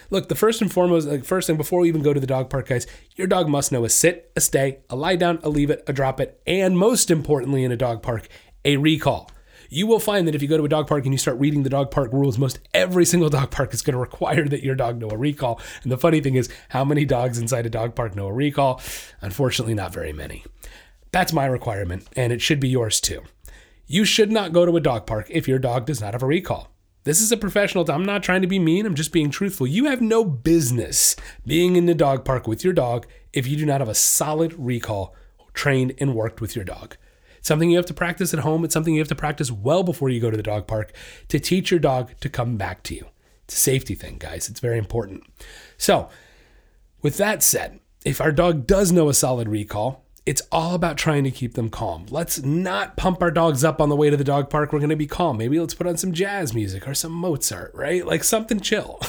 Look, 0.09 0.29
the 0.29 0.35
first 0.35 0.61
and 0.61 0.71
foremost, 0.71 1.07
like 1.07 1.25
first 1.25 1.47
thing 1.47 1.57
before 1.57 1.79
we 1.79 1.87
even 1.87 2.03
go 2.03 2.13
to 2.13 2.19
the 2.19 2.27
dog 2.27 2.49
park, 2.49 2.67
guys, 2.67 2.85
your 3.15 3.27
dog 3.27 3.47
must 3.47 3.71
know 3.71 3.85
a 3.85 3.89
sit, 3.89 4.31
a 4.35 4.41
stay, 4.41 4.79
a 4.89 4.95
lie 4.95 5.15
down, 5.15 5.39
a 5.41 5.49
leave 5.49 5.69
it, 5.69 5.83
a 5.87 5.93
drop 5.93 6.19
it, 6.19 6.39
and 6.45 6.77
most 6.77 7.09
importantly 7.09 7.63
in 7.63 7.71
a 7.71 7.77
dog 7.77 8.03
park, 8.03 8.27
a 8.63 8.77
recall 8.77 9.31
you 9.69 9.87
will 9.87 9.99
find 9.99 10.27
that 10.27 10.35
if 10.35 10.41
you 10.41 10.47
go 10.47 10.57
to 10.57 10.65
a 10.65 10.69
dog 10.69 10.87
park 10.87 11.05
and 11.05 11.13
you 11.13 11.17
start 11.17 11.39
reading 11.39 11.63
the 11.63 11.69
dog 11.69 11.91
park 11.91 12.11
rules, 12.13 12.37
most 12.37 12.59
every 12.73 13.05
single 13.05 13.29
dog 13.29 13.51
park 13.51 13.73
is 13.73 13.81
going 13.81 13.93
to 13.93 13.99
require 13.99 14.47
that 14.47 14.63
your 14.63 14.75
dog 14.75 14.99
know 14.99 15.09
a 15.09 15.17
recall. 15.17 15.59
And 15.83 15.91
the 15.91 15.97
funny 15.97 16.21
thing 16.21 16.35
is, 16.35 16.49
how 16.69 16.85
many 16.85 17.05
dogs 17.05 17.37
inside 17.37 17.65
a 17.65 17.69
dog 17.69 17.95
park 17.95 18.15
know 18.15 18.27
a 18.27 18.33
recall? 18.33 18.81
Unfortunately, 19.21 19.73
not 19.73 19.93
very 19.93 20.13
many. 20.13 20.43
That's 21.11 21.33
my 21.33 21.45
requirement, 21.45 22.07
and 22.15 22.33
it 22.33 22.41
should 22.41 22.59
be 22.59 22.69
yours 22.69 22.99
too. 22.99 23.21
You 23.87 24.03
should 24.03 24.31
not 24.31 24.51
go 24.51 24.65
to 24.65 24.75
a 24.77 24.81
dog 24.81 25.05
park 25.05 25.27
if 25.29 25.47
your 25.47 25.59
dog 25.59 25.85
does 25.85 26.01
not 26.01 26.13
have 26.13 26.23
a 26.23 26.27
recall. 26.27 26.69
This 27.05 27.21
is 27.21 27.31
a 27.31 27.37
professional. 27.37 27.89
I'm 27.89 28.03
not 28.03 28.23
trying 28.23 28.41
to 28.41 28.47
be 28.47 28.57
mean. 28.57 28.87
I'm 28.87 28.95
just 28.95 29.13
being 29.13 29.29
truthful. 29.29 29.67
You 29.67 29.85
have 29.85 30.01
no 30.01 30.25
business 30.25 31.15
being 31.45 31.75
in 31.75 31.85
the 31.85 31.93
dog 31.93 32.25
park 32.25 32.47
with 32.47 32.63
your 32.63 32.73
dog 32.73 33.05
if 33.31 33.45
you 33.45 33.55
do 33.55 33.65
not 33.65 33.79
have 33.79 33.87
a 33.87 33.93
solid 33.93 34.53
recall 34.53 35.13
trained 35.53 35.93
and 35.99 36.15
worked 36.15 36.41
with 36.41 36.55
your 36.55 36.65
dog. 36.65 36.97
Something 37.45 37.69
you 37.69 37.77
have 37.77 37.85
to 37.85 37.93
practice 37.93 38.33
at 38.33 38.39
home. 38.39 38.65
It's 38.65 38.73
something 38.73 38.95
you 38.95 39.01
have 39.01 39.07
to 39.07 39.13
practice 39.13 39.51
well 39.51 39.83
before 39.83 40.09
you 40.09 40.19
go 40.19 40.31
to 40.31 40.37
the 40.37 40.41
dog 40.41 40.65
park 40.65 40.91
to 41.27 41.39
teach 41.39 41.69
your 41.69 41.79
dog 41.79 42.11
to 42.21 42.27
come 42.27 42.57
back 42.57 42.81
to 42.83 42.95
you. 42.95 43.05
It's 43.43 43.53
a 43.53 43.59
safety 43.59 43.93
thing, 43.93 44.17
guys. 44.17 44.49
It's 44.49 44.59
very 44.59 44.79
important. 44.79 45.21
So, 45.77 46.09
with 47.03 47.17
that 47.17 47.43
said, 47.43 47.81
if 48.03 48.19
our 48.19 48.31
dog 48.31 48.65
does 48.65 48.91
know 48.91 49.09
a 49.09 49.13
solid 49.13 49.47
recall, 49.47 50.04
it's 50.25 50.41
all 50.51 50.73
about 50.73 50.97
trying 50.97 51.23
to 51.23 51.29
keep 51.29 51.53
them 51.53 51.69
calm. 51.69 52.07
Let's 52.09 52.41
not 52.41 52.97
pump 52.97 53.21
our 53.21 53.29
dogs 53.29 53.63
up 53.63 53.79
on 53.79 53.89
the 53.89 53.95
way 53.95 54.09
to 54.09 54.17
the 54.17 54.23
dog 54.23 54.49
park. 54.49 54.73
We're 54.73 54.79
going 54.79 54.89
to 54.89 54.95
be 54.95 55.05
calm. 55.05 55.37
Maybe 55.37 55.59
let's 55.59 55.75
put 55.75 55.85
on 55.85 55.97
some 55.97 56.13
jazz 56.13 56.51
music 56.51 56.87
or 56.87 56.95
some 56.95 57.11
Mozart, 57.11 57.75
right? 57.75 58.03
Like 58.03 58.23
something 58.23 58.59
chill. 58.59 58.99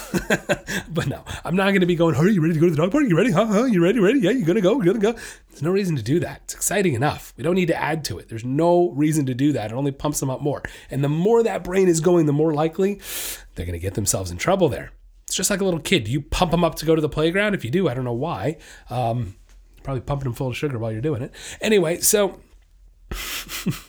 but 0.91 1.07
no, 1.07 1.25
I'm 1.43 1.57
not 1.57 1.69
going 1.69 1.81
to 1.81 1.87
be 1.87 1.97
going, 1.97 2.17
are 2.17 2.29
you 2.29 2.43
ready 2.43 2.53
to 2.53 2.61
go 2.61 2.67
to 2.67 2.71
the 2.71 2.77
dog 2.77 2.93
park? 2.93 3.05
You 3.09 3.17
ready? 3.17 3.31
Huh? 3.31 3.47
huh? 3.47 3.65
You 3.65 3.83
ready? 3.83 3.99
Ready? 3.99 4.21
Yeah, 4.21 4.33
you're 4.33 4.45
going 4.45 4.57
to 4.57 4.61
go? 4.61 4.75
You're 4.83 4.93
going 4.93 5.01
to 5.01 5.13
go? 5.13 5.19
There's 5.49 5.63
no 5.63 5.71
reason 5.71 5.97
to 5.97 6.03
do 6.03 6.21
that. 6.21 6.43
It's 6.45 6.55
exciting 6.55 6.93
enough. 6.93 7.33
We 7.39 7.45
don't 7.45 7.55
need 7.55 7.69
to 7.69 7.81
add 7.81 8.05
to 8.07 8.19
it. 8.19 8.29
There's 8.29 8.45
no 8.45 8.91
reason 8.91 9.25
to 9.25 9.35
do 9.35 9.53
that. 9.53 9.71
It 9.71 9.75
only 9.75 9.93
pumps 9.93 10.21
them 10.21 10.29
up 10.29 10.43
more. 10.43 10.63
And 10.91 11.03
the 11.03 11.09
more 11.09 11.43
that 11.43 11.65
brain 11.65 11.89
is 11.89 12.01
going, 12.01 12.27
the 12.27 12.35
more 12.35 12.53
likely 12.53 13.01
they're 13.55 13.65
going 13.65 13.73
to 13.73 13.83
get 13.83 13.95
themselves 13.95 14.31
in 14.31 14.37
trouble 14.37 14.69
there. 14.69 14.93
It's 15.27 15.35
just 15.35 15.49
like 15.49 15.63
a 15.63 15.65
little 15.65 15.81
kid. 15.81 16.09
You 16.09 16.21
pump 16.21 16.51
them 16.51 16.63
up 16.63 16.75
to 16.77 16.85
go 16.85 16.95
to 16.95 17.01
the 17.01 17.09
playground? 17.09 17.55
If 17.55 17.65
you 17.65 17.71
do, 17.71 17.89
I 17.89 17.95
don't 17.95 18.05
know 18.05 18.13
why. 18.13 18.59
Um, 18.91 19.35
probably 19.87 20.03
pumping 20.03 20.25
them 20.25 20.35
full 20.35 20.49
of 20.49 20.57
sugar 20.57 20.79
while 20.79 20.93
you're 20.93 21.01
doing 21.01 21.23
it. 21.23 21.33
Anyway, 21.61 22.01
so 22.01 22.41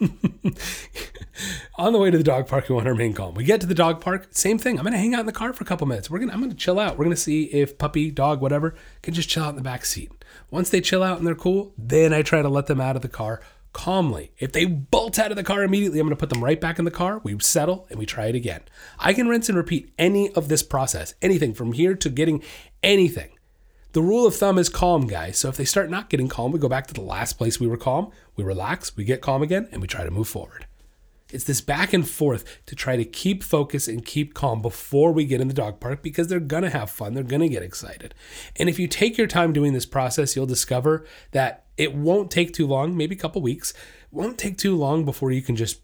on 1.78 1.92
the 1.92 2.00
way 2.00 2.12
to 2.12 2.18
the 2.18 2.24
dog 2.24 2.48
park, 2.48 2.70
we 2.70 2.76
want 2.76 2.86
to 2.86 2.92
remain 2.92 3.14
calm. 3.14 3.34
We 3.34 3.44
get 3.44 3.60
to 3.62 3.68
the 3.68 3.74
dog 3.74 4.00
park, 4.00 4.28
same 4.30 4.60
thing. 4.60 4.78
I'm 4.78 4.86
gonna 4.86 4.98
hang 4.98 5.16
out 5.16 5.22
in 5.22 5.26
the 5.26 5.32
car 5.32 5.54
for 5.54 5.64
a 5.64 5.68
couple 5.68 5.88
minutes. 5.88 6.08
We're 6.10 6.20
gonna 6.20 6.34
I'm 6.34 6.40
gonna 6.40 6.54
chill 6.54 6.80
out. 6.80 6.98
We're 6.98 7.06
gonna 7.06 7.16
see 7.16 7.46
if 7.46 7.80
puppy, 7.80 8.12
dog, 8.12 8.42
whatever, 8.42 8.76
can 9.02 9.16
just 9.16 9.28
chill 9.28 9.44
out 9.44 9.50
in 9.50 9.56
the 9.56 9.64
back 9.64 9.86
seat. 9.86 10.12
Once 10.52 10.70
they 10.70 10.82
chill 10.82 11.02
out 11.02 11.18
and 11.18 11.26
they're 11.26 11.34
cool, 11.34 11.74
then 11.80 12.14
I 12.14 12.22
try 12.22 12.44
to 12.44 12.50
let 12.50 12.68
them 12.68 12.80
out 12.80 12.96
of 12.96 13.02
the 13.02 13.10
car 13.10 13.42
calmly. 13.74 14.32
If 14.38 14.52
they 14.52 14.66
bolt 14.66 15.18
out 15.18 15.32
of 15.32 15.38
the 15.38 15.44
car 15.44 15.64
immediately, 15.64 16.00
I'm 16.00 16.08
going 16.08 16.16
to 16.16 16.20
put 16.20 16.30
them 16.30 16.44
right 16.44 16.60
back 16.60 16.80
in 16.80 16.86
the 16.86 16.92
car. 16.92 17.22
We 17.24 17.38
settle 17.40 17.86
and 17.90 18.00
we 18.00 18.08
try 18.08 18.26
it 18.26 18.34
again. 18.34 18.62
I 18.98 19.14
can 19.14 19.28
rinse 19.28 19.50
and 19.50 19.58
repeat 19.58 19.94
any 20.00 20.32
of 20.34 20.48
this 20.48 20.64
process, 20.64 21.14
anything 21.22 21.54
from 21.54 21.74
here 21.74 21.94
to 21.96 22.10
getting 22.10 22.44
anything. 22.82 23.37
The 23.98 24.04
rule 24.04 24.28
of 24.28 24.36
thumb 24.36 24.60
is 24.60 24.70
calm, 24.70 25.08
guys. 25.08 25.40
So 25.40 25.50
if 25.50 25.58
they 25.58 25.66
start 25.66 25.90
not 25.90 26.08
getting 26.08 26.28
calm, 26.28 26.52
we 26.52 26.60
go 26.60 26.70
back 26.70 26.86
to 26.86 26.94
the 26.94 27.02
last 27.02 27.34
place 27.34 27.60
we 27.60 27.66
were 27.66 27.78
calm, 27.78 28.12
we 28.36 28.44
relax, 28.44 28.96
we 28.96 29.04
get 29.04 29.22
calm 29.22 29.42
again, 29.42 29.68
and 29.72 29.82
we 29.82 29.88
try 29.88 30.04
to 30.04 30.12
move 30.12 30.28
forward. 30.28 30.68
It's 31.32 31.46
this 31.46 31.62
back 31.62 31.94
and 31.94 32.08
forth 32.08 32.64
to 32.68 32.76
try 32.76 32.96
to 32.96 33.04
keep 33.04 33.44
focus 33.44 33.88
and 33.88 34.06
keep 34.06 34.36
calm 34.36 34.62
before 34.62 35.12
we 35.12 35.26
get 35.26 35.42
in 35.42 35.48
the 35.48 35.54
dog 35.56 35.80
park 35.80 36.04
because 36.04 36.28
they're 36.28 36.40
going 36.40 36.62
to 36.62 36.70
have 36.70 36.92
fun. 36.92 37.16
They're 37.16 37.24
going 37.24 37.42
to 37.42 37.50
get 37.50 37.64
excited. 37.64 38.14
And 38.56 38.70
if 38.70 38.78
you 38.78 38.88
take 38.88 39.18
your 39.18 39.26
time 39.26 39.52
doing 39.52 39.74
this 39.74 39.88
process, 39.88 40.36
you'll 40.36 40.46
discover 40.46 41.04
that 41.32 41.66
it 41.76 41.96
won't 41.96 42.30
take 42.30 42.54
too 42.54 42.68
long, 42.68 42.96
maybe 42.96 43.16
a 43.16 43.20
couple 43.20 43.42
weeks, 43.42 43.74
won't 44.12 44.38
take 44.38 44.60
too 44.60 44.76
long 44.76 45.06
before 45.06 45.32
you 45.32 45.42
can 45.42 45.56
just 45.56 45.82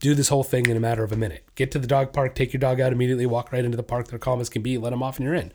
do 0.00 0.14
this 0.14 0.28
whole 0.28 0.44
thing 0.44 0.66
in 0.66 0.76
a 0.76 0.80
matter 0.80 1.04
of 1.04 1.10
a 1.10 1.16
minute. 1.16 1.46
Get 1.54 1.70
to 1.70 1.78
the 1.78 1.86
dog 1.86 2.12
park, 2.12 2.34
take 2.34 2.52
your 2.52 2.60
dog 2.60 2.82
out 2.82 2.92
immediately, 2.92 3.24
walk 3.24 3.50
right 3.50 3.64
into 3.64 3.78
the 3.78 3.82
park. 3.82 4.08
They're 4.08 4.18
calm 4.18 4.42
as 4.42 4.50
can 4.50 4.60
be, 4.60 4.76
let 4.76 4.90
them 4.90 5.02
off, 5.02 5.16
and 5.16 5.24
you're 5.24 5.34
in. 5.34 5.54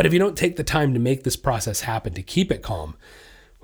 But 0.00 0.06
if 0.06 0.14
you 0.14 0.18
don't 0.18 0.34
take 0.34 0.56
the 0.56 0.64
time 0.64 0.94
to 0.94 0.98
make 0.98 1.24
this 1.24 1.36
process 1.36 1.82
happen, 1.82 2.14
to 2.14 2.22
keep 2.22 2.50
it 2.50 2.62
calm, 2.62 2.96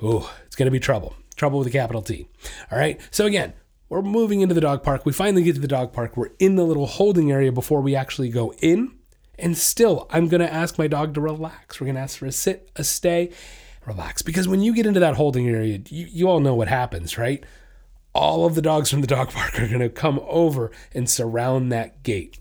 oh, 0.03 0.31
it's 0.45 0.55
going 0.55 0.67
to 0.67 0.71
be 0.71 0.79
trouble. 0.79 1.17
Trouble 1.35 1.61
with 1.61 1.69
a 1.69 1.71
capital 1.71 2.03
T. 2.03 2.29
All 2.71 2.79
right. 2.79 3.01
So 3.11 3.25
again, 3.25 3.55
we're 3.89 4.03
moving 4.03 4.43
into 4.43 4.55
the 4.55 4.61
dog 4.61 4.83
park. 4.83 5.07
We 5.07 5.15
finally 5.15 5.43
get 5.45 5.55
to 5.55 5.63
the 5.63 5.67
dog 5.67 5.95
park. 5.95 6.15
We're 6.15 6.33
in 6.39 6.57
the 6.57 6.65
little 6.65 6.85
holding 6.85 7.33
area 7.33 7.53
before 7.53 7.81
we 7.81 7.97
actually 7.97 8.29
go 8.29 8.53
in. 8.59 8.99
And 9.39 9.57
still, 9.57 10.09
I'm 10.11 10.29
going 10.29 10.43
to 10.43 10.53
ask 10.53 10.77
my 10.77 10.89
dog 10.89 11.15
to 11.15 11.23
relax. 11.23 11.81
We're 11.81 11.87
going 11.87 11.95
to 11.95 12.03
ask 12.03 12.19
for 12.19 12.27
a 12.27 12.33
sit, 12.33 12.71
a 12.77 12.85
stay, 12.85 13.33
relax. 13.87 14.21
Because 14.21 14.47
when 14.47 14.61
you 14.61 14.75
get 14.75 14.85
into 14.85 15.01
that 15.01 15.17
holding 15.17 15.49
area, 15.49 15.81
you, 15.89 16.05
you 16.05 16.29
all 16.29 16.41
know 16.41 16.55
what 16.55 16.69
happens, 16.69 17.17
right? 17.17 17.43
All 18.13 18.45
of 18.45 18.55
the 18.55 18.61
dogs 18.61 18.91
from 18.91 19.01
the 19.01 19.07
dog 19.07 19.31
park 19.33 19.59
are 19.59 19.69
going 19.69 19.81
to 19.81 19.89
come 19.89 20.21
over 20.25 20.71
and 20.93 21.09
surround 21.09 21.73
that 21.73 22.03
gate. 22.03 22.39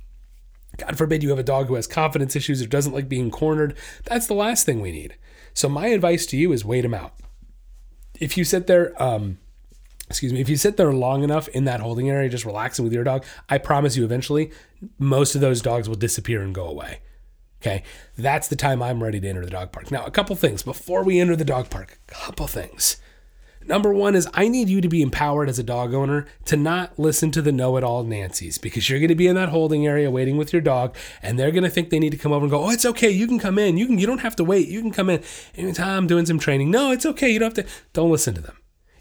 God 0.78 0.98
forbid 0.98 1.24
you 1.24 1.30
have 1.30 1.40
a 1.40 1.44
dog 1.44 1.68
who 1.68 1.76
has 1.76 1.88
confidence 1.88 2.36
issues 2.36 2.62
or 2.62 2.68
doesn't 2.68 2.94
like 2.94 3.10
being 3.10 3.32
cornered. 3.32 3.78
That's 4.04 4.28
the 4.28 4.34
last 4.34 4.66
thing 4.66 4.82
we 4.82 4.92
need. 4.92 5.16
So 5.54 5.70
my 5.70 5.88
advice 5.88 6.26
to 6.28 6.38
you 6.38 6.52
is 6.52 6.66
wait 6.66 6.82
them 6.82 6.94
out. 6.94 7.14
If 8.20 8.38
you 8.38 8.44
sit 8.44 8.68
there, 8.68 9.02
um, 9.02 9.38
excuse 10.10 10.34
me, 10.34 10.42
if 10.42 10.50
you 10.50 10.58
sit 10.58 10.78
there 10.78 10.94
long 10.94 11.24
enough 11.24 11.48
in 11.50 11.66
that 11.66 11.80
holding 11.80 12.10
area, 12.10 12.30
just 12.30 12.46
relaxing 12.46 12.84
with 12.84 12.94
your 12.94 13.04
dog, 13.04 13.26
I 13.50 13.58
promise 13.58 13.96
you 13.96 14.04
eventually 14.04 14.52
most 15.00 15.36
of 15.36 15.42
those 15.42 15.62
dogs 15.62 15.88
will 15.88 15.96
disappear 15.96 16.42
and 16.42 16.54
go 16.54 16.66
away. 16.68 17.00
Okay. 17.62 17.84
That's 18.18 18.48
the 18.48 18.56
time 18.56 18.84
I'm 18.84 19.02
ready 19.02 19.20
to 19.20 19.28
enter 19.28 19.44
the 19.44 19.50
dog 19.50 19.72
park. 19.72 19.92
Now, 19.92 20.06
a 20.06 20.12
couple 20.12 20.36
things 20.36 20.62
before 20.62 21.04
we 21.04 21.20
enter 21.20 21.36
the 21.36 21.46
dog 21.46 21.70
park, 21.70 22.00
a 22.08 22.12
couple 22.12 22.48
things. 22.48 22.98
Number 23.68 23.92
one 23.92 24.16
is 24.16 24.28
I 24.34 24.48
need 24.48 24.70
you 24.70 24.80
to 24.82 24.88
be 24.88 25.02
empowered 25.02 25.50
as 25.50 25.58
a 25.58 25.64
dog 25.64 25.94
owner 25.94 26.28
to 26.46 26.56
not 26.56 27.00
listen 27.00 27.32
to 27.32 27.42
the 27.42 27.52
know 27.52 27.78
it 27.78 27.84
all 27.84 28.04
Nancy's 28.04 28.60
because 28.60 28.90
you're 28.90 29.00
going 29.00 29.10
to 29.10 29.16
be 29.16 29.28
in 29.28 29.36
that 29.36 29.50
holding 29.50 29.88
area 29.88 30.12
waiting 30.12 30.38
with 30.38 30.54
your 30.54 30.62
dog 30.62 30.96
and 31.22 31.40
they're 31.40 31.52
going 31.52 31.64
to 31.64 31.70
think 31.70 31.90
they 31.90 32.00
need 32.00 32.12
to 32.12 32.18
come 32.18 32.32
over 32.32 32.46
and 32.46 32.52
go, 32.52 32.66
Oh, 32.66 32.70
it's 32.70 32.86
okay. 32.86 33.10
You 33.10 33.28
can 33.28 33.40
come 33.40 33.58
in. 33.58 33.78
You 33.78 33.88
can, 33.88 33.98
you 33.98 34.06
don't 34.06 34.20
have 34.20 34.36
to 34.36 34.44
wait. 34.44 34.68
You 34.68 34.82
can 34.82 34.92
come 34.92 35.10
in. 35.10 35.24
Anytime 35.56 35.98
I'm 35.98 36.08
doing 36.08 36.26
some 36.26 36.40
training. 36.40 36.70
No, 36.70 36.92
it's 36.92 37.06
okay. 37.06 37.30
You 37.30 37.40
don't 37.40 37.58
have 37.58 37.66
to. 37.66 37.74
Don't 37.94 38.12
listen 38.12 38.36
to 38.36 38.42
them. 38.42 38.58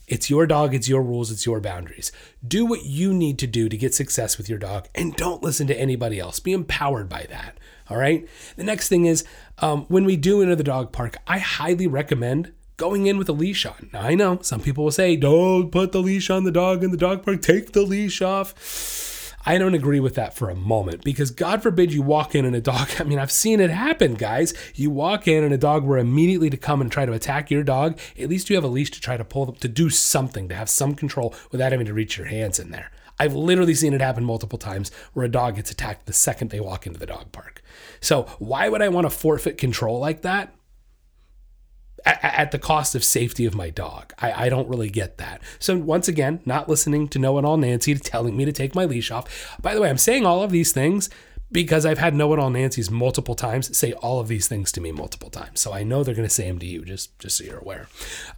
It's 0.07 0.29
your 0.29 0.47
dog, 0.47 0.75
it's 0.75 0.89
your 0.89 1.03
rules, 1.03 1.31
it's 1.31 1.47
your 1.47 1.61
boundaries. 1.61 2.13
Do 2.47 2.67
what 2.67 2.85
you 2.85 3.15
need 3.15 3.39
to 3.39 3.47
do 3.47 3.71
to 3.71 3.77
get 3.77 3.95
success 3.95 4.37
with 4.37 4.51
your 4.51 4.59
dog 4.59 4.87
and 4.95 5.17
don't 5.17 5.43
listen 5.43 5.67
to 5.69 5.81
anybody 5.81 6.21
else. 6.21 6.41
Be 6.41 6.53
empowered 6.53 7.09
by 7.09 7.27
that. 7.31 7.59
All 7.89 7.97
right. 7.97 8.29
The 8.57 8.65
next 8.65 8.89
thing 8.89 9.07
is 9.07 9.25
um, 9.59 9.87
when 9.89 10.05
we 10.05 10.17
do 10.17 10.43
enter 10.43 10.57
the 10.57 10.65
dog 10.65 10.93
park, 10.93 11.17
I 11.27 11.39
highly 11.39 11.87
recommend 11.87 12.53
going 12.77 13.07
in 13.07 13.19
with 13.19 13.29
a 13.29 13.33
leash 13.33 13.67
on. 13.67 13.91
Now, 13.93 14.03
I 14.03 14.15
know 14.15 14.41
some 14.43 14.61
people 14.61 14.85
will 14.85 14.91
say, 14.91 15.17
don't 15.17 15.71
put 15.71 15.93
the 15.93 16.03
leash 16.03 16.31
on 16.31 16.45
the 16.45 16.51
dog 16.51 16.83
in 16.83 16.91
the 16.91 16.97
dog 16.97 17.25
park, 17.25 17.43
take 17.43 17.73
the 17.73 17.83
leash 17.83 18.21
off. 18.23 19.23
I 19.47 19.59
don't 19.59 19.75
agree 19.75 20.01
with 20.01 20.15
that 20.15 20.35
for 20.35 20.49
a 20.49 20.55
moment 20.55 21.05
because 21.05 21.31
God 21.31 21.63
forbid 21.63 21.93
you 21.93 22.01
walk 22.01 22.35
in 22.35 22.47
and 22.47 22.57
a 22.57 22.61
dog, 22.61 22.89
I 22.99 23.05
mean, 23.05 23.19
I've 23.19 23.31
seen 23.31 23.61
it 23.61 23.71
happen, 23.71 24.15
guys. 24.15 24.55
You 24.75 24.91
walk 24.91 25.29
in 25.29 25.45
and 25.45 25.53
a 25.53 25.59
dog 25.59 25.85
were 25.85 25.99
immediately 25.99 26.51
to 26.51 26.57
come 26.57 26.81
and 26.81 26.91
try 26.91 27.05
to 27.05 27.13
attack 27.13 27.51
your 27.51 27.63
dog. 27.63 27.99
At 28.19 28.29
least 28.29 28.49
you 28.49 28.57
have 28.57 28.65
a 28.65 28.69
leash 28.69 28.91
to 28.93 29.01
try 29.01 29.17
to 29.17 29.25
pull 29.25 29.47
them 29.47 29.57
to 29.57 29.69
do 29.69 29.91
something, 29.91 30.49
to 30.49 30.55
have 30.55 30.71
some 30.71 30.95
control 30.95 31.35
without 31.53 31.73
having 31.73 31.87
to 31.87 31.95
reach 31.95 32.17
your 32.17 32.27
hands 32.27 32.59
in 32.59 32.71
there. 32.71 32.91
I've 33.19 33.35
literally 33.35 33.75
seen 33.75 33.95
it 33.95 34.01
happen 34.01 34.25
multiple 34.25 34.59
times 34.59 34.91
where 35.13 35.25
a 35.25 35.31
dog 35.31 35.57
gets 35.57 35.71
attacked 35.71 36.07
the 36.07 36.13
second 36.13 36.51
they 36.51 36.59
walk 36.59 36.87
into 36.87 36.99
the 36.99 37.07
dog 37.07 37.31
park. 37.31 37.63
So, 38.01 38.25
why 38.39 38.69
would 38.69 38.83
I 38.83 38.89
want 38.89 39.05
to 39.05 39.11
forfeit 39.11 39.57
control 39.57 40.01
like 40.01 40.23
that? 40.23 40.53
At, 42.05 42.51
the 42.51 42.59
cost 42.59 42.95
of 42.95 43.03
safety 43.03 43.47
of 43.47 43.55
my 43.55 43.71
dog. 43.71 44.13
I, 44.19 44.47
I 44.47 44.49
don't 44.49 44.69
really 44.69 44.91
get 44.91 45.19
that. 45.19 45.41
So 45.59 45.77
once 45.79 46.09
again, 46.09 46.41
not 46.45 46.69
listening 46.69 47.09
to 47.09 47.19
Know 47.19 47.39
It 47.39 47.45
All 47.45 47.57
Nancy 47.57 47.95
telling 47.95 48.37
me 48.37 48.45
to 48.45 48.53
take 48.53 48.75
my 48.75 48.85
leash 48.85 49.11
off. 49.11 49.57
By 49.61 49.75
the 49.75 49.81
way, 49.81 49.89
I'm 49.89 49.99
saying 49.99 50.27
all 50.27 50.43
of 50.43 50.51
these 50.51 50.73
things 50.73 51.09
because 51.51 51.87
I've 51.87 51.99
had 51.99 52.15
Know 52.15 52.33
It 52.33 52.39
All 52.39 52.51
Nancy's 52.51 52.91
multiple 52.91 53.35
times 53.35 53.77
say 53.77 53.93
all 53.95 54.21
of 54.21 54.29
these 54.29 54.49
things 54.49 54.73
to 54.73 54.81
me 54.81 54.93
multiple 54.93 55.31
times. 55.31 55.61
So 55.61 55.73
I 55.73 55.83
know 55.83 56.03
they're 56.03 56.15
going 56.15 56.29
to 56.29 56.35
say 56.35 56.49
them 56.49 56.59
to 56.59 56.67
you, 56.67 56.85
just 56.85 57.19
just 57.19 57.39
so 57.39 57.45
you're 57.45 57.59
aware. 57.59 57.89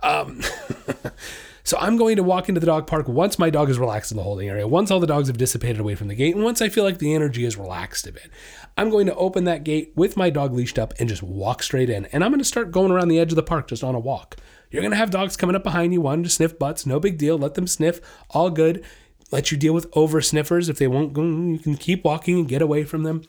Um, 0.02 0.42
So 1.66 1.76
I'm 1.80 1.96
going 1.96 2.14
to 2.14 2.22
walk 2.22 2.48
into 2.48 2.60
the 2.60 2.66
dog 2.66 2.86
park 2.86 3.08
once 3.08 3.40
my 3.40 3.50
dog 3.50 3.68
is 3.68 3.76
relaxed 3.76 4.12
in 4.12 4.16
the 4.16 4.22
holding 4.22 4.48
area, 4.48 4.68
once 4.68 4.92
all 4.92 5.00
the 5.00 5.06
dogs 5.08 5.26
have 5.26 5.36
dissipated 5.36 5.80
away 5.80 5.96
from 5.96 6.06
the 6.06 6.14
gate, 6.14 6.36
and 6.36 6.44
once 6.44 6.62
I 6.62 6.68
feel 6.68 6.84
like 6.84 6.98
the 6.98 7.12
energy 7.12 7.44
is 7.44 7.56
relaxed 7.56 8.06
a 8.06 8.12
bit. 8.12 8.30
I'm 8.76 8.88
going 8.88 9.06
to 9.06 9.14
open 9.16 9.42
that 9.44 9.64
gate 9.64 9.90
with 9.96 10.16
my 10.16 10.30
dog 10.30 10.52
leashed 10.52 10.78
up 10.78 10.94
and 11.00 11.08
just 11.08 11.24
walk 11.24 11.64
straight 11.64 11.90
in. 11.90 12.04
And 12.06 12.22
I'm 12.22 12.30
going 12.30 12.38
to 12.38 12.44
start 12.44 12.70
going 12.70 12.92
around 12.92 13.08
the 13.08 13.18
edge 13.18 13.32
of 13.32 13.36
the 13.36 13.42
park 13.42 13.66
just 13.66 13.82
on 13.82 13.96
a 13.96 13.98
walk. 13.98 14.36
You're 14.70 14.80
going 14.80 14.92
to 14.92 14.96
have 14.96 15.10
dogs 15.10 15.36
coming 15.36 15.56
up 15.56 15.64
behind 15.64 15.92
you, 15.92 16.00
wanting 16.00 16.22
to 16.22 16.30
sniff 16.30 16.56
butts. 16.56 16.86
No 16.86 17.00
big 17.00 17.18
deal. 17.18 17.36
Let 17.36 17.54
them 17.54 17.66
sniff. 17.66 18.00
All 18.30 18.50
good. 18.50 18.84
Let 19.32 19.50
you 19.50 19.58
deal 19.58 19.74
with 19.74 19.88
over 19.94 20.20
sniffers. 20.20 20.68
If 20.68 20.78
they 20.78 20.86
won't 20.86 21.14
go, 21.14 21.22
you 21.22 21.58
can 21.58 21.76
keep 21.76 22.04
walking 22.04 22.38
and 22.38 22.48
get 22.48 22.62
away 22.62 22.84
from 22.84 23.02
them. 23.02 23.22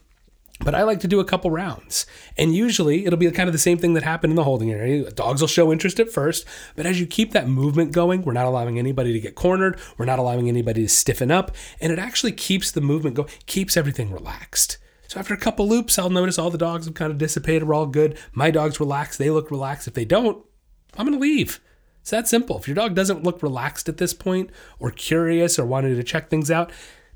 But 0.60 0.74
I 0.74 0.84
like 0.84 1.00
to 1.02 1.08
do 1.08 1.20
a 1.20 1.26
couple 1.26 1.52
rounds. 1.52 2.06
And 2.38 2.56
usually 2.56 3.06
it'll 3.06 3.18
be 3.18 3.30
kind 3.32 3.48
of 3.48 3.54
the 3.54 3.60
same 3.60 3.78
thing 3.78 3.94
that 3.94 4.04
happened 4.04 4.32
in 4.32 4.36
the 4.36 4.44
holding 4.44 4.72
area. 4.72 5.10
Dogs 5.12 5.42
will 5.42 5.48
show 5.48 5.72
interest 5.72 6.00
at 6.00 6.12
first, 6.12 6.46
but 6.76 6.86
as 6.86 7.00
you 7.00 7.06
keep 7.06 7.32
that 7.32 7.48
movement 7.48 7.92
going, 7.92 8.24
we're 8.24 8.34
not 8.34 8.46
allowing 8.46 8.80
anybody 8.80 9.14
to 9.14 9.20
get 9.20 9.36
cornered, 9.36 9.80
we're 9.98 10.06
not 10.06 10.20
allowing 10.20 10.48
anybody 10.48 10.82
to 10.82 10.90
stiffen 10.90 11.32
up, 11.32 11.56
and 11.80 11.92
it 11.92 12.00
actually 12.00 12.32
keeps 12.32 12.72
the 12.72 12.82
movement 12.82 13.16
going, 13.16 13.30
keeps 13.46 13.78
everything 13.78 14.12
relaxed. 14.12 14.78
So 15.08 15.20
after 15.20 15.34
a 15.34 15.38
couple 15.38 15.68
loops, 15.68 15.98
I'll 15.98 16.10
notice 16.10 16.38
all 16.38 16.50
the 16.50 16.58
dogs 16.58 16.86
have 16.86 16.96
kind 16.96 17.12
of 17.12 17.18
dissipated, 17.18 17.64
we're 17.64 17.76
all 17.76 17.86
good. 17.86 18.18
My 18.34 18.52
dog's 18.52 18.80
relaxed, 18.80 19.20
they 19.20 19.30
look 19.30 19.52
relaxed. 19.52 19.88
If 19.88 19.94
they 19.94 20.06
don't, 20.06 20.44
I'm 20.98 21.10
to 21.12 21.18
leave. 21.18 21.62
It's 22.02 22.12
that 22.12 22.28
simple. 22.28 22.58
If 22.58 22.68
your 22.68 22.76
dog 22.76 22.96
doesn't 22.96 23.24
look 23.24 23.44
relaxed 23.44 23.88
at 23.88 23.98
this 23.98 24.14
point, 24.14 24.50
or 24.80 24.92
curious, 24.92 25.58
or 25.58 25.66
wanted 25.66 25.96
to 25.96 26.04
check 26.04 26.30
things 26.30 26.50
out, 26.50 26.72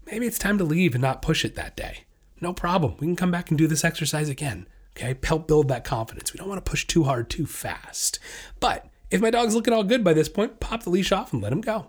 maybe 0.05 0.27
it's 0.27 0.39
time 0.39 0.57
to 0.57 0.63
leave 0.63 0.93
and 0.93 1.01
not 1.01 1.21
push 1.21 1.43
it 1.43 1.55
that 1.55 1.75
day 1.75 2.05
no 2.41 2.53
problem. 2.53 2.95
We 2.99 3.07
can 3.07 3.15
come 3.15 3.31
back 3.31 3.49
and 3.49 3.57
do 3.57 3.67
this 3.67 3.83
exercise 3.83 4.29
again. 4.29 4.67
Okay, 4.97 5.17
help 5.23 5.47
build 5.47 5.67
that 5.69 5.83
confidence. 5.85 6.33
We 6.33 6.37
don't 6.37 6.49
want 6.49 6.63
to 6.63 6.69
push 6.69 6.85
too 6.85 7.05
hard 7.05 7.29
too 7.29 7.45
fast. 7.45 8.19
But 8.59 8.89
If 9.11 9.19
my 9.19 9.29
dog's 9.29 9.53
looking 9.53 9.73
all 9.73 9.83
good 9.83 10.05
by 10.05 10.13
this 10.13 10.29
point, 10.29 10.61
pop 10.61 10.83
the 10.83 10.89
leash 10.89 11.11
off 11.11 11.33
and 11.33 11.43
let 11.43 11.51
him 11.51 11.59
go. 11.59 11.87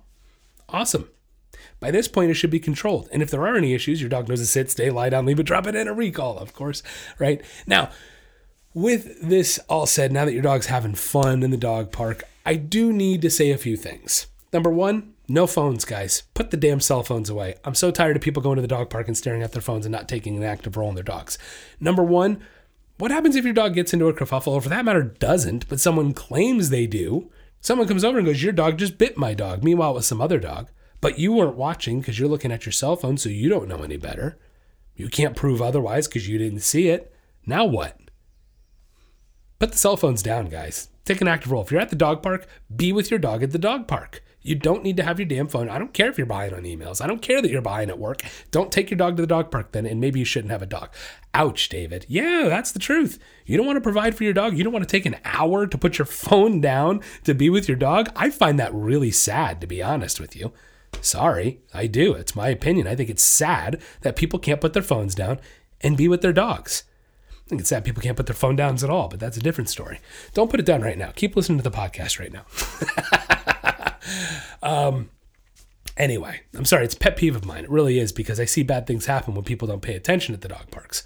Awesome. 0.68 1.08
By 1.78 1.92
this 1.92 2.08
point, 2.08 2.30
it 2.32 2.34
should 2.34 2.50
be 2.50 2.58
controlled. 2.58 3.08
And 3.12 3.22
if 3.22 3.30
there 3.30 3.46
are 3.46 3.56
any 3.56 3.74
issues, 3.74 4.00
your 4.00 4.10
dog 4.10 4.28
knows 4.28 4.40
to 4.40 4.46
sit, 4.46 4.70
stay, 4.70 4.90
lie 4.90 5.08
down, 5.08 5.24
leave 5.24 5.38
it, 5.38 5.44
drop 5.44 5.66
it, 5.68 5.76
and 5.76 5.88
a 5.88 5.92
recall, 5.92 6.36
of 6.38 6.52
course, 6.52 6.82
right? 7.20 7.40
Now, 7.66 7.90
with 8.74 9.20
this 9.22 9.60
all 9.68 9.86
said, 9.86 10.10
now 10.10 10.24
that 10.24 10.32
your 10.32 10.42
dog's 10.42 10.66
having 10.66 10.94
fun 10.94 11.44
in 11.44 11.50
the 11.50 11.56
dog 11.56 11.92
park, 11.92 12.24
I 12.44 12.56
do 12.56 12.92
need 12.92 13.22
to 13.22 13.30
say 13.30 13.52
a 13.52 13.58
few 13.58 13.76
things. 13.76 14.26
Number 14.52 14.70
one, 14.70 15.12
no 15.28 15.46
phones, 15.46 15.85
guys. 15.85 16.24
Put 16.35 16.50
the 16.50 16.56
damn 16.56 16.80
cell 16.80 17.02
phones 17.02 17.30
away. 17.30 17.54
I'm 17.64 17.74
so 17.74 17.90
tired 17.90 18.16
of 18.16 18.22
people 18.22 18.42
going 18.42 18.56
to 18.56 18.62
the 18.62 18.68
dog 18.68 18.90
park 18.90 19.06
and 19.06 19.16
staring 19.16 19.42
at 19.42 19.52
their 19.52 19.62
phones 19.62 19.87
and 19.87 19.92
not 19.92 20.08
taking 20.08 20.37
an 20.37 20.42
active 20.42 20.76
role 20.76 20.88
in 20.88 20.94
their 20.94 21.04
dogs. 21.04 21.38
Number 21.80 22.02
one, 22.02 22.42
what 22.98 23.11
happens 23.11 23.37
if 23.37 23.44
your 23.44 23.54
dog 23.54 23.74
gets 23.74 23.92
into 23.92 24.08
a 24.08 24.14
kerfuffle, 24.14 24.52
or 24.52 24.61
for 24.61 24.68
that 24.68 24.85
matter, 24.85 25.02
doesn't, 25.02 25.68
but 25.68 25.80
someone 25.80 26.12
claims 26.12 26.70
they 26.70 26.87
do? 26.87 27.30
Someone 27.61 27.87
comes 27.87 28.04
over 28.04 28.18
and 28.18 28.26
goes, 28.26 28.42
Your 28.42 28.52
dog 28.52 28.78
just 28.78 28.98
bit 28.98 29.16
my 29.16 29.35
dog. 29.35 29.62
Meanwhile, 29.62 29.92
it 29.92 29.94
was 29.94 30.06
some 30.06 30.20
other 30.20 30.38
dog. 30.38 30.68
But 31.00 31.18
you 31.18 31.32
weren't 31.32 31.56
watching 31.56 32.00
because 32.00 32.18
you're 32.18 32.28
looking 32.28 32.52
at 32.52 32.66
your 32.66 32.72
cell 32.72 32.96
phone, 32.96 33.16
so 33.16 33.28
you 33.28 33.48
don't 33.48 33.68
know 33.68 33.82
any 33.82 33.96
better. 33.96 34.38
You 34.94 35.08
can't 35.08 35.37
prove 35.37 35.62
otherwise 35.62 36.06
because 36.06 36.28
you 36.28 36.38
didn't 36.38 36.61
see 36.61 36.88
it. 36.88 37.12
Now 37.46 37.64
what? 37.64 37.98
Put 39.58 39.72
the 39.72 39.78
cell 39.78 39.96
phones 39.96 40.22
down, 40.22 40.48
guys. 40.48 40.88
Take 41.04 41.20
an 41.20 41.28
active 41.28 41.50
role. 41.50 41.62
If 41.62 41.70
you're 41.70 41.80
at 41.80 41.90
the 41.90 41.96
dog 41.96 42.22
park, 42.22 42.46
be 42.74 42.92
with 42.92 43.11
your 43.11 43.18
dog 43.18 43.42
at 43.42 43.52
the 43.52 43.58
dog 43.58 43.88
park. 43.88 44.22
You 44.42 44.57
don't 44.57 44.83
need 44.83 44.96
to 44.96 45.05
have 45.05 45.20
your 45.20 45.26
damn 45.26 45.46
phone. 45.46 45.68
I 45.68 45.78
don't 45.78 45.92
care 45.92 46.09
if 46.09 46.18
you're 46.18 46.26
buying 46.26 46.52
on 46.52 46.64
emails. 46.64 47.00
I 47.00 47.07
don't 47.07 47.22
care 47.22 47.40
that 47.40 47.50
you're 47.50 47.62
buying 47.62 47.88
at 47.88 47.98
work. 47.98 48.22
Don't 48.50 48.72
take 48.72 48.90
your 48.90 48.98
dog 48.98 49.16
to 49.16 49.22
the 49.22 49.26
dog 49.26 49.50
park 49.50 49.72
then, 49.72 49.87
and 49.87 50.00
maybe 50.00 50.18
you 50.18 50.24
shouldn't 50.24 50.50
have 50.50 50.62
a 50.62 50.66
dog. 50.66 50.90
Ouch, 51.33 51.68
David. 51.68 52.07
Yeah, 52.09 52.46
that's 52.48 52.72
the 52.72 52.81
truth. 52.81 53.18
You 53.46 53.57
don't 53.57 53.66
want 53.66 53.76
to 53.76 53.83
provide 53.83 54.16
for 54.16 54.24
your 54.24 54.33
dog. 54.33 54.57
You 54.57 54.64
don't 54.64 54.72
want 54.72 54.87
to 54.87 54.90
take 54.90 55.07
an 55.07 55.16
hour 55.24 55.66
to 55.66 55.78
put 55.78 55.98
your 55.98 56.07
phone 56.07 56.61
down 56.61 57.00
to 57.24 57.35
be 57.35 57.50
with 57.50 57.68
your 57.68 57.76
dog. 57.76 58.11
I 58.16 58.31
find 58.31 58.59
that 58.59 58.74
really 58.74 59.12
sad, 59.12 59.61
to 59.61 59.66
be 59.66 59.83
honest 59.83 60.18
with 60.18 60.35
you. 60.35 60.52
Sorry, 61.00 61.61
I 61.72 61.87
do. 61.87 62.12
It's 62.14 62.37
my 62.37 62.48
opinion. 62.48 62.87
I 62.87 62.96
think 62.96 63.11
it's 63.11 63.22
sad 63.22 63.81
that 64.02 64.16
people 64.16 64.38
can't 64.38 64.61
put 64.61 64.72
their 64.72 64.83
phones 64.83 65.14
down 65.14 65.40
and 65.81 65.96
be 65.96 66.09
with 66.09 66.20
their 66.20 66.33
dogs. 66.33 66.85
I 67.31 67.48
think 67.48 67.61
it's 67.61 67.70
sad 67.70 67.85
people 67.85 68.02
can't 68.02 68.16
put 68.16 68.26
their 68.26 68.35
phone 68.35 68.57
downs 68.57 68.85
at 68.85 68.90
all, 68.90 69.09
but 69.09 69.20
that's 69.20 69.37
a 69.37 69.40
different 69.40 69.68
story. 69.68 70.00
Don't 70.35 70.50
put 70.50 70.61
it 70.61 70.66
down 70.66 70.81
right 70.81 70.98
now. 70.98 71.12
Keep 71.14 71.37
listening 71.37 71.59
to 71.59 71.64
the 71.64 71.76
podcast 71.76 72.18
right 72.18 72.33
now. 72.33 72.44
um, 74.62 75.10
anyway, 75.96 76.40
I'm 76.54 76.64
sorry. 76.64 76.84
It's 76.84 76.94
pet 76.94 77.16
peeve 77.16 77.36
of 77.36 77.44
mine. 77.44 77.64
It 77.64 77.70
really 77.70 77.98
is 77.98 78.12
because 78.12 78.40
I 78.40 78.44
see 78.44 78.62
bad 78.62 78.86
things 78.86 79.06
happen 79.06 79.34
when 79.34 79.44
people 79.44 79.68
don't 79.68 79.82
pay 79.82 79.94
attention 79.94 80.34
at 80.34 80.40
the 80.40 80.48
dog 80.48 80.70
parks. 80.70 81.02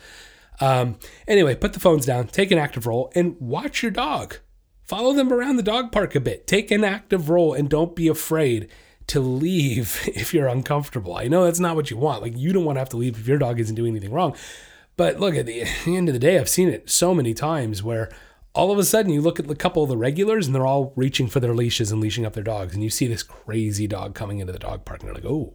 Um, 0.60 0.98
anyway, 1.28 1.54
put 1.54 1.72
the 1.72 1.80
phones 1.80 2.06
down, 2.06 2.28
take 2.28 2.50
an 2.50 2.58
active 2.58 2.86
role, 2.86 3.12
and 3.14 3.36
watch 3.40 3.82
your 3.82 3.90
dog. 3.90 4.38
Follow 4.84 5.12
them 5.12 5.32
around 5.32 5.56
the 5.56 5.62
dog 5.62 5.92
park 5.92 6.14
a 6.14 6.20
bit. 6.20 6.46
Take 6.46 6.70
an 6.70 6.84
active 6.84 7.28
role 7.28 7.54
and 7.54 7.68
don't 7.68 7.96
be 7.96 8.08
afraid 8.08 8.70
to 9.08 9.20
leave 9.20 10.02
if 10.06 10.32
you're 10.32 10.48
uncomfortable. 10.48 11.16
I 11.16 11.28
know 11.28 11.44
that's 11.44 11.60
not 11.60 11.76
what 11.76 11.90
you 11.90 11.96
want. 11.96 12.22
Like, 12.22 12.36
you 12.36 12.52
don't 12.52 12.64
want 12.64 12.76
to 12.76 12.80
have 12.80 12.88
to 12.90 12.96
leave 12.96 13.18
if 13.18 13.26
your 13.26 13.38
dog 13.38 13.60
isn't 13.60 13.74
doing 13.74 13.92
anything 13.92 14.12
wrong. 14.12 14.36
But 14.96 15.20
look, 15.20 15.34
at 15.34 15.44
the 15.44 15.64
end 15.86 16.08
of 16.08 16.14
the 16.14 16.18
day, 16.18 16.38
I've 16.38 16.48
seen 16.48 16.68
it 16.68 16.88
so 16.88 17.14
many 17.14 17.34
times 17.34 17.82
where 17.82 18.10
all 18.56 18.72
of 18.72 18.78
a 18.78 18.84
sudden 18.84 19.12
you 19.12 19.20
look 19.20 19.38
at 19.38 19.50
a 19.50 19.54
couple 19.54 19.82
of 19.82 19.88
the 19.88 19.96
regulars 19.96 20.46
and 20.46 20.54
they're 20.54 20.66
all 20.66 20.92
reaching 20.96 21.28
for 21.28 21.40
their 21.40 21.54
leashes 21.54 21.92
and 21.92 22.00
leashing 22.00 22.24
up 22.24 22.32
their 22.32 22.42
dogs 22.42 22.74
and 22.74 22.82
you 22.82 22.90
see 22.90 23.06
this 23.06 23.22
crazy 23.22 23.86
dog 23.86 24.14
coming 24.14 24.38
into 24.38 24.52
the 24.52 24.58
dog 24.58 24.84
park 24.84 25.00
and 25.00 25.08
you're 25.08 25.14
like 25.14 25.24
oh 25.24 25.54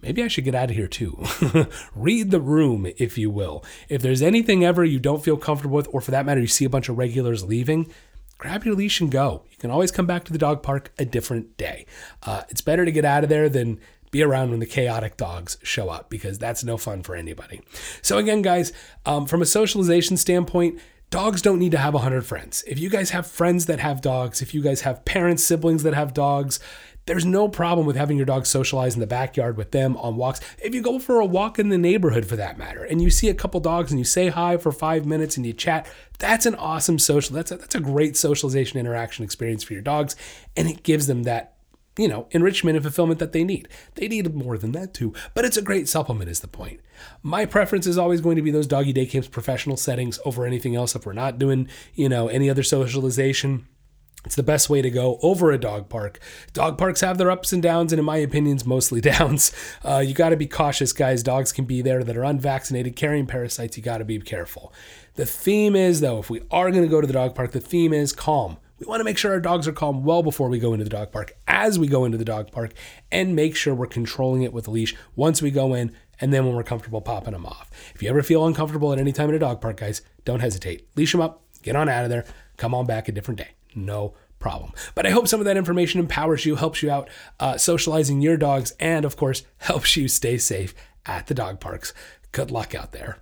maybe 0.00 0.22
i 0.22 0.28
should 0.28 0.44
get 0.44 0.54
out 0.54 0.70
of 0.70 0.76
here 0.76 0.88
too. 0.88 1.22
Read 1.94 2.30
the 2.30 2.40
room 2.40 2.86
if 2.96 3.18
you 3.18 3.30
will. 3.30 3.62
If 3.88 4.02
there's 4.02 4.22
anything 4.22 4.64
ever 4.64 4.84
you 4.84 4.98
don't 4.98 5.22
feel 5.22 5.36
comfortable 5.36 5.76
with 5.76 5.88
or 5.92 6.00
for 6.00 6.10
that 6.10 6.26
matter 6.26 6.40
you 6.40 6.46
see 6.46 6.64
a 6.64 6.70
bunch 6.70 6.88
of 6.88 6.98
regulars 6.98 7.44
leaving 7.44 7.92
grab 8.38 8.64
your 8.64 8.74
leash 8.74 9.02
and 9.02 9.10
go. 9.10 9.44
You 9.50 9.58
can 9.58 9.70
always 9.70 9.92
come 9.92 10.06
back 10.06 10.24
to 10.24 10.32
the 10.32 10.38
dog 10.38 10.62
park 10.62 10.92
a 10.98 11.04
different 11.04 11.58
day. 11.58 11.84
Uh, 12.22 12.42
it's 12.48 12.62
better 12.62 12.86
to 12.86 12.90
get 12.90 13.04
out 13.04 13.22
of 13.22 13.28
there 13.28 13.50
than 13.50 13.78
be 14.10 14.22
around 14.22 14.50
when 14.50 14.60
the 14.60 14.66
chaotic 14.66 15.16
dogs 15.18 15.58
show 15.62 15.90
up 15.90 16.08
because 16.08 16.38
that's 16.38 16.64
no 16.64 16.76
fun 16.76 17.02
for 17.02 17.14
anybody. 17.14 17.60
So, 18.02 18.16
again, 18.18 18.42
guys, 18.42 18.72
um, 19.06 19.26
from 19.26 19.42
a 19.42 19.46
socialization 19.46 20.16
standpoint, 20.16 20.80
dogs 21.10 21.42
don't 21.42 21.58
need 21.58 21.72
to 21.72 21.78
have 21.78 21.94
100 21.94 22.24
friends. 22.24 22.62
If 22.66 22.78
you 22.78 22.88
guys 22.88 23.10
have 23.10 23.26
friends 23.26 23.66
that 23.66 23.80
have 23.80 24.00
dogs, 24.00 24.40
if 24.40 24.54
you 24.54 24.62
guys 24.62 24.82
have 24.82 25.04
parents, 25.04 25.44
siblings 25.44 25.82
that 25.82 25.94
have 25.94 26.14
dogs, 26.14 26.60
there's 27.06 27.24
no 27.24 27.48
problem 27.48 27.86
with 27.86 27.96
having 27.96 28.16
your 28.16 28.26
dog 28.26 28.46
socialize 28.46 28.94
in 28.94 29.00
the 29.00 29.06
backyard 29.06 29.56
with 29.56 29.72
them 29.72 29.96
on 29.96 30.16
walks. 30.16 30.40
If 30.62 30.74
you 30.74 30.82
go 30.82 31.00
for 31.00 31.18
a 31.18 31.26
walk 31.26 31.58
in 31.58 31.68
the 31.68 31.78
neighborhood 31.78 32.26
for 32.26 32.36
that 32.36 32.58
matter, 32.58 32.84
and 32.84 33.02
you 33.02 33.10
see 33.10 33.28
a 33.28 33.34
couple 33.34 33.58
dogs 33.58 33.90
and 33.90 33.98
you 33.98 34.04
say 34.04 34.28
hi 34.28 34.56
for 34.56 34.70
five 34.70 35.06
minutes 35.06 35.36
and 35.36 35.44
you 35.44 35.52
chat, 35.52 35.90
that's 36.18 36.46
an 36.46 36.54
awesome 36.54 36.98
social, 36.98 37.34
that's 37.34 37.50
a, 37.50 37.56
that's 37.56 37.74
a 37.74 37.80
great 37.80 38.16
socialization 38.16 38.78
interaction 38.78 39.24
experience 39.24 39.64
for 39.64 39.72
your 39.72 39.82
dogs. 39.82 40.14
And 40.56 40.68
it 40.68 40.84
gives 40.84 41.08
them 41.08 41.24
that 41.24 41.54
you 42.00 42.08
know, 42.08 42.26
enrichment 42.30 42.76
and 42.76 42.82
fulfillment 42.82 43.18
that 43.18 43.32
they 43.32 43.44
need. 43.44 43.68
They 43.94 44.08
need 44.08 44.34
more 44.34 44.56
than 44.56 44.72
that 44.72 44.94
too, 44.94 45.12
but 45.34 45.44
it's 45.44 45.58
a 45.58 45.62
great 45.62 45.86
supplement, 45.86 46.30
is 46.30 46.40
the 46.40 46.48
point. 46.48 46.80
My 47.22 47.44
preference 47.44 47.86
is 47.86 47.98
always 47.98 48.22
going 48.22 48.36
to 48.36 48.42
be 48.42 48.50
those 48.50 48.66
doggy 48.66 48.94
day 48.94 49.04
camps, 49.04 49.28
professional 49.28 49.76
settings 49.76 50.18
over 50.24 50.46
anything 50.46 50.74
else. 50.74 50.96
If 50.96 51.04
we're 51.04 51.12
not 51.12 51.38
doing, 51.38 51.68
you 51.94 52.08
know, 52.08 52.28
any 52.28 52.48
other 52.48 52.62
socialization, 52.62 53.66
it's 54.24 54.34
the 54.34 54.42
best 54.42 54.70
way 54.70 54.80
to 54.80 54.90
go 54.90 55.18
over 55.22 55.50
a 55.50 55.58
dog 55.58 55.90
park. 55.90 56.20
Dog 56.54 56.78
parks 56.78 57.02
have 57.02 57.18
their 57.18 57.30
ups 57.30 57.52
and 57.52 57.62
downs, 57.62 57.92
and 57.92 57.98
in 57.98 58.04
my 58.06 58.16
opinions, 58.16 58.64
mostly 58.64 59.00
downs. 59.02 59.52
Uh, 59.84 59.98
you 59.98 60.14
got 60.14 60.30
to 60.30 60.36
be 60.36 60.46
cautious, 60.46 60.94
guys. 60.94 61.22
Dogs 61.22 61.52
can 61.52 61.66
be 61.66 61.82
there 61.82 62.02
that 62.02 62.16
are 62.16 62.24
unvaccinated, 62.24 62.96
carrying 62.96 63.26
parasites. 63.26 63.76
You 63.76 63.82
got 63.82 63.98
to 63.98 64.06
be 64.06 64.18
careful. 64.20 64.72
The 65.16 65.26
theme 65.26 65.76
is, 65.76 66.00
though, 66.00 66.18
if 66.18 66.30
we 66.30 66.40
are 66.50 66.70
going 66.70 66.82
to 66.82 66.88
go 66.88 67.02
to 67.02 67.06
the 67.06 67.12
dog 67.12 67.34
park, 67.34 67.52
the 67.52 67.60
theme 67.60 67.92
is 67.92 68.14
calm. 68.14 68.56
We 68.80 68.86
want 68.86 69.00
to 69.00 69.04
make 69.04 69.18
sure 69.18 69.32
our 69.32 69.40
dogs 69.40 69.68
are 69.68 69.72
calm 69.72 70.04
well 70.04 70.22
before 70.22 70.48
we 70.48 70.58
go 70.58 70.72
into 70.72 70.84
the 70.84 70.90
dog 70.90 71.12
park, 71.12 71.36
as 71.46 71.78
we 71.78 71.86
go 71.86 72.06
into 72.06 72.16
the 72.16 72.24
dog 72.24 72.50
park, 72.50 72.72
and 73.12 73.36
make 73.36 73.54
sure 73.54 73.74
we're 73.74 73.86
controlling 73.86 74.42
it 74.42 74.54
with 74.54 74.66
a 74.66 74.70
leash 74.70 74.96
once 75.14 75.42
we 75.42 75.50
go 75.50 75.74
in 75.74 75.94
and 76.18 76.32
then 76.32 76.46
when 76.46 76.56
we're 76.56 76.62
comfortable 76.62 77.02
popping 77.02 77.34
them 77.34 77.44
off. 77.44 77.70
If 77.94 78.02
you 78.02 78.08
ever 78.08 78.22
feel 78.22 78.46
uncomfortable 78.46 78.90
at 78.94 78.98
any 78.98 79.12
time 79.12 79.28
in 79.28 79.34
a 79.34 79.38
dog 79.38 79.60
park, 79.60 79.76
guys, 79.76 80.00
don't 80.24 80.40
hesitate. 80.40 80.88
Leash 80.96 81.12
them 81.12 81.20
up, 81.20 81.42
get 81.62 81.76
on 81.76 81.90
out 81.90 82.04
of 82.04 82.10
there, 82.10 82.24
come 82.56 82.74
on 82.74 82.86
back 82.86 83.06
a 83.06 83.12
different 83.12 83.38
day. 83.38 83.50
No 83.74 84.14
problem. 84.38 84.72
But 84.94 85.06
I 85.06 85.10
hope 85.10 85.28
some 85.28 85.40
of 85.40 85.46
that 85.46 85.58
information 85.58 86.00
empowers 86.00 86.46
you, 86.46 86.56
helps 86.56 86.82
you 86.82 86.90
out 86.90 87.10
uh, 87.38 87.58
socializing 87.58 88.22
your 88.22 88.38
dogs, 88.38 88.72
and 88.80 89.04
of 89.04 89.14
course, 89.14 89.42
helps 89.58 89.94
you 89.94 90.08
stay 90.08 90.38
safe 90.38 90.74
at 91.04 91.26
the 91.26 91.34
dog 91.34 91.60
parks. 91.60 91.92
Good 92.32 92.50
luck 92.50 92.74
out 92.74 92.92
there. 92.92 93.18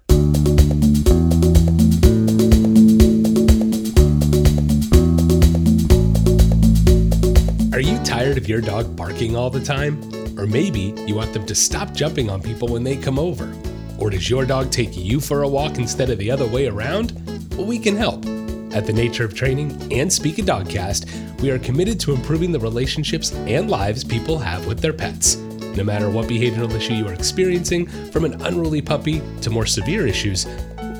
Are 7.79 7.81
you 7.81 7.97
tired 8.03 8.37
of 8.37 8.49
your 8.49 8.61
dog 8.61 8.97
barking 8.97 9.37
all 9.37 9.51
the 9.51 9.65
time? 9.65 10.03
Or 10.37 10.49
maybe 10.49 10.93
you 11.07 11.15
want 11.15 11.33
them 11.33 11.47
to 11.47 11.55
stop 11.55 11.95
jumping 11.95 12.29
on 12.29 12.43
people 12.43 12.67
when 12.67 12.83
they 12.83 12.97
come 12.97 13.21
over? 13.21 13.55
Or 14.01 14.11
does 14.11 14.29
your 14.29 14.45
dog 14.45 14.73
take 14.73 14.97
you 14.97 15.21
for 15.21 15.45
a 15.45 15.49
walk 15.49 15.79
instead 15.79 16.11
of 16.11 16.19
the 16.19 16.29
other 16.29 16.45
way 16.45 16.67
around? 16.67 17.13
Well, 17.57 17.67
we 17.67 17.79
can 17.79 17.95
help. 17.95 18.27
At 18.75 18.85
the 18.85 18.93
Nature 18.93 19.25
of 19.25 19.33
Training 19.33 19.93
and 19.93 20.13
Speak 20.13 20.41
a 20.41 20.43
Dogcast, 20.43 21.41
we 21.41 21.53
are 21.53 21.59
committed 21.61 22.01
to 22.01 22.13
improving 22.13 22.51
the 22.51 22.59
relationships 22.59 23.33
and 23.33 23.71
lives 23.71 24.03
people 24.03 24.39
have 24.41 24.67
with 24.67 24.81
their 24.81 24.93
pets. 24.93 25.37
No 25.77 25.85
matter 25.85 26.11
what 26.11 26.27
behavioral 26.27 26.75
issue 26.75 26.95
you 26.95 27.07
are 27.07 27.15
experiencing, 27.15 27.87
from 28.11 28.25
an 28.25 28.43
unruly 28.43 28.83
puppy 28.83 29.23
to 29.43 29.51
more 29.51 29.67
severe 29.67 30.05
issues, 30.05 30.49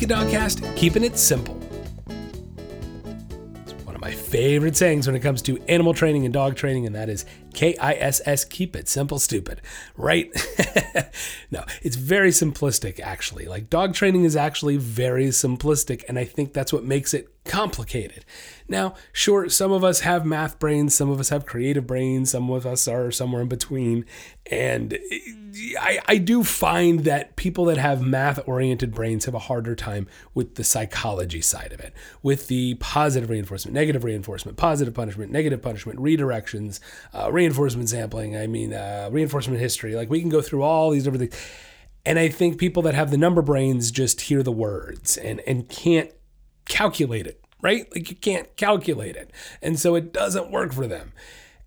Dogcast, 0.06 0.76
keeping 0.76 1.02
it 1.04 1.18
simple. 1.18 1.58
It's 3.62 3.72
one 3.84 3.94
of 3.94 4.00
my 4.00 4.12
favorite 4.12 4.76
sayings 4.76 5.06
when 5.06 5.16
it 5.16 5.20
comes 5.20 5.40
to 5.42 5.58
animal 5.68 5.94
training 5.94 6.24
and 6.24 6.34
dog 6.34 6.56
training, 6.56 6.86
and 6.86 6.94
that 6.94 7.08
is 7.08 7.24
K 7.54 7.76
I 7.78 7.94
S 7.94 8.20
S, 8.26 8.44
keep 8.44 8.76
it 8.76 8.88
simple, 8.88 9.18
stupid, 9.18 9.62
right? 9.96 10.30
no, 11.50 11.64
it's 11.82 11.96
very 11.96 12.30
simplistic, 12.30 13.00
actually. 13.00 13.46
Like 13.46 13.70
dog 13.70 13.94
training 13.94 14.24
is 14.24 14.36
actually 14.36 14.76
very 14.76 15.26
simplistic, 15.26 16.04
and 16.08 16.18
I 16.18 16.24
think 16.24 16.52
that's 16.52 16.72
what 16.72 16.84
makes 16.84 17.14
it 17.14 17.28
complicated. 17.44 18.24
Now, 18.66 18.94
sure, 19.12 19.48
some 19.50 19.72
of 19.72 19.84
us 19.84 20.00
have 20.00 20.24
math 20.24 20.58
brains, 20.58 20.94
some 20.94 21.10
of 21.10 21.20
us 21.20 21.28
have 21.28 21.44
creative 21.44 21.86
brains, 21.86 22.30
some 22.30 22.50
of 22.50 22.64
us 22.64 22.88
are 22.88 23.10
somewhere 23.10 23.42
in 23.42 23.48
between. 23.48 24.06
And 24.50 24.98
I, 25.78 26.00
I 26.06 26.16
do 26.16 26.42
find 26.42 27.00
that 27.00 27.36
people 27.36 27.66
that 27.66 27.76
have 27.76 28.00
math 28.00 28.40
oriented 28.48 28.94
brains 28.94 29.26
have 29.26 29.34
a 29.34 29.38
harder 29.38 29.74
time 29.74 30.08
with 30.32 30.54
the 30.54 30.64
psychology 30.64 31.42
side 31.42 31.72
of 31.72 31.80
it, 31.80 31.92
with 32.22 32.48
the 32.48 32.74
positive 32.76 33.28
reinforcement, 33.28 33.74
negative 33.74 34.02
reinforcement, 34.02 34.56
positive 34.56 34.94
punishment, 34.94 35.30
negative 35.30 35.60
punishment, 35.60 35.98
redirections, 35.98 36.80
uh, 37.12 37.30
reinforcement 37.30 37.90
sampling, 37.90 38.34
I 38.34 38.46
mean, 38.46 38.72
uh, 38.72 39.10
reinforcement 39.12 39.60
history. 39.60 39.94
Like 39.94 40.08
we 40.08 40.20
can 40.20 40.30
go 40.30 40.40
through 40.40 40.62
all 40.62 40.90
these 40.90 41.04
different 41.04 41.30
things. 41.30 41.50
And 42.06 42.18
I 42.18 42.28
think 42.28 42.58
people 42.58 42.82
that 42.82 42.94
have 42.94 43.10
the 43.10 43.18
number 43.18 43.42
brains 43.42 43.90
just 43.90 44.22
hear 44.22 44.42
the 44.42 44.52
words 44.52 45.16
and, 45.18 45.40
and 45.40 45.68
can't 45.68 46.10
calculate 46.66 47.26
it 47.26 47.43
right? 47.64 47.90
Like 47.92 48.10
you 48.10 48.16
can't 48.16 48.54
calculate 48.56 49.16
it. 49.16 49.32
And 49.62 49.80
so 49.80 49.94
it 49.94 50.12
doesn't 50.12 50.50
work 50.50 50.72
for 50.72 50.86
them. 50.86 51.12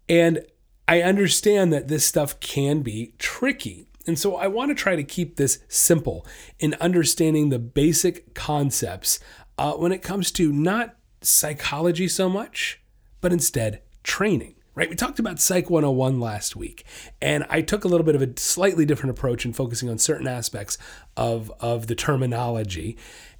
And 0.07 0.45
I 0.87 1.01
understand 1.01 1.73
that 1.73 1.87
this 1.87 2.05
stuff 2.05 2.39
can 2.39 2.83
be 2.83 3.15
tricky. 3.17 3.87
And 4.05 4.17
so 4.17 4.35
I 4.35 4.47
want 4.47 4.69
to 4.69 4.75
try 4.75 4.95
to 4.95 5.03
keep 5.03 5.35
this 5.35 5.59
simple 5.67 6.25
in 6.59 6.75
understanding 6.79 7.49
the 7.49 7.59
basic 7.59 8.35
concepts 8.35 9.19
uh, 9.57 9.73
when 9.73 9.91
it 9.91 10.03
comes 10.03 10.31
to 10.33 10.53
not 10.53 10.95
psychology 11.21 12.07
so 12.07 12.29
much, 12.29 12.79
but 13.19 13.33
instead 13.33 13.81
training. 14.03 14.53
Right? 14.75 14.91
We 14.91 14.95
talked 14.95 15.17
about 15.17 15.39
Psych 15.39 15.71
101 15.71 16.19
last 16.19 16.55
week, 16.55 16.85
and 17.19 17.47
I 17.49 17.61
took 17.61 17.83
a 17.83 17.87
little 17.87 18.05
bit 18.05 18.13
of 18.13 18.21
a 18.21 18.39
slightly 18.39 18.85
different 18.85 19.17
approach 19.17 19.43
in 19.43 19.51
focusing 19.51 19.89
on 19.89 19.97
certain 19.97 20.27
aspects 20.27 20.77
of, 21.17 21.51
of 21.59 21.87
the 21.87 21.95
terminology. 21.95 22.95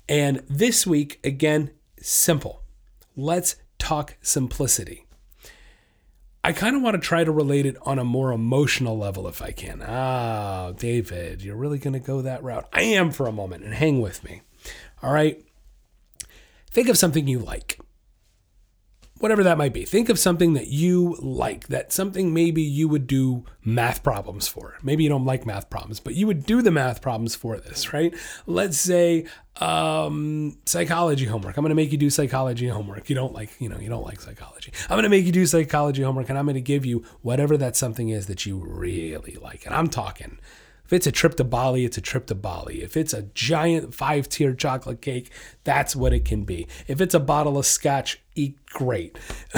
And 0.10 0.42
this 0.50 0.88
week, 0.88 1.20
again, 1.24 1.70
simple. 2.08 2.64
Let's 3.16 3.58
talk 3.78 4.18
simplicity. 4.22 5.06
I 6.44 6.54
kind 6.54 6.76
of 6.76 6.82
want 6.82 6.96
to 6.96 7.02
try 7.06 7.24
to 7.24 7.32
relate 7.32 7.66
it 7.66 7.76
on 7.82 8.00
a 8.00 8.06
more 8.06 8.32
emotional 8.32 8.98
level 8.98 9.28
if 9.28 9.42
I 9.42 9.52
can. 9.52 9.84
Ah, 9.86 10.72
David, 10.72 11.42
you're 11.42 11.58
really 11.58 11.78
going 11.78 11.94
to 11.94 12.00
go 12.00 12.22
that 12.22 12.42
route? 12.44 12.68
I 12.72 12.84
am 12.84 13.12
for 13.12 13.28
a 13.28 13.34
moment, 13.34 13.66
and 13.66 13.74
hang 13.74 14.00
with 14.00 14.24
me. 14.24 14.42
All 15.04 15.12
right. 15.12 15.44
Think 16.72 16.88
of 16.88 16.98
something 16.98 17.28
you 17.28 17.40
like 17.40 17.80
whatever 19.20 19.44
that 19.44 19.58
might 19.58 19.74
be. 19.74 19.86
Think 19.86 20.10
of 20.10 20.20
something 20.20 20.54
that 20.54 20.68
you 20.68 21.18
like, 21.20 21.68
that 21.68 21.92
something 21.92 22.34
maybe 22.34 22.62
you 22.62 22.88
would 22.88 23.08
do 23.08 23.46
math 23.64 24.04
problems 24.04 24.48
for. 24.48 24.78
Maybe 24.84 25.04
you 25.04 25.10
don't 25.10 25.26
like 25.26 25.46
math 25.46 25.70
problems, 25.70 26.00
but 26.00 26.16
you 26.16 26.28
would 26.28 26.46
do 26.46 26.62
the 26.62 26.72
math 26.72 27.02
problems 27.02 27.36
for 27.36 27.58
this, 27.58 27.94
right? 27.94 28.14
Let's 28.46 28.80
say 28.80 29.26
um, 29.58 30.58
psychology 30.66 31.26
homework. 31.26 31.58
I'm 31.58 31.64
going 31.64 31.70
to 31.70 31.76
make 31.76 31.92
you 31.92 31.98
do 31.98 32.10
psychology 32.10 32.68
homework. 32.68 33.10
You 33.10 33.16
don't 33.16 33.34
like, 33.34 33.60
you 33.60 33.70
know, 33.70 33.80
you 33.80 33.90
don't 33.90 34.06
like 34.06 34.22
psychology. 34.22 34.72
I'm 34.84 34.96
going 34.96 35.04
to 35.04 35.10
make 35.10 35.26
you 35.26 35.32
do 35.32 35.46
psychology 35.46 36.04
homework 36.04 36.30
and 36.30 36.38
I'm 36.38 36.46
going 36.46 36.56
to 36.56 36.62
give 36.62 36.86
you 36.86 37.04
whatever 37.22 37.58
that 37.58 37.76
something 37.76 38.10
is 38.10 38.28
that 38.28 38.46
you 38.46 38.58
really 38.58 39.38
like. 39.42 39.66
And 39.66 39.74
I'm 39.74 39.88
talking 39.88 40.40
if 40.88 40.94
it's 40.94 41.06
a 41.06 41.12
trip 41.12 41.36
to 41.36 41.44
Bali, 41.44 41.84
it's 41.84 41.98
a 41.98 42.02
trip 42.02 42.28
to 42.28 42.36
Bali. 42.36 42.82
If 42.82 42.96
it's 42.96 43.14
a 43.14 43.24
giant 43.24 43.94
five 43.94 44.30
tier 44.30 44.54
chocolate 44.54 45.02
cake, 45.02 45.30
that's 45.66 45.98
what 45.98 46.14
it 46.14 46.24
can 46.24 46.46
be. 46.46 46.66
If 46.88 47.02
it's 47.02 47.14
a 47.14 47.20
bottle 47.20 47.58
of 47.58 47.66
scotch, 47.66 48.22
eat 48.38 48.66
great. 48.68 49.18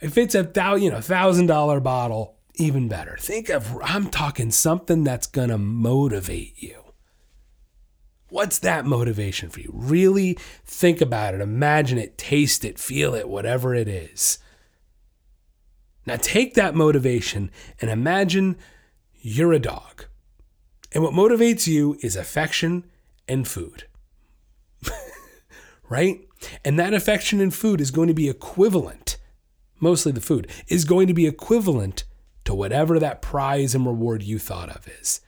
if 0.00 0.16
it's 0.16 0.34
a 0.34 0.50
you 0.78 0.90
know 0.90 1.00
thousand 1.00 1.46
dollar 1.46 1.80
bottle, 1.80 2.36
even 2.54 2.88
better. 2.88 3.16
Think 3.20 3.48
of 3.48 3.78
I'm 3.82 4.08
talking 4.10 4.50
something 4.50 5.04
that's 5.04 5.26
gonna 5.26 5.58
motivate 5.58 6.62
you. 6.62 6.76
What's 8.28 8.60
that 8.60 8.86
motivation 8.86 9.50
for 9.50 9.60
you? 9.60 9.70
Really 9.74 10.38
think 10.64 11.00
about 11.00 11.34
it, 11.34 11.40
imagine 11.40 11.98
it, 11.98 12.16
taste 12.16 12.64
it, 12.64 12.78
feel 12.78 13.14
it, 13.14 13.28
whatever 13.28 13.74
it 13.74 13.88
is. 13.88 14.38
Now 16.06 16.16
take 16.16 16.54
that 16.54 16.74
motivation 16.74 17.50
and 17.80 17.90
imagine 17.90 18.56
you're 19.20 19.52
a 19.52 19.58
dog. 19.58 20.06
And 20.92 21.02
what 21.04 21.12
motivates 21.12 21.66
you 21.66 21.98
is 22.02 22.16
affection 22.16 22.84
and 23.28 23.46
food. 23.46 23.84
right? 25.90 26.26
And 26.64 26.78
that 26.78 26.94
affection 26.94 27.40
and 27.40 27.54
food 27.54 27.80
is 27.80 27.90
going 27.90 28.08
to 28.08 28.14
be 28.14 28.30
equivalent, 28.30 29.18
mostly 29.78 30.12
the 30.12 30.20
food, 30.22 30.46
is 30.68 30.86
going 30.86 31.06
to 31.08 31.14
be 31.14 31.26
equivalent 31.26 32.04
to 32.44 32.54
whatever 32.54 32.98
that 32.98 33.20
prize 33.20 33.74
and 33.74 33.84
reward 33.84 34.22
you 34.22 34.38
thought 34.38 34.70
of 34.70 34.88
is. 34.88 35.20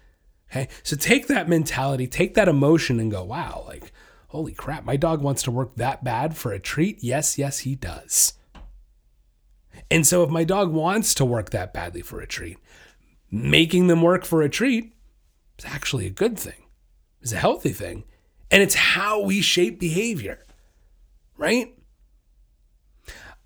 Okay? 0.51 0.69
So 0.83 0.97
take 0.97 1.27
that 1.27 1.49
mentality, 1.49 2.07
take 2.07 2.35
that 2.35 2.49
emotion 2.49 2.99
and 2.99 3.11
go, 3.11 3.25
wow, 3.25 3.65
like, 3.67 3.93
holy 4.29 4.53
crap, 4.53 4.85
my 4.85 4.97
dog 4.97 5.21
wants 5.21 5.43
to 5.43 5.51
work 5.51 5.75
that 5.77 6.05
bad 6.05 6.37
for 6.37 6.53
a 6.53 6.59
treat? 6.59 7.03
Yes, 7.03 7.37
yes, 7.37 7.61
he 7.61 7.75
does. 7.75 8.35
And 9.91 10.07
so 10.07 10.23
if 10.23 10.31
my 10.31 10.45
dog 10.45 10.73
wants 10.73 11.15
to 11.17 11.25
work 11.25 11.51
that 11.51 11.75
badly 11.75 12.01
for 12.01 12.21
a 12.21 12.27
treat, 12.27 12.57
making 13.31 13.89
them 13.89 14.01
work 14.01 14.25
for 14.25 14.43
a 14.43 14.49
treat 14.49 14.95
is 15.59 15.65
actually 15.65 16.07
a 16.07 16.11
good 16.11 16.39
thing, 16.39 16.65
it's 17.21 17.33
a 17.33 17.37
healthy 17.37 17.73
thing. 17.73 18.05
And 18.51 18.63
it's 18.63 18.75
how 18.75 19.23
we 19.23 19.41
shape 19.41 19.81
behavior, 19.81 20.45
right? 21.43 21.75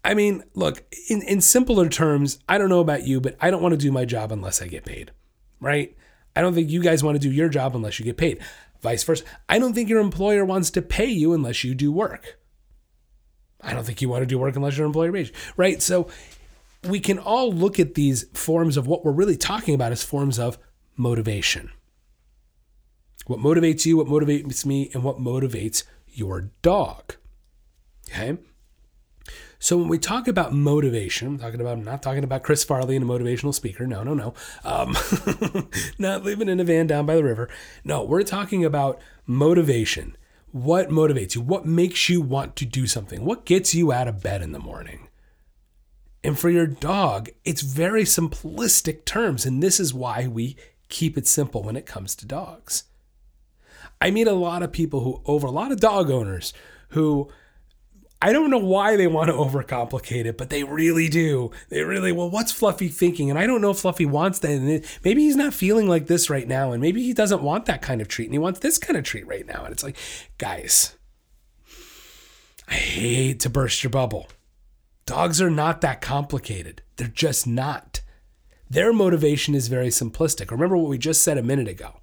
I 0.05 0.13
mean, 0.13 0.45
look, 0.55 0.85
in, 1.09 1.23
in 1.23 1.41
simpler 1.41 1.89
terms, 1.89 2.39
I 2.47 2.59
don't 2.59 2.69
know 2.69 2.81
about 2.81 3.07
you, 3.07 3.23
but 3.23 3.37
I 3.41 3.51
don't 3.51 3.63
want 3.63 3.73
to 3.73 3.79
do 3.79 3.91
my 3.91 4.05
job 4.05 4.31
unless 4.33 4.61
I 4.61 4.67
get 4.67 4.85
paid, 4.85 5.13
right? 5.61 5.97
I 6.37 6.43
don't 6.43 6.53
think 6.53 6.69
you 6.69 6.83
guys 6.83 7.03
want 7.03 7.15
to 7.15 7.29
do 7.29 7.33
your 7.33 7.49
job 7.49 7.75
unless 7.75 7.99
you 7.99 8.05
get 8.05 8.19
paid. 8.19 8.41
Vice 8.83 9.03
versa. 9.03 9.25
I 9.49 9.59
don't 9.59 9.73
think 9.73 9.89
your 9.89 10.01
employer 10.01 10.45
wants 10.45 10.71
to 10.73 10.83
pay 10.83 11.07
you 11.07 11.33
unless 11.33 11.65
you 11.65 11.75
do 11.75 11.91
work. 11.91 12.39
I 13.63 13.73
don't 13.73 13.85
think 13.85 14.03
you 14.03 14.11
want 14.11 14.21
to 14.21 14.27
do 14.27 14.39
work 14.39 14.55
unless 14.55 14.77
your 14.77 14.87
employer 14.87 15.11
pays 15.11 15.31
you, 15.31 15.35
right? 15.57 15.81
So 15.81 16.09
we 16.87 17.01
can 17.01 17.19
all 17.19 17.51
look 17.51 17.81
at 17.81 17.95
these 17.95 18.25
forms 18.35 18.77
of 18.77 18.87
what 18.87 19.07
we're 19.07 19.13
really 19.13 19.39
talking 19.39 19.75
about 19.75 19.93
as 19.93 20.05
forms 20.05 20.39
of 20.39 20.59
motivation. 20.99 21.73
What 23.27 23.41
motivates 23.41 23.87
you, 23.87 23.97
what 23.97 24.07
motivates 24.07 24.67
me, 24.67 24.91
and 24.93 25.03
what 25.03 25.17
motivates 25.17 25.85
your 26.07 26.51
dog. 26.61 27.17
Okay? 28.09 28.39
So 29.59 29.77
when 29.77 29.89
we 29.89 29.99
talk 29.99 30.29
about 30.29 30.53
motivation, 30.53 31.29
I'm 31.29 31.39
talking 31.39 31.61
about 31.61 31.73
I'm 31.73 31.85
not 31.85 32.03
talking 32.03 32.25
about 32.25 32.43
Chris 32.43 32.63
Farley 32.63 32.95
and 32.95 33.05
a 33.05 33.09
motivational 33.09 33.55
speaker. 33.55 33.87
No, 33.87 34.03
no, 34.03 34.15
no. 34.15 34.35
Um, 34.65 34.97
not 35.99 36.25
living 36.25 36.49
in 36.49 36.61
a 36.61 36.65
van 36.65 36.87
down 36.87 37.07
by 37.07 37.17
the 37.17 37.25
river. 37.25 37.49
No, 37.83 38.05
we're 38.05 38.23
talking 38.23 38.65
about 38.65 39.01
motivation. 39.27 40.17
What 40.53 40.91
motivates 40.91 41.35
you? 41.35 41.41
What 41.41 41.67
makes 41.67 42.09
you 42.09 42.21
want 42.21 42.55
to 42.57 42.65
do 42.65 42.87
something? 42.87 43.25
What 43.25 43.45
gets 43.45 43.75
you 43.75 43.93
out 43.93 44.09
of 44.09 44.23
bed 44.23 44.43
in 44.43 44.53
the 44.53 44.59
morning? 44.59 45.09
And 46.23 46.39
for 46.39 46.51
your 46.51 46.67
dog, 46.67 47.31
it's 47.45 47.61
very 47.63 48.05
simplistic 48.05 49.05
terms. 49.05 49.47
And 49.47 49.63
this 49.63 49.79
is 49.79 49.95
why 49.95 50.27
we 50.27 50.57
keep 50.89 51.17
it 51.17 51.27
simple 51.27 51.63
when 51.63 51.77
it 51.77 51.87
comes 51.87 52.15
to 52.17 52.27
dogs. 52.27 52.85
I 54.01 54.11
meet 54.11 54.27
a 54.27 54.33
lot 54.33 54.63
of 54.63 54.73
people 54.73 55.01
who, 55.01 55.23
over 55.25 55.47
a 55.47 55.53
lot 55.53 55.73
of 55.73 55.81
dog 55.81 56.11
owners 56.11 56.53
who, 56.91 57.29
I 58.21 58.33
don't 58.33 58.51
know 58.51 58.59
why 58.59 58.97
they 58.97 59.07
want 59.07 59.29
to 59.29 59.35
overcomplicate 59.35 60.25
it, 60.25 60.39
but 60.39 60.49
they 60.49 60.65
really 60.65 61.09
do. 61.09 61.51
They 61.69 61.83
really, 61.83 62.13
well, 62.13 62.31
what's 62.31 62.51
Fluffy 62.51 62.89
thinking? 62.89 63.29
And 63.29 63.39
I 63.39 63.47
don't 63.47 63.61
know 63.61 63.71
if 63.71 63.79
Fluffy 63.79 64.07
wants 64.07 64.39
that. 64.39 64.53
And 64.53 64.85
maybe 65.05 65.23
he's 65.23 65.37
not 65.37 65.53
feeling 65.53 65.87
like 65.87 66.07
this 66.07 66.31
right 66.31 66.49
now. 66.49 66.73
And 66.73 66.81
maybe 66.81 67.03
he 67.03 67.13
doesn't 67.13 67.43
want 67.43 67.67
that 67.67 67.83
kind 67.83 68.01
of 68.01 68.09
treat 68.09 68.27
and 68.27 68.35
he 68.35 68.39
wants 68.39 68.61
this 68.61 68.79
kind 68.79 68.97
of 68.97 69.05
treat 69.05 69.27
right 69.27 69.47
now. 69.47 69.65
And 69.65 69.73
it's 69.73 69.85
like, 69.85 69.99
guys, 70.39 70.97
I 72.67 72.75
hate 72.75 73.41
to 73.41 73.51
burst 73.51 73.85
your 73.85 73.91
bubble. 73.91 74.29
Dogs 75.05 75.41
are 75.41 75.51
not 75.51 75.83
that 75.83 76.01
complicated. 76.01 76.83
They're 76.97 77.09
just 77.09 77.47
not. 77.47 78.01
Their 78.69 78.93
motivation 78.93 79.55
is 79.55 79.69
very 79.69 79.89
simplistic. 79.89 80.51
Remember 80.51 80.77
what 80.77 80.89
we 80.89 80.99
just 80.99 81.23
said 81.23 81.39
a 81.39 81.43
minute 81.43 81.69
ago. 81.69 82.01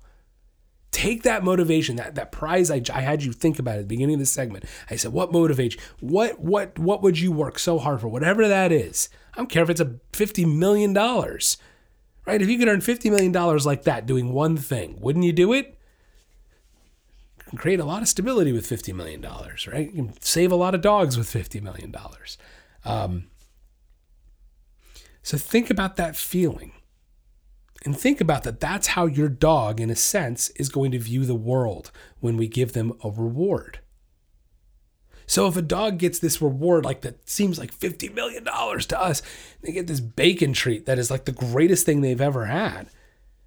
Take 0.94 1.24
that 1.24 1.44
motivation, 1.44 1.96
that, 1.96 2.14
that 2.14 2.32
prize 2.32 2.70
I, 2.70 2.80
I 2.94 3.02
had 3.02 3.24
you 3.24 3.34
think 3.34 3.58
about 3.58 3.78
at 3.78 3.82
the 3.82 3.88
beginning 3.88 4.14
of 4.14 4.20
this 4.20 4.32
segment. 4.32 4.66
I 4.92 4.96
said, 4.96 5.12
what 5.12 5.32
motivates 5.32 5.74
you? 5.74 5.82
What, 6.00 6.40
what, 6.40 6.78
what 6.78 7.02
would 7.02 7.20
you 7.20 7.32
work 7.32 7.58
so 7.58 7.80
hard 7.80 8.00
for? 8.00 8.08
Whatever 8.08 8.48
that 8.48 8.72
is. 8.72 9.10
I 9.34 9.38
don't 9.38 9.50
care 9.50 9.64
if 9.64 9.72
it's 9.72 9.82
a 9.82 9.96
$50 10.12 10.56
million, 10.56 10.94
right? 10.94 12.42
If 12.42 12.48
you 12.48 12.60
could 12.60 12.68
earn 12.68 12.82
$50 12.82 13.10
million 13.10 13.34
like 13.66 13.84
that 13.86 14.06
doing 14.06 14.34
one 14.34 14.56
thing, 14.56 15.00
wouldn't 15.00 15.26
you 15.26 15.34
do 15.34 15.52
it? 15.52 15.80
You 17.40 17.44
can 17.50 17.58
create 17.58 17.80
a 17.80 17.86
lot 17.86 18.04
of 18.04 18.08
stability 18.08 18.52
with 18.52 18.70
$50 18.70 18.94
million, 18.94 19.20
right? 19.68 19.88
You 19.88 19.92
can 19.92 20.22
save 20.22 20.52
a 20.52 20.56
lot 20.56 20.76
of 20.76 20.82
dogs 20.82 21.18
with 21.18 21.28
$50 21.28 21.60
million. 21.60 21.94
Um, 22.86 23.32
so 25.24 25.40
think 25.40 25.72
about 25.72 25.96
that 25.96 26.16
feeling. 26.16 26.74
And 27.86 27.98
think 27.98 28.22
about 28.22 28.44
that. 28.44 28.60
That's 28.60 28.88
how 28.88 29.06
your 29.06 29.30
dog, 29.30 29.80
in 29.80 29.90
a 29.90 29.96
sense, 29.96 30.50
is 30.52 30.70
going 30.70 30.92
to 30.92 31.00
view 31.00 31.26
the 31.26 31.36
world 31.36 31.92
when 32.20 32.38
we 32.38 32.48
give 32.48 32.74
them 32.74 32.94
a 33.04 33.10
reward. 33.10 33.80
So 35.26 35.48
if 35.48 35.58
a 35.58 35.62
dog 35.62 35.98
gets 35.98 36.20
this 36.20 36.42
reward, 36.42 36.86
like 36.86 37.02
that 37.02 37.30
seems 37.30 37.58
like 37.58 37.78
$50 37.78 38.14
million 38.14 38.44
to 38.46 39.02
us, 39.02 39.22
they 39.62 39.72
get 39.72 39.88
this 39.88 40.00
bacon 40.00 40.54
treat 40.54 40.86
that 40.86 41.00
is 41.00 41.10
like 41.10 41.26
the 41.26 41.32
greatest 41.32 41.86
thing 41.86 42.02
they've 42.02 42.22
ever 42.22 42.46
had. 42.46 42.90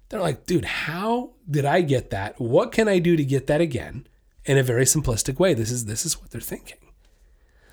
They're 0.09 0.21
like, 0.21 0.45
dude, 0.45 0.65
how 0.65 1.31
did 1.49 1.65
I 1.65 1.81
get 1.81 2.09
that? 2.11 2.39
What 2.39 2.71
can 2.71 2.87
I 2.87 2.99
do 2.99 3.15
to 3.15 3.25
get 3.25 3.47
that 3.47 3.61
again? 3.61 4.07
In 4.45 4.57
a 4.57 4.63
very 4.63 4.85
simplistic 4.85 5.39
way. 5.39 5.53
This 5.53 5.69
is 5.69 5.85
this 5.85 6.05
is 6.05 6.21
what 6.21 6.31
they're 6.31 6.39
thinking. 6.39 6.77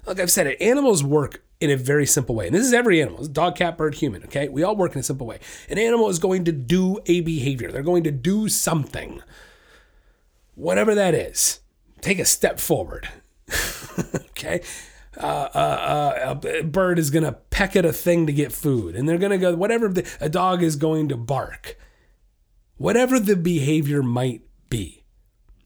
Like 0.07 0.19
I've 0.19 0.31
said 0.31 0.49
it, 0.49 0.61
animals 0.61 1.05
work 1.05 1.45
in 1.65 1.71
a 1.71 1.77
very 1.77 2.07
simple 2.07 2.35
way. 2.35 2.47
And 2.47 2.55
this 2.55 2.65
is 2.65 2.73
every 2.73 3.03
animal. 3.03 3.25
dog, 3.27 3.57
cat, 3.57 3.77
bird, 3.77 3.95
human, 3.95 4.23
okay? 4.25 4.49
We 4.49 4.63
all 4.63 4.77
work 4.77 4.93
in 4.93 5.01
a 5.01 5.03
simple 5.03 5.27
way. 5.27 5.39
An 5.69 5.79
animal 5.79 6.09
is 6.09 6.19
going 6.19 6.45
to 6.45 6.53
do 6.53 7.01
a 7.07 7.21
behavior. 7.23 7.73
They're 7.73 7.83
going 7.83 8.05
to 8.05 8.11
do 8.11 8.49
something. 8.49 9.23
Whatever 10.55 10.95
that 10.95 11.15
is. 11.15 11.61
Take 12.01 12.19
a 12.19 12.25
step 12.25 12.61
forward. 12.61 13.09
okay? 14.31 14.61
Uh, 15.17 15.49
uh, 15.55 16.37
uh, 16.45 16.49
a 16.49 16.63
bird 16.63 16.99
is 16.99 17.11
going 17.11 17.25
to 17.25 17.33
peck 17.33 17.77
at 17.77 17.85
a 17.85 17.93
thing 17.93 18.27
to 18.27 18.33
get 18.33 18.53
food, 18.53 18.97
and 18.97 19.09
they're 19.09 19.19
going 19.19 19.31
to 19.31 19.39
go, 19.39 19.55
whatever 19.55 19.89
the, 19.89 20.09
a 20.21 20.29
dog 20.29 20.63
is 20.63 20.77
going 20.77 21.09
to 21.09 21.17
bark. 21.17 21.79
Whatever 22.77 23.21
the 23.21 23.37
behavior 23.37 24.03
might 24.03 24.43
be, 24.69 25.05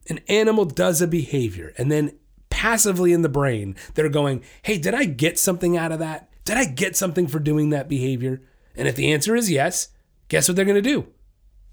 an 0.08 0.20
animal 0.28 0.66
does 0.66 1.00
a 1.00 1.06
behavior, 1.06 1.72
and 1.78 1.90
then 1.90 2.12
passively 2.58 3.12
in 3.12 3.22
the 3.22 3.28
brain, 3.28 3.76
they're 3.94 4.08
going, 4.08 4.42
hey, 4.62 4.78
did 4.78 4.92
I 4.92 5.04
get 5.04 5.38
something 5.38 5.76
out 5.76 5.92
of 5.92 6.00
that? 6.00 6.28
Did 6.44 6.56
I 6.56 6.64
get 6.64 6.96
something 6.96 7.28
for 7.28 7.38
doing 7.38 7.70
that 7.70 7.88
behavior? 7.88 8.42
And 8.74 8.88
if 8.88 8.96
the 8.96 9.12
answer 9.12 9.36
is 9.36 9.48
yes, 9.48 9.90
guess 10.26 10.48
what 10.48 10.56
they're 10.56 10.64
going 10.64 10.74
to 10.74 10.82
do? 10.82 11.06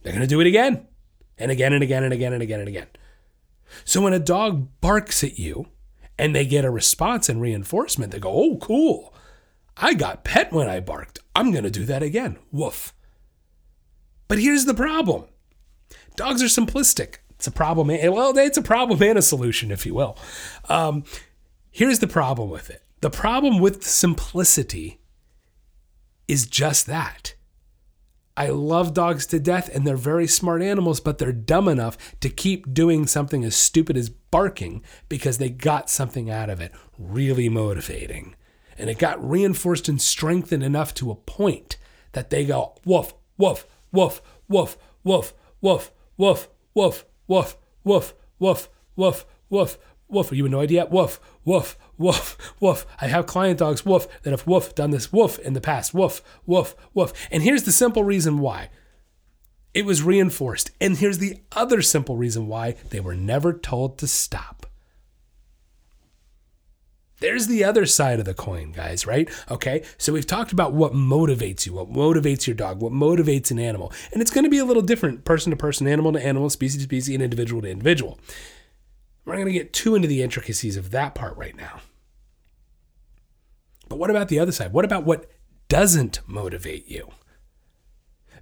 They're 0.04 0.14
going 0.14 0.22
to 0.22 0.28
do 0.28 0.40
it 0.42 0.46
again 0.46 0.86
and 1.40 1.50
again 1.50 1.74
and 1.74 1.82
again 1.82 2.04
and 2.04 2.14
again 2.14 2.34
and 2.34 2.44
again 2.44 2.60
and 2.60 2.70
again. 2.70 2.86
So 3.84 4.00
when 4.00 4.14
a 4.14 4.20
dog 4.20 4.80
barks 4.80 5.24
at 5.24 5.40
you 5.40 5.70
and 6.20 6.36
they 6.36 6.46
get 6.46 6.66
a 6.66 6.70
response 6.70 7.30
and 7.30 7.42
reinforcement, 7.42 8.12
they 8.12 8.20
go, 8.20 8.32
oh, 8.32 8.58
cool. 8.58 9.12
I 9.76 9.96
got 9.96 10.24
pet 10.24 10.54
when 10.54 10.70
I 10.70 10.82
barked. 10.82 11.18
I'm 11.36 11.50
going 11.50 11.64
to 11.64 11.72
do 11.72 11.86
that 11.86 12.04
again. 12.04 12.38
Woof. 12.52 12.94
But 14.28 14.38
here's 14.38 14.66
the 14.66 14.76
problem 14.76 15.26
dogs 16.16 16.44
are 16.44 16.62
simplistic. 16.62 17.16
It's 17.36 17.48
a 17.48 17.52
problem. 17.52 17.88
Well, 17.88 18.38
it's 18.38 18.58
a 18.58 18.62
problem 18.62 19.02
and 19.02 19.18
a 19.18 19.22
solution, 19.22 19.72
if 19.72 19.86
you 19.86 19.94
will. 19.94 20.18
Um, 20.70 21.04
here's 21.72 22.00
the 22.00 22.08
problem 22.08 22.50
with 22.50 22.70
it 22.70 22.82
the 23.02 23.10
problem 23.10 23.60
with 23.60 23.84
simplicity 23.84 25.00
is 26.28 26.48
just 26.48 26.88
that. 26.88 27.36
I 28.38 28.48
love 28.48 28.94
dogs 28.94 29.26
to 29.28 29.40
death 29.40 29.74
and 29.74 29.88
they're 29.88 29.96
very 29.96 30.28
smart 30.28 30.62
animals, 30.62 31.00
but 31.00 31.18
they're 31.18 31.32
dumb 31.32 31.68
enough 31.70 31.98
to 32.20 32.30
keep 32.30 32.74
doing 32.74 33.08
something 33.08 33.46
as 33.46 33.56
stupid 33.56 33.96
as 33.96 34.10
barking 34.10 34.84
because 35.08 35.38
they 35.38 35.50
got 35.50 35.90
something 35.90 36.30
out 36.30 36.50
of 36.50 36.60
it 36.60 36.74
really 37.00 37.48
motivating. 37.48 38.36
And 38.78 38.90
it 38.90 38.98
got 38.98 39.24
reinforced 39.26 39.88
and 39.88 40.02
strengthened 40.02 40.64
enough 40.64 40.94
to 40.96 41.12
a 41.12 41.16
point 41.16 41.78
that 42.12 42.30
they 42.30 42.46
go 42.46 42.76
woof, 42.84 43.14
woof, 43.38 43.66
woof, 43.94 44.22
woof, 44.50 44.78
woof, 45.04 45.34
woof, 45.62 45.92
woof, 46.18 46.50
woof, 46.74 47.06
woof, 47.28 47.58
woof, 47.84 48.14
woof, 48.40 48.70
woof, 48.96 49.26
woof, 49.50 49.78
woof. 50.08 50.32
Are 50.32 50.36
you 50.36 50.46
annoyed 50.46 50.72
yet? 50.72 50.92
Woof, 50.92 51.20
woof, 51.44 51.78
woof, 51.98 52.38
woof. 52.60 52.86
I 53.00 53.08
have 53.08 53.26
client 53.26 53.60
dogs, 53.60 53.86
woof, 53.86 54.08
that 54.24 54.32
have 54.32 54.48
woof 54.48 54.76
done 54.76 54.92
this 54.92 55.12
woof 55.12 55.40
in 55.40 55.54
the 55.54 55.62
past. 55.62 55.94
Woof, 55.94 56.22
woof, 56.46 56.76
woof. 56.94 57.14
And 57.32 57.44
here's 57.44 57.64
the 57.64 57.72
simple 57.72 58.04
reason 58.04 58.40
why. 58.40 58.70
It 59.74 59.86
was 59.86 60.04
reinforced. 60.04 60.72
And 60.80 60.98
here's 60.98 61.18
the 61.18 61.38
other 61.52 61.82
simple 61.82 62.16
reason 62.16 62.48
why 62.48 62.76
they 62.90 63.00
were 63.00 63.16
never 63.16 63.52
told 63.52 63.98
to 64.00 64.08
stop. 64.08 64.66
There's 67.20 67.48
the 67.48 67.64
other 67.64 67.86
side 67.86 68.20
of 68.20 68.26
the 68.26 68.34
coin, 68.34 68.72
guys, 68.72 69.08
right? 69.08 69.30
Okay, 69.50 69.84
so 69.98 70.12
we've 70.12 70.28
talked 70.28 70.52
about 70.52 70.74
what 70.74 70.92
motivates 70.94 71.66
you, 71.66 71.74
what 71.74 71.90
motivates 71.90 72.46
your 72.46 72.56
dog, 72.56 72.82
what 72.82 72.92
motivates 72.92 73.52
an 73.52 73.60
animal. 73.60 73.94
And 74.12 74.22
it's 74.22 74.32
to 74.44 74.50
be 74.50 74.58
a 74.58 74.66
little 74.66 74.82
different 74.82 75.24
person 75.24 75.50
to 75.52 75.56
person, 75.56 75.88
animal 75.88 76.12
to 76.14 76.26
animal, 76.26 76.50
species 76.50 76.78
to 76.80 76.84
species, 76.84 77.16
and 77.16 77.24
individual 77.24 77.62
to 77.62 77.70
individual. 77.70 78.20
We're 79.24 79.34
not 79.34 79.46
to 79.46 79.54
get 79.54 79.74
too 79.74 79.96
into 79.96 80.08
the 80.08 80.22
intricacies 80.22 80.78
of 80.78 80.92
that 80.92 81.16
part 81.16 81.38
right 81.38 81.56
now. 81.56 81.80
But 83.88 83.98
what 83.98 84.10
about 84.10 84.28
the 84.28 84.40
other 84.40 84.52
side? 84.52 84.74
What 84.74 84.86
about 84.86 85.06
what 85.06 85.30
doesn't 85.68 86.20
motivate 86.28 86.88
you? 86.88 87.12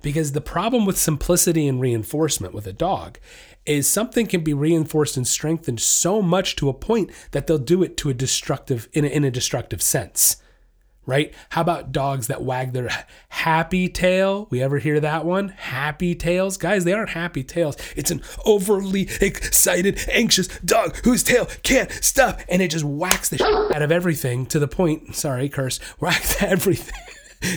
Because 0.02 0.34
the 0.34 0.42
problem 0.42 0.86
with 0.86 0.98
simplicity 0.98 1.68
and 1.68 1.80
reinforcement 1.80 2.54
with 2.54 2.68
a 2.68 2.74
dog 2.74 3.20
is 3.66 3.88
something 3.88 4.28
can 4.28 4.44
be 4.44 4.54
reinforced 4.54 5.18
and 5.18 5.28
strengthened 5.28 5.80
so 5.80 6.22
much 6.22 6.56
to 6.58 6.70
a 6.70 6.74
point 6.74 7.10
that 7.32 7.48
they'll 7.48 7.58
do 7.58 7.84
it 7.84 7.96
to 7.98 8.10
a 8.10 8.14
destructive 8.14 8.90
in 8.94 9.06
a, 9.06 9.08
in 9.08 9.24
a 9.24 9.32
destructive 9.32 9.82
sense 9.82 10.38
right? 11.06 11.34
How 11.50 11.62
about 11.62 11.92
dogs 11.92 12.28
that 12.28 12.44
wag 12.44 12.74
their 12.74 12.90
happy 13.30 13.90
tail? 13.90 14.48
We 14.50 14.62
ever 14.62 14.80
hear 14.80 15.00
that 15.00 15.26
one? 15.26 15.50
Happy 15.50 16.16
tails? 16.16 16.58
Guys, 16.58 16.84
they 16.84 16.94
aren't 16.94 17.12
happy 17.12 17.44
tails. 17.44 17.78
It's 17.96 18.12
an 18.12 18.22
overly 18.46 19.10
excited, 19.22 20.00
anxious 20.10 20.48
dog 20.60 20.96
whose 21.04 21.24
tail 21.24 21.46
can't 21.64 21.92
stop 21.92 22.42
and 22.50 22.62
it 22.62 22.72
just 22.72 22.86
whacks 22.86 23.30
the 23.30 23.38
shit 23.38 23.76
out 23.76 23.82
of 23.82 23.92
everything 23.92 24.46
to 24.48 24.60
the 24.60 24.68
point, 24.68 25.16
sorry, 25.16 25.50
curse, 25.50 25.78
whacks 26.00 26.42
everything 26.42 27.00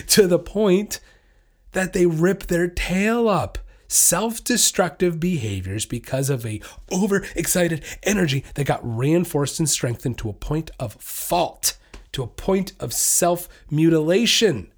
to 0.07 0.27
the 0.27 0.39
point 0.39 0.99
that 1.71 1.93
they 1.93 2.05
rip 2.05 2.47
their 2.47 2.67
tail 2.67 3.29
up 3.29 3.57
self-destructive 3.87 5.19
behaviors 5.19 5.85
because 5.85 6.29
of 6.29 6.45
a 6.45 6.61
overexcited 6.91 7.83
energy 8.03 8.43
that 8.55 8.65
got 8.65 8.79
reinforced 8.83 9.59
and 9.59 9.69
strengthened 9.69 10.17
to 10.17 10.29
a 10.29 10.33
point 10.33 10.71
of 10.79 10.93
fault, 10.93 11.77
to 12.11 12.23
a 12.23 12.27
point 12.27 12.73
of 12.79 12.93
self-mutilation. 12.93 14.71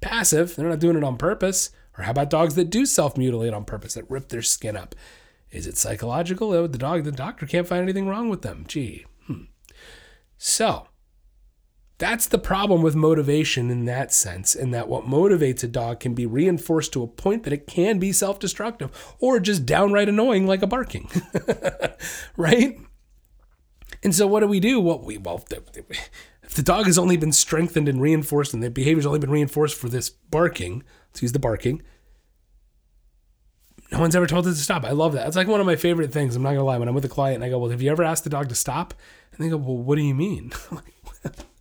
Passive, 0.00 0.56
they're 0.56 0.68
not 0.68 0.80
doing 0.80 0.96
it 0.96 1.04
on 1.04 1.16
purpose. 1.16 1.70
Or 1.96 2.04
how 2.04 2.10
about 2.10 2.30
dogs 2.30 2.56
that 2.56 2.70
do 2.70 2.86
self-mutilate 2.86 3.54
on 3.54 3.64
purpose, 3.64 3.94
that 3.94 4.10
rip 4.10 4.28
their 4.28 4.42
skin 4.42 4.76
up? 4.76 4.94
Is 5.50 5.66
it 5.66 5.76
psychological? 5.76 6.52
Oh, 6.52 6.66
the 6.66 6.78
dog, 6.78 7.04
the 7.04 7.12
doctor 7.12 7.46
can't 7.46 7.68
find 7.68 7.82
anything 7.82 8.08
wrong 8.08 8.28
with 8.28 8.42
them. 8.42 8.64
Gee. 8.66 9.06
Hmm. 9.26 9.44
So, 10.36 10.88
that's 11.98 12.26
the 12.26 12.38
problem 12.38 12.82
with 12.82 12.96
motivation 12.96 13.70
in 13.70 13.84
that 13.84 14.12
sense, 14.12 14.54
in 14.54 14.72
that 14.72 14.88
what 14.88 15.04
motivates 15.04 15.62
a 15.62 15.68
dog 15.68 16.00
can 16.00 16.12
be 16.12 16.26
reinforced 16.26 16.92
to 16.94 17.02
a 17.02 17.06
point 17.06 17.44
that 17.44 17.52
it 17.52 17.66
can 17.66 17.98
be 17.98 18.12
self 18.12 18.40
destructive 18.40 18.90
or 19.20 19.38
just 19.38 19.64
downright 19.64 20.08
annoying, 20.08 20.46
like 20.46 20.62
a 20.62 20.66
barking. 20.66 21.08
right? 22.36 22.78
And 24.02 24.14
so, 24.14 24.26
what 24.26 24.40
do 24.40 24.48
we 24.48 24.60
do? 24.60 24.80
Well, 24.80 24.98
we, 24.98 25.18
well, 25.18 25.44
if 25.50 26.54
the 26.54 26.62
dog 26.62 26.86
has 26.86 26.98
only 26.98 27.16
been 27.16 27.32
strengthened 27.32 27.88
and 27.88 28.00
reinforced 28.00 28.52
and 28.52 28.62
the 28.62 28.70
behavior's 28.70 29.06
only 29.06 29.20
been 29.20 29.30
reinforced 29.30 29.76
for 29.76 29.88
this 29.88 30.10
barking, 30.10 30.82
let's 31.10 31.22
use 31.22 31.32
the 31.32 31.38
barking, 31.38 31.80
no 33.92 34.00
one's 34.00 34.16
ever 34.16 34.26
told 34.26 34.48
it 34.48 34.50
to 34.50 34.56
stop. 34.56 34.84
I 34.84 34.90
love 34.90 35.12
that. 35.12 35.28
It's 35.28 35.36
like 35.36 35.46
one 35.46 35.60
of 35.60 35.66
my 35.66 35.76
favorite 35.76 36.12
things. 36.12 36.34
I'm 36.34 36.42
not 36.42 36.50
gonna 36.50 36.64
lie. 36.64 36.78
When 36.78 36.88
I'm 36.88 36.94
with 36.94 37.04
a 37.04 37.08
client 37.08 37.36
and 37.36 37.44
I 37.44 37.50
go, 37.50 37.58
"Well, 37.58 37.70
have 37.70 37.80
you 37.80 37.92
ever 37.92 38.02
asked 38.02 38.24
the 38.24 38.30
dog 38.30 38.48
to 38.48 38.56
stop?" 38.56 38.94
And 39.32 39.44
they 39.44 39.48
go, 39.48 39.56
"Well, 39.56 39.76
what 39.76 39.94
do 39.94 40.02
you 40.02 40.14
mean?" 40.14 40.52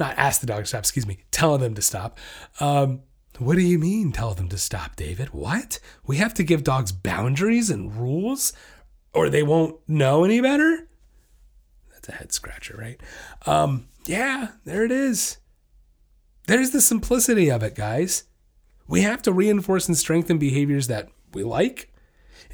not 0.00 0.18
ask 0.18 0.40
the 0.40 0.46
dog 0.46 0.62
to 0.62 0.66
stop, 0.66 0.80
excuse 0.80 1.06
me, 1.06 1.18
tell 1.30 1.58
them 1.58 1.74
to 1.74 1.82
stop. 1.82 2.18
Um, 2.58 3.02
what 3.38 3.54
do 3.54 3.62
you 3.62 3.78
mean, 3.78 4.12
tell 4.12 4.34
them 4.34 4.48
to 4.48 4.58
stop, 4.58 4.96
David? 4.96 5.28
What? 5.28 5.78
We 6.06 6.16
have 6.16 6.34
to 6.34 6.42
give 6.42 6.64
dogs 6.64 6.92
boundaries 6.92 7.70
and 7.70 7.94
rules 7.94 8.52
or 9.12 9.28
they 9.28 9.42
won't 9.42 9.76
know 9.88 10.24
any 10.24 10.40
better? 10.40 10.88
That's 11.92 12.08
a 12.08 12.12
head 12.12 12.32
scratcher, 12.32 12.76
right? 12.78 13.00
Um, 13.46 13.88
yeah, 14.06 14.48
there 14.64 14.84
it 14.84 14.92
is. 14.92 15.38
There's 16.46 16.70
the 16.70 16.80
simplicity 16.80 17.50
of 17.50 17.62
it, 17.62 17.74
guys. 17.74 18.24
We 18.86 19.02
have 19.02 19.22
to 19.22 19.32
reinforce 19.32 19.86
and 19.86 19.96
strengthen 19.96 20.38
behaviors 20.38 20.88
that 20.88 21.08
we 21.32 21.44
like, 21.44 21.92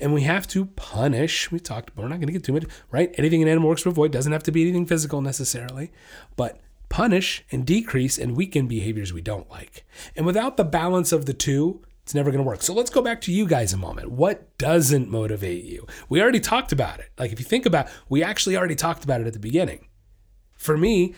and 0.00 0.12
we 0.12 0.22
have 0.22 0.46
to 0.48 0.66
punish. 0.66 1.50
We 1.50 1.60
talked, 1.60 1.94
but 1.94 2.02
we're 2.02 2.08
not 2.08 2.16
going 2.16 2.26
to 2.26 2.32
get 2.32 2.44
too 2.44 2.52
much, 2.52 2.66
right? 2.90 3.14
Anything 3.16 3.42
an 3.42 3.48
animal 3.48 3.70
works 3.70 3.82
to 3.84 3.88
avoid 3.88 4.12
doesn't 4.12 4.32
have 4.32 4.42
to 4.44 4.52
be 4.52 4.62
anything 4.62 4.86
physical 4.86 5.22
necessarily, 5.22 5.92
but 6.36 6.60
punish 6.88 7.44
and 7.50 7.66
decrease 7.66 8.18
and 8.18 8.36
weaken 8.36 8.66
behaviors 8.66 9.12
we 9.12 9.20
don't 9.20 9.50
like. 9.50 9.84
And 10.16 10.26
without 10.26 10.56
the 10.56 10.64
balance 10.64 11.12
of 11.12 11.26
the 11.26 11.34
two, 11.34 11.82
it's 12.02 12.14
never 12.14 12.30
going 12.30 12.42
to 12.42 12.48
work. 12.48 12.62
So 12.62 12.72
let's 12.72 12.90
go 12.90 13.02
back 13.02 13.20
to 13.22 13.32
you 13.32 13.46
guys 13.48 13.72
a 13.72 13.76
moment. 13.76 14.12
What 14.12 14.56
doesn't 14.58 15.10
motivate 15.10 15.64
you? 15.64 15.86
We 16.08 16.22
already 16.22 16.38
talked 16.38 16.70
about 16.70 17.00
it. 17.00 17.10
Like 17.18 17.32
if 17.32 17.40
you 17.40 17.44
think 17.44 17.66
about, 17.66 17.88
we 18.08 18.22
actually 18.22 18.56
already 18.56 18.76
talked 18.76 19.02
about 19.02 19.20
it 19.20 19.26
at 19.26 19.32
the 19.32 19.40
beginning. 19.40 19.88
For 20.56 20.76
me, 20.78 21.14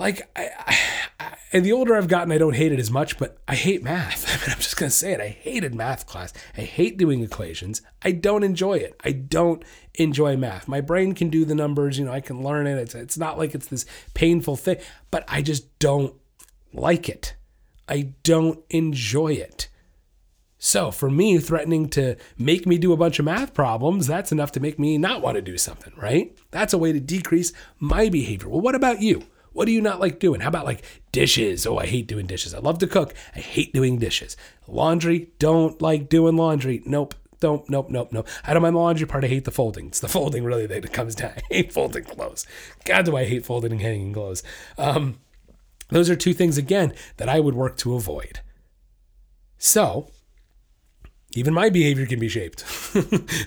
like 0.00 0.28
I, 0.34 0.48
I, 1.20 1.36
and 1.52 1.64
the 1.64 1.72
older 1.72 1.94
I've 1.94 2.08
gotten, 2.08 2.32
I 2.32 2.38
don't 2.38 2.56
hate 2.56 2.72
it 2.72 2.80
as 2.80 2.90
much, 2.90 3.18
but 3.18 3.36
I 3.46 3.54
hate 3.54 3.82
math. 3.82 4.26
I 4.28 4.40
mean, 4.40 4.54
I'm 4.54 4.62
just 4.62 4.76
gonna 4.76 4.90
say 4.90 5.12
it. 5.12 5.20
I 5.20 5.28
hated 5.28 5.74
math 5.74 6.06
class. 6.06 6.32
I 6.56 6.62
hate 6.62 6.96
doing 6.96 7.22
equations. 7.22 7.82
I 8.02 8.12
don't 8.12 8.42
enjoy 8.42 8.78
it. 8.78 8.98
I 9.04 9.12
don't 9.12 9.62
enjoy 9.94 10.38
math. 10.38 10.66
My 10.66 10.80
brain 10.80 11.14
can 11.14 11.28
do 11.28 11.44
the 11.44 11.54
numbers. 11.54 11.98
You 11.98 12.06
know, 12.06 12.12
I 12.12 12.20
can 12.20 12.42
learn 12.42 12.66
it. 12.66 12.78
It's 12.78 12.94
it's 12.94 13.18
not 13.18 13.36
like 13.36 13.54
it's 13.54 13.66
this 13.66 13.84
painful 14.14 14.56
thing, 14.56 14.78
but 15.10 15.24
I 15.28 15.42
just 15.42 15.78
don't 15.78 16.14
like 16.72 17.08
it. 17.08 17.36
I 17.86 18.14
don't 18.22 18.60
enjoy 18.70 19.34
it. 19.34 19.68
So 20.62 20.90
for 20.90 21.10
me, 21.10 21.38
threatening 21.38 21.88
to 21.90 22.16
make 22.38 22.66
me 22.66 22.78
do 22.78 22.92
a 22.92 22.96
bunch 22.96 23.18
of 23.18 23.24
math 23.24 23.52
problems, 23.52 24.06
that's 24.06 24.32
enough 24.32 24.52
to 24.52 24.60
make 24.60 24.78
me 24.78 24.98
not 24.98 25.22
want 25.22 25.36
to 25.36 25.42
do 25.42 25.58
something, 25.58 25.92
right? 25.96 26.36
That's 26.50 26.72
a 26.72 26.78
way 26.78 26.92
to 26.92 27.00
decrease 27.00 27.52
my 27.78 28.08
behavior. 28.08 28.48
Well, 28.48 28.60
what 28.60 28.74
about 28.74 29.00
you? 29.02 29.24
What 29.52 29.64
do 29.66 29.72
you 29.72 29.80
not 29.80 30.00
like 30.00 30.18
doing? 30.20 30.40
How 30.40 30.48
about 30.48 30.64
like 30.64 30.84
dishes? 31.12 31.66
Oh, 31.66 31.78
I 31.78 31.86
hate 31.86 32.06
doing 32.06 32.26
dishes. 32.26 32.54
I 32.54 32.58
love 32.58 32.78
to 32.78 32.86
cook. 32.86 33.14
I 33.34 33.40
hate 33.40 33.72
doing 33.72 33.98
dishes. 33.98 34.36
Laundry, 34.68 35.30
don't 35.38 35.80
like 35.82 36.08
doing 36.08 36.36
laundry. 36.36 36.82
Nope. 36.86 37.14
Don't, 37.40 37.68
nope, 37.70 37.88
nope, 37.88 38.12
nope. 38.12 38.28
I 38.44 38.52
don't 38.52 38.62
mind 38.62 38.76
the 38.76 38.80
laundry 38.80 39.06
part. 39.06 39.24
I 39.24 39.28
hate 39.28 39.46
the 39.46 39.50
folding. 39.50 39.86
It's 39.86 40.00
the 40.00 40.08
folding 40.08 40.44
really 40.44 40.66
that 40.66 40.92
comes 40.92 41.14
down. 41.14 41.32
I 41.50 41.54
hate 41.54 41.72
folding 41.72 42.04
clothes. 42.04 42.46
God, 42.84 43.06
do 43.06 43.16
I 43.16 43.24
hate 43.24 43.46
folding 43.46 43.72
and 43.72 43.80
hanging 43.80 44.12
clothes. 44.12 44.42
Um, 44.76 45.18
those 45.88 46.10
are 46.10 46.16
two 46.16 46.34
things, 46.34 46.58
again, 46.58 46.92
that 47.16 47.30
I 47.30 47.40
would 47.40 47.54
work 47.54 47.76
to 47.78 47.94
avoid. 47.94 48.40
So, 49.56 50.10
even 51.32 51.54
my 51.54 51.70
behavior 51.70 52.06
can 52.06 52.18
be 52.18 52.28
shaped, 52.28 52.64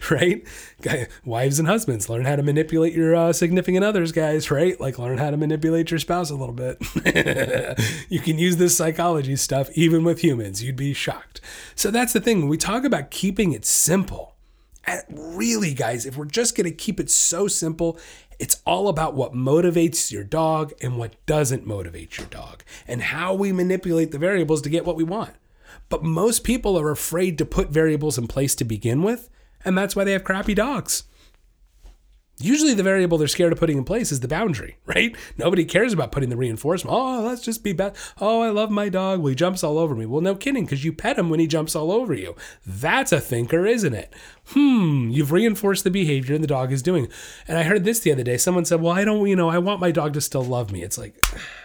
right? 0.09 0.45
Wives 1.25 1.59
and 1.59 1.67
husbands 1.67 2.09
learn 2.09 2.23
how 2.23 2.37
to 2.37 2.43
manipulate 2.43 2.93
your 2.93 3.13
uh, 3.13 3.33
significant 3.33 3.83
others, 3.83 4.13
guys, 4.13 4.49
right? 4.49 4.79
Like 4.79 4.97
learn 4.97 5.17
how 5.17 5.31
to 5.31 5.37
manipulate 5.37 5.91
your 5.91 5.99
spouse 5.99 6.29
a 6.29 6.35
little 6.35 6.55
bit. 6.55 6.77
you 8.09 8.21
can 8.21 8.39
use 8.39 8.55
this 8.55 8.77
psychology 8.77 9.35
stuff 9.35 9.69
even 9.73 10.05
with 10.05 10.23
humans. 10.23 10.63
You'd 10.63 10.77
be 10.77 10.93
shocked. 10.93 11.41
So 11.75 11.91
that's 11.91 12.13
the 12.13 12.21
thing. 12.21 12.39
When 12.39 12.49
we 12.49 12.57
talk 12.57 12.85
about 12.85 13.11
keeping 13.11 13.51
it 13.51 13.65
simple, 13.65 14.35
really, 15.09 15.73
guys, 15.73 16.05
if 16.05 16.15
we're 16.17 16.25
just 16.25 16.55
going 16.55 16.69
to 16.69 16.75
keep 16.75 16.99
it 16.99 17.09
so 17.09 17.47
simple, 17.47 17.99
it's 18.39 18.61
all 18.65 18.87
about 18.87 19.13
what 19.13 19.33
motivates 19.33 20.11
your 20.11 20.23
dog 20.23 20.73
and 20.81 20.97
what 20.97 21.13
doesn't 21.25 21.65
motivate 21.65 22.17
your 22.17 22.27
dog, 22.27 22.63
and 22.87 23.01
how 23.01 23.33
we 23.33 23.51
manipulate 23.51 24.11
the 24.11 24.17
variables 24.17 24.61
to 24.61 24.69
get 24.69 24.85
what 24.85 24.95
we 24.95 25.03
want. 25.03 25.33
But 25.93 26.03
most 26.03 26.43
people 26.43 26.75
are 26.79 26.89
afraid 26.89 27.37
to 27.37 27.45
put 27.45 27.69
variables 27.69 28.17
in 28.17 28.25
place 28.25 28.55
to 28.55 28.65
begin 28.65 29.03
with, 29.03 29.29
and 29.63 29.77
that's 29.77 29.95
why 29.95 30.03
they 30.03 30.13
have 30.13 30.23
crappy 30.23 30.55
dogs. 30.55 31.03
Usually, 32.39 32.73
the 32.73 32.81
variable 32.81 33.19
they're 33.19 33.27
scared 33.27 33.53
of 33.53 33.59
putting 33.59 33.77
in 33.77 33.83
place 33.83 34.11
is 34.11 34.19
the 34.19 34.27
boundary, 34.27 34.77
right? 34.87 35.15
Nobody 35.37 35.65
cares 35.65 35.93
about 35.93 36.11
putting 36.11 36.31
the 36.31 36.35
reinforcement. 36.35 36.97
Oh, 36.97 37.21
let's 37.21 37.43
just 37.43 37.63
be 37.63 37.73
bad. 37.73 37.95
Oh, 38.19 38.41
I 38.41 38.49
love 38.49 38.71
my 38.71 38.89
dog. 38.89 39.19
Well, 39.19 39.29
he 39.29 39.35
jumps 39.35 39.63
all 39.63 39.77
over 39.77 39.93
me. 39.93 40.07
Well, 40.07 40.19
no 40.19 40.33
kidding, 40.33 40.65
because 40.65 40.83
you 40.83 40.93
pet 40.93 41.19
him 41.19 41.29
when 41.29 41.39
he 41.39 41.45
jumps 41.45 41.75
all 41.75 41.91
over 41.91 42.15
you. 42.15 42.35
That's 42.65 43.11
a 43.11 43.21
thinker, 43.21 43.67
isn't 43.67 43.93
it? 43.93 44.11
Hmm, 44.47 45.11
you've 45.11 45.31
reinforced 45.31 45.83
the 45.83 45.91
behavior 45.91 46.39
the 46.39 46.47
dog 46.47 46.71
is 46.71 46.81
doing. 46.81 47.07
And 47.47 47.59
I 47.59 47.63
heard 47.63 47.83
this 47.83 47.99
the 47.99 48.11
other 48.11 48.23
day. 48.23 48.37
Someone 48.37 48.65
said, 48.65 48.81
Well, 48.81 48.93
I 48.93 49.05
don't, 49.05 49.27
you 49.27 49.35
know, 49.35 49.49
I 49.49 49.59
want 49.59 49.79
my 49.79 49.91
dog 49.91 50.13
to 50.13 50.21
still 50.21 50.43
love 50.43 50.71
me. 50.71 50.81
It's 50.81 50.97
like, 50.97 51.23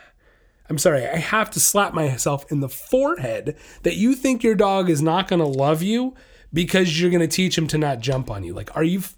I'm 0.69 0.79
sorry, 0.79 1.07
I 1.07 1.16
have 1.16 1.51
to 1.53 1.61
slap 1.61 1.95
myself 1.95 2.51
in 2.53 2.61
the 2.61 2.69
forehead 2.69 3.57
that 3.85 3.97
you 3.97 4.14
think 4.14 4.43
your 4.43 4.55
dog 4.55 4.91
is 4.91 5.01
not 5.01 5.29
going 5.29 5.41
to 5.41 5.47
love 5.47 5.83
you 5.83 6.14
because 6.53 7.01
you're 7.01 7.11
going 7.11 7.27
to 7.27 7.27
teach 7.27 7.57
him 7.57 7.66
to 7.69 7.79
not 7.79 8.01
jump 8.01 8.31
on 8.31 8.45
you. 8.45 8.53
Like, 8.53 8.75
are 8.77 8.85
you. 8.85 8.99
F- 8.99 9.16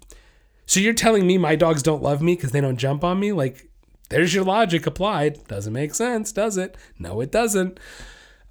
so 0.65 0.79
you're 0.79 0.93
telling 0.93 1.27
me 1.27 1.37
my 1.37 1.55
dogs 1.55 1.83
don't 1.83 2.01
love 2.03 2.21
me 2.21 2.35
because 2.35 2.51
they 2.51 2.61
don't 2.61 2.77
jump 2.77 3.03
on 3.03 3.19
me? 3.19 3.33
Like, 3.33 3.69
there's 4.09 4.33
your 4.33 4.45
logic 4.45 4.87
applied. 4.87 5.45
Doesn't 5.47 5.73
make 5.73 5.93
sense, 5.93 6.31
does 6.31 6.57
it? 6.57 6.77
No, 6.97 7.19
it 7.19 7.31
doesn't. 7.31 7.79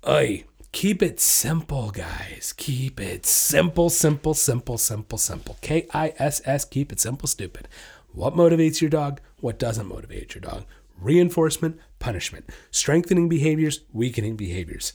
Oi, 0.07 0.45
keep 0.73 1.03
it 1.03 1.21
simple, 1.21 1.91
guys. 1.91 2.53
Keep 2.57 3.01
it 3.01 3.25
simple, 3.25 3.89
simple, 3.89 4.35
simple, 4.35 4.77
simple, 4.77 5.19
simple. 5.19 5.57
K 5.63 5.87
I 5.95 6.13
S 6.19 6.43
S, 6.45 6.67
keep 6.67 6.93
it 6.93 7.01
simple, 7.01 7.29
stupid. 7.29 7.69
What 8.13 8.35
motivates 8.35 8.83
your 8.83 8.91
dog? 8.91 9.21
What 9.41 9.59
doesn't 9.59 9.89
motivate 9.89 10.35
your 10.35 10.43
dog? 10.43 10.65
reinforcement, 11.01 11.79
punishment, 12.01 12.51
strengthening 12.73 13.29
behaviors, 13.29 13.83
weakening 13.93 14.37
behaviors. 14.37 14.95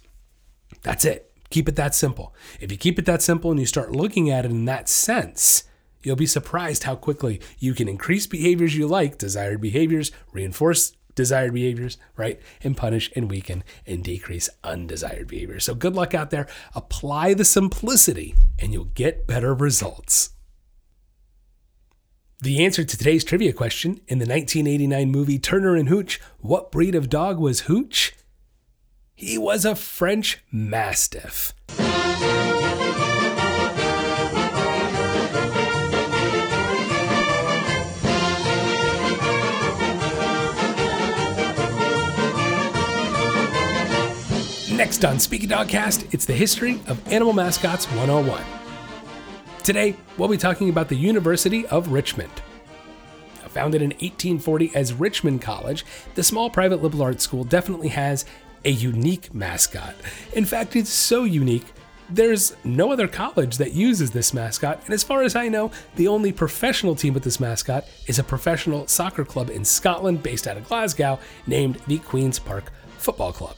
That's 0.84 1.06
it. 1.06 1.32
Keep 1.50 1.70
it 1.70 1.78
that 1.78 1.96
simple. 1.96 2.36
If 2.60 2.72
you 2.72 2.78
keep 2.78 3.00
it 3.00 3.06
that 3.06 3.22
simple 3.22 3.52
and 3.52 3.60
you 3.60 3.66
start 3.66 3.92
looking 3.92 4.30
at 4.30 4.44
it 4.44 4.52
in 4.52 4.66
that 4.66 4.90
sense, 4.90 5.64
you'll 6.04 6.18
be 6.18 6.26
surprised 6.26 6.84
how 6.84 6.96
quickly 6.96 7.40
you 7.60 7.74
can 7.74 7.88
increase 7.88 8.28
behaviors 8.28 8.76
you 8.76 8.88
like, 8.88 9.18
desired 9.18 9.62
behaviors, 9.62 10.12
reinforce 10.34 10.94
desired 11.16 11.54
behaviors, 11.54 11.98
right? 12.18 12.42
And 12.62 12.76
punish 12.76 13.12
and 13.16 13.30
weaken 13.30 13.64
and 13.86 14.04
decrease 14.04 14.50
undesired 14.64 15.28
behaviors. 15.28 15.64
So 15.64 15.74
good 15.74 15.96
luck 15.96 16.14
out 16.14 16.30
there. 16.30 16.48
Apply 16.74 17.34
the 17.34 17.46
simplicity 17.46 18.36
and 18.60 18.74
you'll 18.74 18.86
get 18.86 19.26
better 19.26 19.54
results. 19.54 20.35
The 22.46 22.64
answer 22.64 22.84
to 22.84 22.96
today's 22.96 23.24
trivia 23.24 23.54
question 23.54 24.02
in 24.08 24.20
the 24.20 24.28
1989 24.28 25.10
movie 25.10 25.40
Turner 25.40 25.76
and 25.76 25.90
Hooch 25.90 26.22
What 26.42 26.72
breed 26.72 26.94
of 26.94 27.10
dog 27.10 27.40
was 27.40 27.62
Hooch? 27.62 28.14
He 29.16 29.36
was 29.36 29.66
a 29.66 29.74
French 29.74 30.44
Mastiff. 30.52 31.56
Next 44.72 45.04
on 45.04 45.18
Speak 45.18 45.46
a 45.46 45.48
Dogcast, 45.48 46.14
it's 46.14 46.26
the 46.26 46.34
history 46.34 46.80
of 46.86 47.12
Animal 47.12 47.34
Mascots 47.34 47.88
101. 47.88 48.65
Today, 49.66 49.96
we'll 50.20 50.30
be 50.30 50.38
talking 50.38 50.70
about 50.70 50.90
the 50.90 50.96
University 50.96 51.66
of 51.66 51.88
Richmond. 51.88 52.30
Founded 53.48 53.82
in 53.82 53.90
1840 53.90 54.76
as 54.76 54.94
Richmond 54.94 55.42
College, 55.42 55.84
the 56.14 56.22
small 56.22 56.52
private 56.52 56.84
liberal 56.84 57.02
arts 57.02 57.24
school 57.24 57.44
definitely 57.44 57.88
has 57.88 58.26
a 58.64 58.70
unique 58.70 59.34
mascot. 59.34 59.96
In 60.34 60.46
fact, 60.46 60.76
it's 60.76 60.92
so 60.92 61.24
unique, 61.24 61.66
there's 62.12 62.56
no 62.64 62.92
other 62.92 63.08
college 63.08 63.58
that 63.58 63.74
uses 63.74 64.12
this 64.12 64.36
mascot, 64.36 64.84
and 64.86 64.94
as 64.94 65.04
far 65.04 65.24
as 65.24 65.36
I 65.36 65.48
know, 65.48 65.72
the 65.96 66.10
only 66.10 66.32
professional 66.32 66.94
team 66.94 67.16
with 67.16 67.24
this 67.24 67.40
mascot 67.40 67.86
is 68.06 68.20
a 68.20 68.24
professional 68.24 68.86
soccer 68.86 69.26
club 69.26 69.50
in 69.50 69.66
Scotland 69.66 70.22
based 70.22 70.46
out 70.46 70.58
of 70.58 70.68
Glasgow 70.68 71.18
named 71.48 71.80
the 71.88 71.98
Queen's 71.98 72.38
Park 72.38 72.72
Football 73.00 73.34
Club. 73.34 73.56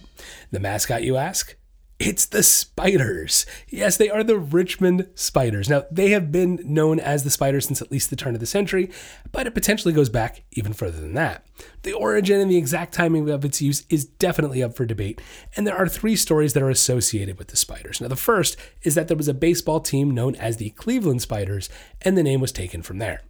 The 0.52 0.62
mascot, 0.62 1.04
you 1.04 1.18
ask? 1.18 1.58
It's 2.00 2.28
the 2.28 2.44
Spiders. 2.44 3.48
Yes, 3.70 3.98
they 3.98 4.08
are 4.08 4.24
the 4.24 4.38
Richmond 4.38 5.08
Spiders. 5.16 5.68
Now, 5.68 5.86
they 5.90 6.12
have 6.12 6.32
been 6.32 6.60
known 6.64 7.00
as 7.00 7.24
the 7.24 7.32
Spiders 7.32 7.66
since 7.66 7.82
at 7.82 7.92
least 7.92 8.12
the 8.12 8.16
turn 8.16 8.36
of 8.36 8.40
the 8.40 8.46
century, 8.46 8.92
but 9.32 9.48
it 9.48 9.56
potentially 9.56 9.96
goes 9.96 10.10
back 10.10 10.44
even 10.52 10.74
further 10.74 11.02
than 11.02 11.16
that. 11.16 11.44
The 11.82 11.94
origin 11.94 12.40
and 12.40 12.52
the 12.52 12.58
exact 12.58 12.94
timing 12.94 13.28
of 13.32 13.44
its 13.44 13.64
use 13.64 13.84
is 13.90 14.06
definitely 14.06 14.62
up 14.62 14.76
for 14.76 14.86
debate, 14.86 15.22
and 15.56 15.66
there 15.66 15.76
are 15.76 15.88
three 15.88 16.16
stories 16.16 16.54
that 16.54 16.62
are 16.62 16.70
associated 16.70 17.40
with 17.40 17.48
the 17.48 17.58
Spiders. 17.58 18.00
Now, 18.00 18.10
the 18.10 18.16
first 18.16 18.58
is 18.84 18.94
that 18.94 19.08
there 19.08 19.18
was 19.18 19.28
a 19.28 19.34
baseball 19.34 19.80
team 19.80 20.12
known 20.12 20.36
as 20.36 20.58
the 20.58 20.70
Cleveland 20.72 21.24
Spiders, 21.24 21.68
and 22.04 22.16
the 22.16 22.24
name 22.24 22.42
was 22.42 22.52
taken 22.52 22.84
from 22.84 23.00
there. 23.00 23.22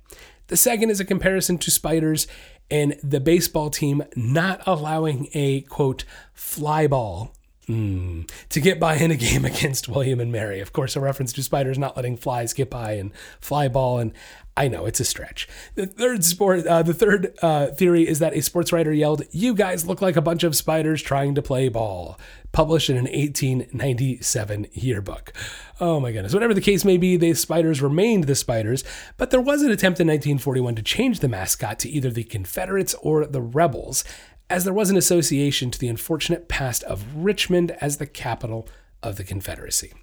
The 0.47 0.57
second 0.57 0.89
is 0.89 0.99
a 0.99 1.05
comparison 1.05 1.57
to 1.57 1.71
spiders 1.71 2.25
and 2.71 2.97
the 3.03 3.19
baseball 3.19 3.69
team 3.69 4.03
not 4.15 4.61
allowing 4.65 5.27
a 5.33 5.61
quote 5.61 6.05
fly 6.33 6.87
ball 6.87 7.33
Mm. 7.69 8.29
To 8.49 8.61
get 8.61 8.79
by 8.79 8.95
in 8.95 9.11
a 9.11 9.15
game 9.15 9.43
against 9.53 9.89
William 9.89 10.19
and 10.19 10.31
Mary. 10.31 10.61
Of 10.61 10.71
course, 10.71 10.95
a 10.95 11.01
reference 11.01 11.33
to 11.33 11.43
spiders 11.43 11.77
not 11.77 11.97
letting 11.97 12.15
flies 12.15 12.53
get 12.53 12.69
by 12.69 12.93
and 12.93 13.11
fly 13.41 13.67
ball. 13.67 13.99
And 13.99 14.13
I 14.55 14.69
know 14.69 14.85
it's 14.85 15.01
a 15.01 15.05
stretch. 15.05 15.49
The 15.75 15.85
third 15.85 16.23
sport, 16.23 16.65
uh, 16.65 16.81
the 16.81 16.93
third 16.93 17.33
uh, 17.41 17.67
theory 17.67 18.07
is 18.07 18.19
that 18.19 18.33
a 18.33 18.41
sports 18.41 18.71
writer 18.71 18.93
yelled, 18.93 19.23
"You 19.31 19.53
guys 19.53 19.85
look 19.85 20.01
like 20.01 20.15
a 20.15 20.21
bunch 20.21 20.43
of 20.43 20.55
spiders 20.55 21.01
trying 21.01 21.35
to 21.35 21.41
play 21.41 21.69
ball." 21.69 22.17
Published 22.53 22.89
in 22.89 22.95
an 22.95 23.03
1897 23.03 24.67
yearbook. 24.71 25.33
Oh 25.79 25.99
my 25.99 26.11
goodness. 26.11 26.33
Whatever 26.33 26.53
the 26.55 26.61
case 26.61 26.85
may 26.85 26.97
be, 26.97 27.17
the 27.17 27.33
spiders 27.33 27.81
remained 27.81 28.23
the 28.23 28.33
spiders, 28.33 28.83
but 29.17 29.29
there 29.29 29.41
was 29.41 29.61
an 29.61 29.69
attempt 29.69 29.99
in 29.99 30.07
1941 30.07 30.75
to 30.75 30.81
change 30.81 31.19
the 31.19 31.27
mascot 31.27 31.77
to 31.79 31.89
either 31.89 32.09
the 32.09 32.23
Confederates 32.23 32.95
or 32.95 33.27
the 33.27 33.41
Rebels, 33.41 34.03
as 34.49 34.63
there 34.63 34.73
was 34.73 34.89
an 34.89 34.97
association 34.97 35.71
to 35.71 35.79
the 35.79 35.87
unfortunate 35.87 36.47
past 36.47 36.83
of 36.83 37.05
Richmond 37.15 37.71
as 37.81 37.97
the 37.97 38.05
capital 38.05 38.67
of 39.03 39.17
the 39.17 39.23
Confederacy. 39.23 39.93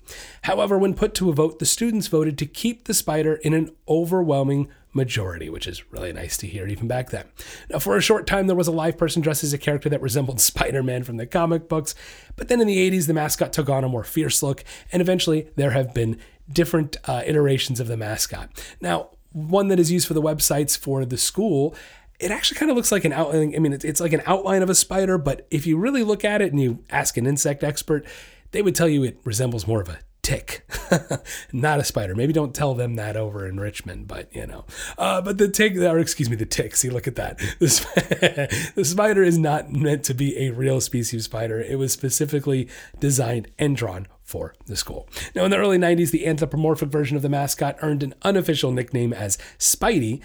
However, 0.43 0.79
when 0.79 0.95
put 0.95 1.15
to 1.15 1.31
a 1.31 1.33
vote, 1.33 1.59
the 1.59 1.67
students 1.67 2.07
voted 2.07 2.39
to 2.39 2.47
keep 2.47 2.85
the 2.85 2.95
spider 2.95 3.35
in 3.35 3.53
an 3.53 3.71
overwhelming 3.89 4.69
majority, 4.93 5.51
which 5.51 5.67
is 5.67 5.91
really 5.91 6.13
nice 6.13 6.37
to 6.37 6.47
hear 6.47 6.69
even 6.69 6.87
back 6.87 7.11
then. 7.11 7.27
Now, 7.69 7.81
for 7.81 7.97
a 7.97 8.03
short 8.03 8.27
time, 8.27 8.47
there 8.47 8.55
was 8.55 8.69
a 8.69 8.73
live 8.73 8.97
person 8.97 9.23
dressed 9.23 9.43
as 9.43 9.53
a 9.53 9.59
character 9.59 9.89
that 9.89 10.01
resembled 10.01 10.41
Spider 10.41 10.83
Man 10.83 11.03
from 11.03 11.17
the 11.17 11.27
comic 11.27 11.69
books, 11.69 11.95
but 12.37 12.49
then 12.49 12.61
in 12.61 12.67
the 12.67 12.91
80s, 12.91 13.07
the 13.07 13.15
mascot 13.15 13.53
took 13.53 13.69
on 13.69 13.83
a 13.83 13.89
more 13.89 14.05
fierce 14.05 14.43
look, 14.43 14.63
and 14.93 15.03
eventually 15.03 15.51
there 15.57 15.73
have 15.73 15.93
been 15.93 16.19
different 16.51 16.97
uh, 17.07 17.23
iterations 17.27 17.81
of 17.81 17.89
the 17.89 17.97
mascot. 17.97 18.51
Now, 18.81 19.11
one 19.33 19.67
that 19.69 19.81
is 19.81 19.91
used 19.91 20.07
for 20.07 20.15
the 20.15 20.23
websites 20.23 20.79
for 20.79 21.05
the 21.05 21.19
school 21.19 21.75
it 22.21 22.31
actually 22.31 22.59
kind 22.59 22.71
of 22.71 22.77
looks 22.77 22.93
like 22.93 23.05
an 23.05 23.13
outline. 23.13 23.55
I 23.55 23.59
mean, 23.59 23.73
it's, 23.73 24.01
like 24.01 24.13
an 24.13 24.23
outline 24.27 24.63
of 24.63 24.71
a 24.71 24.75
spider, 24.75 25.19
but 25.19 25.47
if 25.51 25.67
you 25.67 25.77
really 25.77 26.03
look 26.03 26.25
at 26.25 26.41
it 26.41 26.53
and 26.53 26.61
you 26.61 26.85
ask 26.91 27.17
an 27.17 27.27
insect 27.27 27.65
expert, 27.65 28.07
they 28.53 28.63
would 28.63 28.75
tell 28.75 28.89
you 28.89 29.03
it 29.03 29.19
resembles 29.25 29.67
more 29.67 29.81
of 29.81 29.89
a 29.89 29.99
tick, 30.25 30.67
not 31.53 31.79
a 31.79 31.85
spider. 31.85 32.15
Maybe 32.15 32.33
don't 32.33 32.55
tell 32.55 32.75
them 32.75 32.97
that 32.97 33.17
over 33.17 33.47
in 33.47 33.61
Richmond, 33.61 34.09
but 34.09 34.35
you 34.35 34.47
know. 34.47 34.65
Uh, 34.97 35.21
but 35.21 35.39
the 35.39 35.49
tick, 35.49 35.77
or 35.77 35.99
excuse 35.99 36.31
me, 36.31 36.37
the 36.37 36.47
tick. 36.47 36.75
See, 36.75 36.89
look 36.89 37.07
at 37.07 37.17
that. 37.17 37.39
The, 37.59 38.73
the 38.75 38.85
spider 38.85 39.23
is 39.23 39.39
not 39.39 39.71
meant 39.71 40.03
to 40.05 40.15
be 40.15 40.37
a 40.39 40.51
real 40.51 40.81
species 40.81 41.21
of 41.21 41.25
spider. 41.25 41.61
It 41.61 41.79
was 41.79 41.93
specifically 41.93 42.69
designed 42.99 43.49
and 43.59 43.77
drawn 43.77 44.07
for 44.23 44.55
the 44.67 44.77
school. 44.77 45.09
Now, 45.35 45.45
in 45.45 45.51
the 45.51 45.59
early 45.59 45.79
90s, 45.79 46.11
the 46.11 46.27
anthropomorphic 46.27 46.89
version 46.89 47.17
of 47.17 47.23
the 47.23 47.29
mascot 47.29 47.77
earned 47.83 48.03
an 48.03 48.15
unofficial 48.23 48.73
nickname 48.73 49.13
as 49.13 49.37
Spidey. 49.59 50.23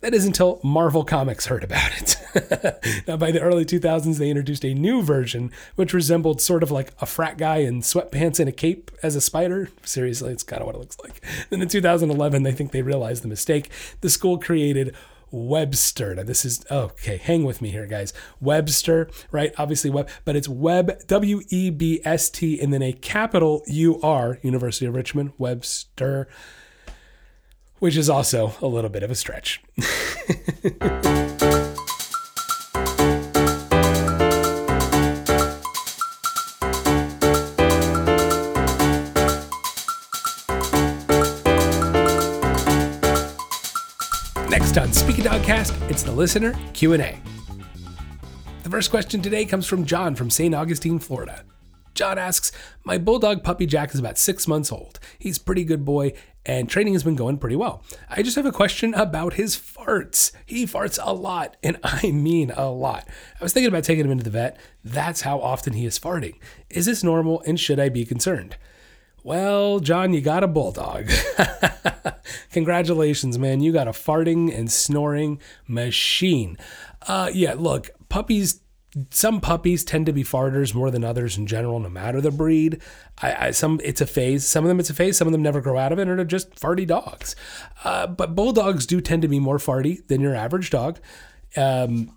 That 0.00 0.12
is 0.12 0.26
until 0.26 0.60
Marvel 0.62 1.04
Comics 1.04 1.46
heard 1.46 1.64
about 1.64 1.90
it. 1.96 3.02
now, 3.08 3.16
by 3.16 3.30
the 3.30 3.40
early 3.40 3.64
2000s, 3.64 4.18
they 4.18 4.28
introduced 4.28 4.64
a 4.64 4.74
new 4.74 5.02
version, 5.02 5.50
which 5.74 5.94
resembled 5.94 6.40
sort 6.40 6.62
of 6.62 6.70
like 6.70 6.92
a 7.00 7.06
frat 7.06 7.38
guy 7.38 7.58
in 7.58 7.80
sweatpants 7.80 8.38
and 8.38 8.48
a 8.48 8.52
cape 8.52 8.90
as 9.02 9.16
a 9.16 9.22
spider. 9.22 9.70
Seriously, 9.84 10.32
it's 10.32 10.42
kind 10.42 10.60
of 10.60 10.66
what 10.66 10.74
it 10.74 10.78
looks 10.78 10.98
like. 11.02 11.22
Then 11.48 11.62
in 11.62 11.68
2011, 11.68 12.42
they 12.42 12.52
think 12.52 12.72
they 12.72 12.82
realized 12.82 13.24
the 13.24 13.28
mistake. 13.28 13.70
The 14.02 14.10
school 14.10 14.38
created 14.38 14.94
Webster. 15.30 16.14
Now, 16.14 16.24
this 16.24 16.44
is 16.44 16.64
okay. 16.70 17.16
Hang 17.16 17.44
with 17.44 17.62
me 17.62 17.70
here, 17.70 17.86
guys. 17.86 18.12
Webster, 18.38 19.10
right? 19.32 19.52
Obviously, 19.56 19.88
web, 19.88 20.08
but 20.24 20.36
it's 20.36 20.48
Web 20.48 21.06
W 21.06 21.40
E 21.48 21.70
B 21.70 22.00
S 22.04 22.28
T 22.28 22.60
and 22.60 22.72
then 22.72 22.82
a 22.82 22.92
capital 22.92 23.62
U 23.66 24.00
R. 24.02 24.38
University 24.42 24.86
of 24.86 24.94
Richmond, 24.94 25.32
Webster 25.38 26.28
which 27.78 27.96
is 27.96 28.08
also 28.08 28.52
a 28.60 28.66
little 28.66 28.90
bit 28.90 29.02
of 29.02 29.10
a 29.10 29.14
stretch. 29.14 29.62
Next 44.48 44.78
on 44.78 44.92
Speak 44.92 45.18
a 45.18 45.22
Dogcast, 45.22 45.90
it's 45.90 46.02
the 46.02 46.12
listener 46.12 46.54
Q&A. 46.72 47.20
The 48.62 48.70
first 48.70 48.90
question 48.90 49.22
today 49.22 49.44
comes 49.44 49.66
from 49.66 49.84
John 49.84 50.14
from 50.14 50.30
St. 50.30 50.54
Augustine, 50.54 50.98
Florida. 50.98 51.44
John 51.94 52.18
asks, 52.18 52.52
My 52.84 52.98
bulldog 52.98 53.42
puppy 53.42 53.64
Jack 53.66 53.94
is 53.94 54.00
about 54.00 54.18
six 54.18 54.46
months 54.46 54.70
old. 54.70 54.98
He's 55.18 55.38
pretty 55.38 55.64
good 55.64 55.84
boy, 55.84 56.12
and 56.46 56.70
training 56.70 56.94
has 56.94 57.02
been 57.02 57.16
going 57.16 57.38
pretty 57.38 57.56
well. 57.56 57.82
I 58.08 58.22
just 58.22 58.36
have 58.36 58.46
a 58.46 58.52
question 58.52 58.94
about 58.94 59.34
his 59.34 59.56
farts. 59.56 60.30
He 60.46 60.64
farts 60.64 60.98
a 61.02 61.12
lot, 61.12 61.56
and 61.62 61.76
I 61.84 62.12
mean 62.12 62.52
a 62.56 62.70
lot. 62.70 63.06
I 63.38 63.44
was 63.44 63.52
thinking 63.52 63.68
about 63.68 63.84
taking 63.84 64.04
him 64.04 64.12
into 64.12 64.24
the 64.24 64.30
vet. 64.30 64.56
That's 64.84 65.22
how 65.22 65.40
often 65.40 65.74
he 65.74 65.84
is 65.84 65.98
farting. 65.98 66.38
Is 66.70 66.86
this 66.86 67.02
normal, 67.02 67.42
and 67.42 67.58
should 67.58 67.80
I 67.80 67.88
be 67.88 68.06
concerned? 68.06 68.56
Well, 69.24 69.80
John, 69.80 70.14
you 70.14 70.20
got 70.20 70.44
a 70.44 70.48
bulldog. 70.48 71.10
Congratulations, 72.52 73.40
man. 73.40 73.60
You 73.60 73.72
got 73.72 73.88
a 73.88 73.92
farting 73.92 74.56
and 74.56 74.70
snoring 74.70 75.40
machine. 75.66 76.56
Uh, 77.08 77.28
yeah, 77.34 77.54
look, 77.58 77.90
puppies 78.08 78.60
some 79.10 79.40
puppies 79.40 79.84
tend 79.84 80.06
to 80.06 80.12
be 80.12 80.22
farters 80.22 80.74
more 80.74 80.90
than 80.90 81.04
others 81.04 81.36
in 81.36 81.46
general, 81.46 81.78
no 81.78 81.88
matter 81.88 82.20
the 82.20 82.30
breed. 82.30 82.80
I, 83.20 83.46
I, 83.46 83.50
some 83.50 83.80
it's 83.84 84.00
a 84.00 84.06
phase. 84.06 84.46
Some 84.46 84.64
of 84.64 84.68
them 84.68 84.80
it's 84.80 84.90
a 84.90 84.94
phase. 84.94 85.16
Some 85.16 85.28
of 85.28 85.32
them 85.32 85.42
never 85.42 85.60
grow 85.60 85.76
out 85.76 85.92
of 85.92 85.98
it, 85.98 86.08
and 86.08 86.18
are 86.18 86.24
just 86.24 86.54
farty 86.56 86.86
dogs. 86.86 87.36
Uh, 87.84 88.06
but 88.06 88.34
bulldogs 88.34 88.86
do 88.86 89.00
tend 89.00 89.22
to 89.22 89.28
be 89.28 89.38
more 89.38 89.58
farty 89.58 90.06
than 90.08 90.20
your 90.20 90.34
average 90.34 90.70
dog. 90.70 90.98
Um, 91.56 92.16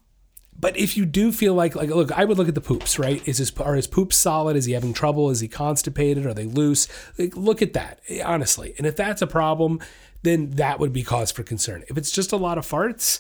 but 0.57 0.77
if 0.77 0.97
you 0.97 1.05
do 1.05 1.31
feel 1.31 1.53
like 1.53 1.75
like 1.75 1.89
look, 1.89 2.11
I 2.11 2.25
would 2.25 2.37
look 2.37 2.47
at 2.47 2.55
the 2.55 2.61
poops, 2.61 2.97
right? 2.97 3.25
Is 3.27 3.37
his 3.37 3.51
are 3.57 3.75
his 3.75 3.87
poops 3.87 4.15
solid? 4.15 4.55
Is 4.55 4.65
he 4.65 4.73
having 4.73 4.93
trouble? 4.93 5.29
Is 5.29 5.39
he 5.41 5.47
constipated? 5.47 6.25
Are 6.25 6.33
they 6.33 6.45
loose? 6.45 6.87
Like, 7.17 7.35
look 7.35 7.61
at 7.61 7.73
that 7.73 8.01
honestly. 8.23 8.73
And 8.77 8.87
if 8.87 8.95
that's 8.95 9.21
a 9.21 9.27
problem, 9.27 9.79
then 10.21 10.51
that 10.51 10.79
would 10.79 10.93
be 10.93 11.03
cause 11.03 11.31
for 11.31 11.43
concern. 11.43 11.83
If 11.87 11.97
it's 11.97 12.11
just 12.11 12.31
a 12.31 12.37
lot 12.37 12.57
of 12.57 12.65
farts 12.65 13.19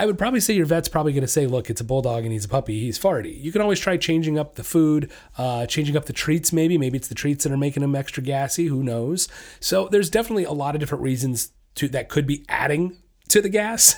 I 0.00 0.06
would 0.06 0.16
probably 0.16 0.40
say 0.40 0.54
your 0.54 0.64
vet's 0.64 0.88
probably 0.88 1.12
going 1.12 1.24
to 1.24 1.28
say, 1.28 1.46
look, 1.46 1.68
it's 1.68 1.82
a 1.82 1.84
bulldog 1.84 2.22
and 2.22 2.32
he's 2.32 2.46
a 2.46 2.48
puppy. 2.48 2.80
He's 2.80 2.98
farty. 2.98 3.38
You 3.38 3.52
can 3.52 3.60
always 3.60 3.78
try 3.78 3.98
changing 3.98 4.38
up 4.38 4.54
the 4.54 4.64
food, 4.64 5.12
uh, 5.36 5.66
changing 5.66 5.94
up 5.94 6.06
the 6.06 6.14
treats, 6.14 6.54
maybe. 6.54 6.78
Maybe 6.78 6.96
it's 6.96 7.08
the 7.08 7.14
treats 7.14 7.44
that 7.44 7.52
are 7.52 7.58
making 7.58 7.82
him 7.82 7.94
extra 7.94 8.22
gassy. 8.22 8.64
Who 8.68 8.82
knows? 8.82 9.28
So 9.60 9.88
there's 9.88 10.08
definitely 10.08 10.44
a 10.44 10.52
lot 10.52 10.74
of 10.74 10.80
different 10.80 11.04
reasons 11.04 11.52
to 11.74 11.86
that 11.88 12.08
could 12.08 12.26
be 12.26 12.46
adding 12.48 12.96
to 13.30 13.40
the 13.40 13.48
gas, 13.48 13.96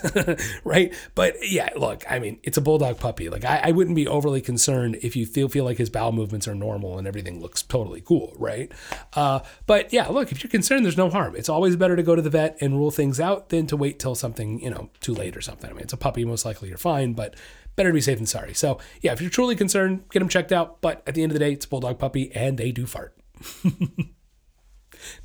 right? 0.64 0.94
But 1.14 1.36
yeah, 1.42 1.70
look, 1.76 2.04
I 2.10 2.18
mean, 2.18 2.38
it's 2.42 2.56
a 2.56 2.60
bulldog 2.60 2.98
puppy. 2.98 3.28
Like 3.28 3.44
I, 3.44 3.60
I, 3.64 3.70
wouldn't 3.72 3.96
be 3.96 4.06
overly 4.06 4.40
concerned 4.40 4.98
if 5.02 5.16
you 5.16 5.26
feel 5.26 5.48
feel 5.48 5.64
like 5.64 5.78
his 5.78 5.90
bowel 5.90 6.12
movements 6.12 6.46
are 6.46 6.54
normal 6.54 6.98
and 6.98 7.06
everything 7.06 7.40
looks 7.40 7.62
totally 7.62 8.00
cool, 8.00 8.34
right? 8.38 8.70
Uh, 9.14 9.40
but 9.66 9.92
yeah, 9.92 10.08
look, 10.08 10.32
if 10.32 10.42
you're 10.42 10.50
concerned, 10.50 10.84
there's 10.84 10.96
no 10.96 11.10
harm. 11.10 11.34
It's 11.36 11.48
always 11.48 11.76
better 11.76 11.96
to 11.96 12.02
go 12.02 12.14
to 12.14 12.22
the 12.22 12.30
vet 12.30 12.58
and 12.60 12.76
rule 12.76 12.90
things 12.90 13.18
out 13.20 13.48
than 13.48 13.66
to 13.68 13.76
wait 13.76 13.98
till 13.98 14.14
something, 14.14 14.60
you 14.60 14.70
know, 14.70 14.90
too 15.00 15.14
late 15.14 15.36
or 15.36 15.40
something. 15.40 15.70
I 15.70 15.72
mean, 15.72 15.82
it's 15.82 15.92
a 15.92 15.98
puppy, 15.98 16.24
most 16.24 16.44
likely 16.44 16.68
you're 16.68 16.78
fine, 16.78 17.14
but 17.14 17.34
better 17.76 17.90
to 17.90 17.94
be 17.94 18.00
safe 18.00 18.18
than 18.18 18.26
sorry. 18.26 18.54
So 18.54 18.78
yeah, 19.00 19.12
if 19.12 19.20
you're 19.20 19.30
truly 19.30 19.56
concerned, 19.56 20.04
get 20.10 20.22
him 20.22 20.28
checked 20.28 20.52
out. 20.52 20.80
But 20.80 21.02
at 21.06 21.14
the 21.14 21.22
end 21.22 21.32
of 21.32 21.34
the 21.34 21.44
day, 21.44 21.52
it's 21.52 21.64
a 21.64 21.68
bulldog 21.68 21.98
puppy 21.98 22.32
and 22.34 22.58
they 22.58 22.72
do 22.72 22.86
fart. 22.86 23.16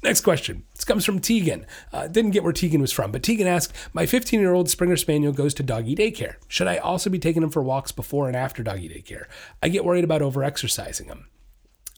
Next 0.03 0.21
question. 0.21 0.63
This 0.75 0.83
comes 0.83 1.05
from 1.05 1.19
Tegan. 1.19 1.65
Uh, 1.91 2.07
didn't 2.07 2.31
get 2.31 2.43
where 2.43 2.53
Tegan 2.53 2.81
was 2.81 2.91
from, 2.91 3.11
but 3.11 3.23
Tegan 3.23 3.47
asked 3.47 3.73
My 3.93 4.05
15 4.05 4.39
year 4.39 4.53
old 4.53 4.69
Springer 4.69 4.97
Spaniel 4.97 5.31
goes 5.31 5.53
to 5.55 5.63
doggy 5.63 5.95
daycare. 5.95 6.35
Should 6.47 6.67
I 6.67 6.77
also 6.77 7.09
be 7.09 7.19
taking 7.19 7.43
him 7.43 7.49
for 7.49 7.61
walks 7.61 7.91
before 7.91 8.27
and 8.27 8.35
after 8.35 8.63
doggy 8.63 8.89
daycare? 8.89 9.25
I 9.61 9.69
get 9.69 9.85
worried 9.85 10.03
about 10.03 10.21
over 10.21 10.43
exercising 10.43 11.07
him. 11.07 11.27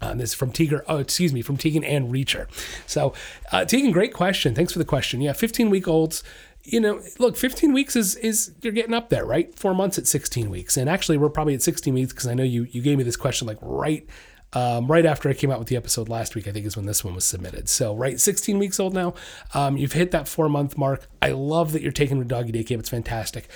Uh, 0.01 0.13
this 0.13 0.30
is 0.30 0.36
from 0.36 0.51
Tegan. 0.51 0.82
Oh, 0.88 0.97
excuse 0.97 1.34
me, 1.34 1.41
from 1.41 1.57
Tegan 1.57 1.84
and 1.84 2.11
Reacher. 2.11 2.47
So, 2.88 3.13
uh, 3.51 3.65
Tegan, 3.65 3.91
great 3.91 4.13
question. 4.13 4.55
Thanks 4.55 4.71
for 4.71 4.80
the 4.80 4.86
question. 4.86 5.21
Yeah, 5.21 5.34
15 5.34 5.69
week 5.69 5.88
olds. 5.88 6.23
You 6.63 6.80
know, 6.80 7.01
look, 7.17 7.36
15 7.36 7.73
weeks 7.73 7.95
is 7.95 8.15
is 8.17 8.51
you're 8.61 8.73
getting 8.73 8.93
up 8.93 9.09
there, 9.09 9.25
right? 9.25 9.53
Four 9.57 9.73
months 9.73 9.97
at 9.97 10.07
16 10.07 10.49
weeks, 10.49 10.77
and 10.77 10.89
actually, 10.89 11.17
we're 11.17 11.30
probably 11.30 11.55
at 11.55 11.61
16 11.61 11.93
weeks 11.93 12.13
because 12.13 12.27
I 12.27 12.34
know 12.34 12.43
you 12.43 12.67
you 12.69 12.82
gave 12.82 12.97
me 12.97 13.03
this 13.03 13.15
question 13.15 13.47
like 13.47 13.57
right 13.61 14.07
um, 14.54 14.88
right 14.88 15.06
after 15.06 15.30
I 15.30 15.34
came 15.34 15.52
out 15.52 15.60
with 15.60 15.68
the 15.68 15.76
episode 15.76 16.10
last 16.10 16.36
week, 16.36 16.47
I 16.47 16.52
think 16.52 16.66
is 16.66 16.76
when 16.76 16.86
this 16.86 17.04
one 17.04 17.16
was 17.16 17.26
submitted. 17.26 17.70
So, 17.70 17.95
right, 17.95 18.20
16 18.20 18.58
weeks 18.58 18.80
old 18.80 18.93
now. 18.93 19.14
Um, 19.54 19.78
you've 19.78 19.93
hit 19.93 20.12
that 20.12 20.28
four 20.28 20.50
month 20.50 20.78
mark. 20.78 21.08
I 21.22 21.30
love 21.32 21.72
that 21.74 21.82
you're 21.82 21.91
taking 21.91 22.22
a 22.22 22.26
doggy 22.26 22.52
day 22.52 22.64
camp. 22.64 22.80
It's 22.80 22.89
fantastic. 22.89 23.47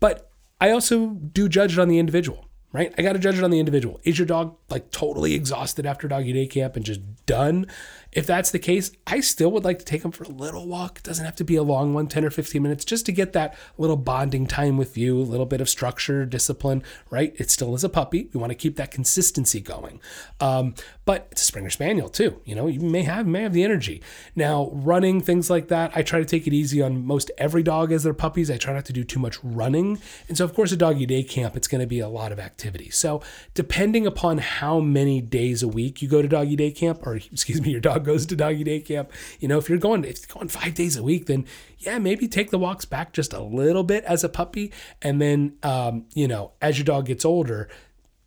But 0.00 0.30
I 0.60 0.70
also 0.70 1.08
do 1.08 1.48
judge 1.48 1.74
it 1.74 1.78
on 1.78 1.88
the 1.88 1.98
individual 1.98 2.50
right? 2.72 2.94
I 2.96 3.02
got 3.02 3.14
to 3.14 3.18
judge 3.18 3.38
it 3.38 3.44
on 3.44 3.50
the 3.50 3.58
individual. 3.58 4.00
Is 4.04 4.18
your 4.18 4.26
dog 4.26 4.56
like 4.68 4.90
totally 4.90 5.34
exhausted 5.34 5.86
after 5.86 6.08
doggy 6.08 6.32
day 6.32 6.46
camp 6.46 6.76
and 6.76 6.84
just 6.84 7.00
done? 7.26 7.66
If 8.12 8.26
that's 8.26 8.50
the 8.50 8.58
case, 8.58 8.90
I 9.06 9.20
still 9.20 9.52
would 9.52 9.64
like 9.64 9.78
to 9.78 9.84
take 9.84 10.02
them 10.02 10.12
for 10.12 10.24
a 10.24 10.28
little 10.28 10.66
walk. 10.66 10.98
It 10.98 11.04
doesn't 11.04 11.24
have 11.24 11.36
to 11.36 11.44
be 11.44 11.56
a 11.56 11.62
long 11.62 11.94
one, 11.94 12.08
10 12.08 12.24
or 12.24 12.30
15 12.30 12.62
minutes, 12.62 12.84
just 12.84 13.06
to 13.06 13.12
get 13.12 13.32
that 13.34 13.56
little 13.78 13.96
bonding 13.96 14.46
time 14.46 14.76
with 14.76 14.96
you, 14.98 15.18
a 15.18 15.22
little 15.22 15.46
bit 15.46 15.60
of 15.60 15.68
structure, 15.68 16.24
discipline, 16.24 16.82
right? 17.10 17.34
It 17.36 17.50
still 17.50 17.74
is 17.74 17.84
a 17.84 17.88
puppy. 17.88 18.28
We 18.32 18.40
want 18.40 18.50
to 18.50 18.56
keep 18.56 18.76
that 18.76 18.90
consistency 18.90 19.60
going. 19.60 20.00
Um, 20.40 20.74
but 21.04 21.28
it's 21.32 21.42
a 21.42 21.44
Springer 21.44 21.70
Spaniel 21.70 22.08
too. 22.08 22.40
You 22.44 22.54
know, 22.54 22.66
you 22.66 22.80
may 22.80 23.02
have 23.02 23.26
may 23.26 23.42
have 23.42 23.52
the 23.52 23.64
energy. 23.64 24.02
Now, 24.36 24.70
running 24.72 25.20
things 25.20 25.50
like 25.50 25.66
that, 25.66 25.90
I 25.94 26.02
try 26.02 26.20
to 26.20 26.24
take 26.24 26.46
it 26.46 26.52
easy 26.52 26.80
on 26.82 27.04
most 27.04 27.30
every 27.36 27.62
dog 27.62 27.90
as 27.90 28.04
their 28.04 28.14
puppies. 28.14 28.50
I 28.50 28.58
try 28.58 28.74
not 28.74 28.84
to 28.84 28.92
do 28.92 29.02
too 29.02 29.18
much 29.18 29.42
running, 29.42 29.98
and 30.28 30.38
so 30.38 30.44
of 30.44 30.54
course, 30.54 30.70
a 30.70 30.76
doggy 30.76 31.06
day 31.06 31.22
camp, 31.22 31.56
it's 31.56 31.66
going 31.66 31.80
to 31.80 31.86
be 31.86 31.98
a 31.98 32.08
lot 32.08 32.30
of 32.30 32.38
activity. 32.38 32.90
So, 32.90 33.22
depending 33.54 34.06
upon 34.06 34.38
how 34.38 34.78
many 34.78 35.20
days 35.20 35.62
a 35.62 35.68
week 35.68 36.00
you 36.00 36.08
go 36.08 36.22
to 36.22 36.28
doggy 36.28 36.54
day 36.54 36.70
camp, 36.70 37.04
or 37.04 37.16
excuse 37.32 37.60
me, 37.60 37.70
your 37.70 37.80
dog 37.80 37.99
goes 38.04 38.26
to 38.26 38.36
doggy 38.36 38.64
day 38.64 38.80
camp. 38.80 39.12
You 39.38 39.48
know, 39.48 39.58
if 39.58 39.68
you're 39.68 39.78
going 39.78 40.04
if 40.04 40.20
you're 40.20 40.34
going 40.34 40.48
five 40.48 40.74
days 40.74 40.96
a 40.96 41.02
week, 41.02 41.26
then 41.26 41.46
yeah, 41.78 41.98
maybe 41.98 42.28
take 42.28 42.50
the 42.50 42.58
walks 42.58 42.84
back 42.84 43.12
just 43.12 43.32
a 43.32 43.40
little 43.40 43.84
bit 43.84 44.04
as 44.04 44.24
a 44.24 44.28
puppy, 44.28 44.72
and 45.02 45.20
then 45.20 45.56
um, 45.62 46.06
you 46.14 46.28
know, 46.28 46.52
as 46.60 46.78
your 46.78 46.84
dog 46.84 47.06
gets 47.06 47.24
older, 47.24 47.68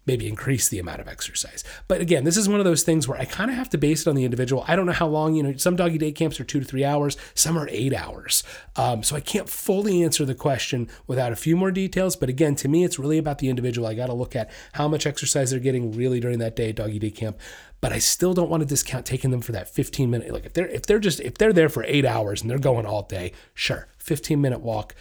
maybe 0.06 0.28
increase 0.28 0.70
the 0.70 0.80
amount 0.80 1.02
of 1.02 1.08
exercise. 1.08 1.64
But 1.88 2.02
again, 2.02 2.24
this 2.24 2.38
is 2.38 2.50
one 2.50 2.60
of 2.60 2.66
those 2.66 2.84
things 2.84 3.08
where 3.08 3.20
I 3.20 3.26
kind 3.26 3.50
of 3.50 3.58
have 3.58 3.70
to 3.70 3.78
base 3.78 4.02
it 4.02 4.10
on 4.10 4.16
the 4.16 4.26
individual. 4.26 4.66
I 4.68 4.76
don't 4.76 4.86
know 4.86 4.92
how 4.92 5.08
long, 5.08 5.36
you 5.36 5.44
know, 5.44 5.56
some 5.58 5.76
doggy 5.76 5.98
day 5.98 6.12
camps 6.12 6.40
are 6.40 6.44
two 6.44 6.60
to 6.60 6.66
three 6.66 6.84
hours, 6.84 7.18
some 7.34 7.58
are 7.58 7.68
eight 7.70 7.94
hours. 7.94 8.44
Um, 8.76 9.04
so 9.04 9.16
I 9.16 9.22
can't 9.22 9.50
fully 9.50 10.04
answer 10.04 10.26
the 10.26 10.36
question 10.36 10.90
without 11.08 11.32
a 11.32 11.38
few 11.38 11.56
more 11.56 11.72
details. 11.72 12.16
But 12.16 12.30
again, 12.30 12.56
to 12.56 12.68
me, 12.68 12.84
it's 12.84 13.00
really 13.00 13.18
about 13.18 13.40
the 13.40 13.50
individual. 13.50 13.88
I 13.88 13.94
got 13.94 14.08
to 14.08 14.14
look 14.14 14.36
at 14.36 14.52
how 14.74 14.88
much 14.88 15.06
exercise 15.06 15.52
they're 15.52 15.60
getting 15.60 15.92
really 15.92 16.20
during 16.20 16.40
that 16.40 16.56
day, 16.56 16.72
doggy 16.72 17.00
day 17.00 17.12
camp. 17.12 17.40
But 17.82 17.92
I 17.92 18.00
still 18.00 18.34
don't 18.34 18.50
want 18.50 18.62
to 18.62 18.68
discount 18.68 19.06
taking 19.06 19.32
them 19.32 19.42
for 19.42 19.52
that 19.52 19.70
15 19.70 20.10
minute. 20.10 20.32
Like 20.32 20.46
if 20.46 20.54
they're 20.54 20.70
if 20.70 20.86
they're 20.86 21.00
just 21.00 21.20
if 21.20 21.38
they're 21.38 21.52
there 21.52 21.68
for 21.68 21.84
eight 21.84 22.06
hours 22.06 22.42
and 22.42 22.50
they're 22.50 22.58
going 22.58 22.86
all 22.86 23.04
day, 23.04 23.34
sure, 23.54 23.90
15 23.98 24.40
minute 24.40 24.62
walk 24.62 24.96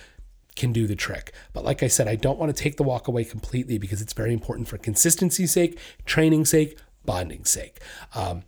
can 0.57 0.73
do 0.73 0.87
the 0.87 0.97
trick. 0.97 1.33
But 1.53 1.65
like 1.65 1.83
I 1.83 1.89
said, 1.89 2.09
I 2.09 2.17
don't 2.17 2.39
want 2.39 2.55
to 2.55 2.63
take 2.63 2.77
the 2.77 2.83
walk 2.83 3.09
away 3.09 3.25
completely 3.25 3.79
because 3.79 4.03
it's 4.03 4.13
very 4.13 4.33
important 4.33 4.69
for 4.69 4.79
consistency's 4.79 5.53
sake, 5.53 5.79
training 6.05 6.45
sake, 6.45 6.79
bonding 7.05 7.45
sake. 7.45 7.81
Um, 8.15 8.43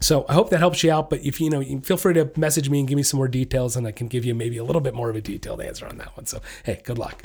so 0.00 0.24
I 0.28 0.32
hope 0.32 0.50
that 0.50 0.58
helps 0.58 0.82
you 0.82 0.90
out. 0.90 1.10
But 1.10 1.24
if 1.24 1.40
you 1.40 1.50
know, 1.50 1.60
you 1.60 1.80
feel 1.80 1.96
free 1.96 2.14
to 2.14 2.30
message 2.36 2.70
me 2.70 2.80
and 2.80 2.88
give 2.88 2.96
me 2.96 3.02
some 3.02 3.18
more 3.18 3.28
details, 3.28 3.76
and 3.76 3.86
I 3.86 3.92
can 3.92 4.08
give 4.08 4.24
you 4.24 4.34
maybe 4.34 4.56
a 4.56 4.64
little 4.64 4.80
bit 4.80 4.94
more 4.94 5.10
of 5.10 5.16
a 5.16 5.20
detailed 5.20 5.60
answer 5.60 5.86
on 5.86 5.98
that 5.98 6.16
one. 6.16 6.26
So 6.26 6.40
hey, 6.64 6.80
good 6.84 6.98
luck. 6.98 7.20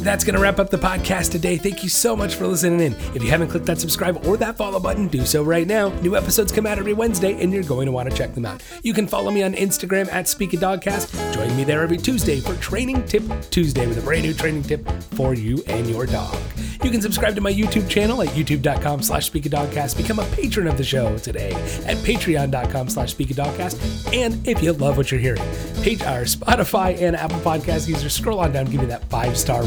That's 0.00 0.24
going 0.24 0.34
to 0.34 0.40
wrap 0.40 0.58
up 0.58 0.70
the 0.70 0.78
podcast 0.78 1.30
today. 1.30 1.58
Thank 1.58 1.82
you 1.82 1.90
so 1.90 2.16
much 2.16 2.34
for 2.34 2.46
listening 2.46 2.80
in. 2.80 2.94
If 3.14 3.22
you 3.22 3.28
haven't 3.28 3.48
clicked 3.48 3.66
that 3.66 3.78
subscribe 3.78 4.26
or 4.26 4.38
that 4.38 4.56
follow 4.56 4.80
button, 4.80 5.08
do 5.08 5.26
so 5.26 5.42
right 5.42 5.66
now. 5.66 5.90
New 6.00 6.16
episodes 6.16 6.52
come 6.52 6.64
out 6.64 6.78
every 6.78 6.94
Wednesday, 6.94 7.40
and 7.42 7.52
you're 7.52 7.62
going 7.62 7.84
to 7.84 7.92
want 7.92 8.10
to 8.10 8.16
check 8.16 8.34
them 8.34 8.46
out. 8.46 8.62
You 8.82 8.94
can 8.94 9.06
follow 9.06 9.30
me 9.30 9.42
on 9.42 9.52
Instagram 9.52 10.10
at 10.10 10.26
Speak 10.26 10.54
a 10.54 10.56
Dogcast. 10.56 11.34
Join 11.34 11.54
me 11.54 11.64
there 11.64 11.82
every 11.82 11.98
Tuesday 11.98 12.40
for 12.40 12.54
Training 12.56 13.04
Tip 13.04 13.22
Tuesday 13.50 13.86
with 13.86 13.98
a 13.98 14.02
brand 14.02 14.22
new 14.22 14.32
training 14.32 14.62
tip 14.62 14.88
for 15.14 15.34
you 15.34 15.62
and 15.66 15.86
your 15.86 16.06
dog. 16.06 16.36
You 16.82 16.90
can 16.90 17.02
subscribe 17.02 17.34
to 17.34 17.42
my 17.42 17.52
YouTube 17.52 17.88
channel 17.90 18.22
at 18.22 18.28
youtube.com 18.28 19.02
slash 19.02 19.30
speakadogcast. 19.30 19.98
Become 19.98 20.20
a 20.20 20.24
patron 20.30 20.66
of 20.66 20.78
the 20.78 20.84
show 20.84 21.18
today 21.18 21.52
at 21.86 21.98
patreon.com 21.98 22.88
slash 22.88 23.14
speakadogcast. 23.14 24.14
And 24.14 24.46
if 24.48 24.62
you 24.62 24.72
love 24.72 24.96
what 24.96 25.10
you're 25.10 25.20
hearing, 25.20 25.42
page 25.82 26.02
our 26.02 26.22
Spotify 26.22 26.98
and 27.00 27.16
Apple 27.16 27.40
Podcast 27.40 27.86
users, 27.86 28.14
scroll 28.14 28.40
on 28.40 28.52
down, 28.52 28.64
give 28.66 28.80
me 28.80 28.86
that 28.86 29.04
five 29.10 29.36
star 29.36 29.62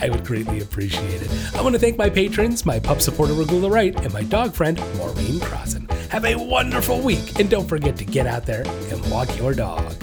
I 0.00 0.08
would 0.08 0.24
greatly 0.24 0.60
appreciate 0.60 1.22
it. 1.22 1.30
I 1.54 1.62
want 1.62 1.74
to 1.74 1.78
thank 1.78 1.96
my 1.96 2.10
patrons, 2.10 2.66
my 2.66 2.78
pup 2.78 3.00
supporter 3.00 3.32
Regula 3.32 3.70
Wright, 3.70 3.94
and 4.02 4.12
my 4.12 4.22
dog 4.22 4.54
friend 4.54 4.78
Maureen 4.96 5.40
Crossan. 5.40 5.88
Have 6.10 6.24
a 6.24 6.36
wonderful 6.36 7.00
week, 7.00 7.38
and 7.38 7.50
don't 7.50 7.68
forget 7.68 7.96
to 7.96 8.04
get 8.04 8.26
out 8.26 8.46
there 8.46 8.64
and 8.90 9.10
walk 9.10 9.36
your 9.38 9.54
dog. 9.54 9.94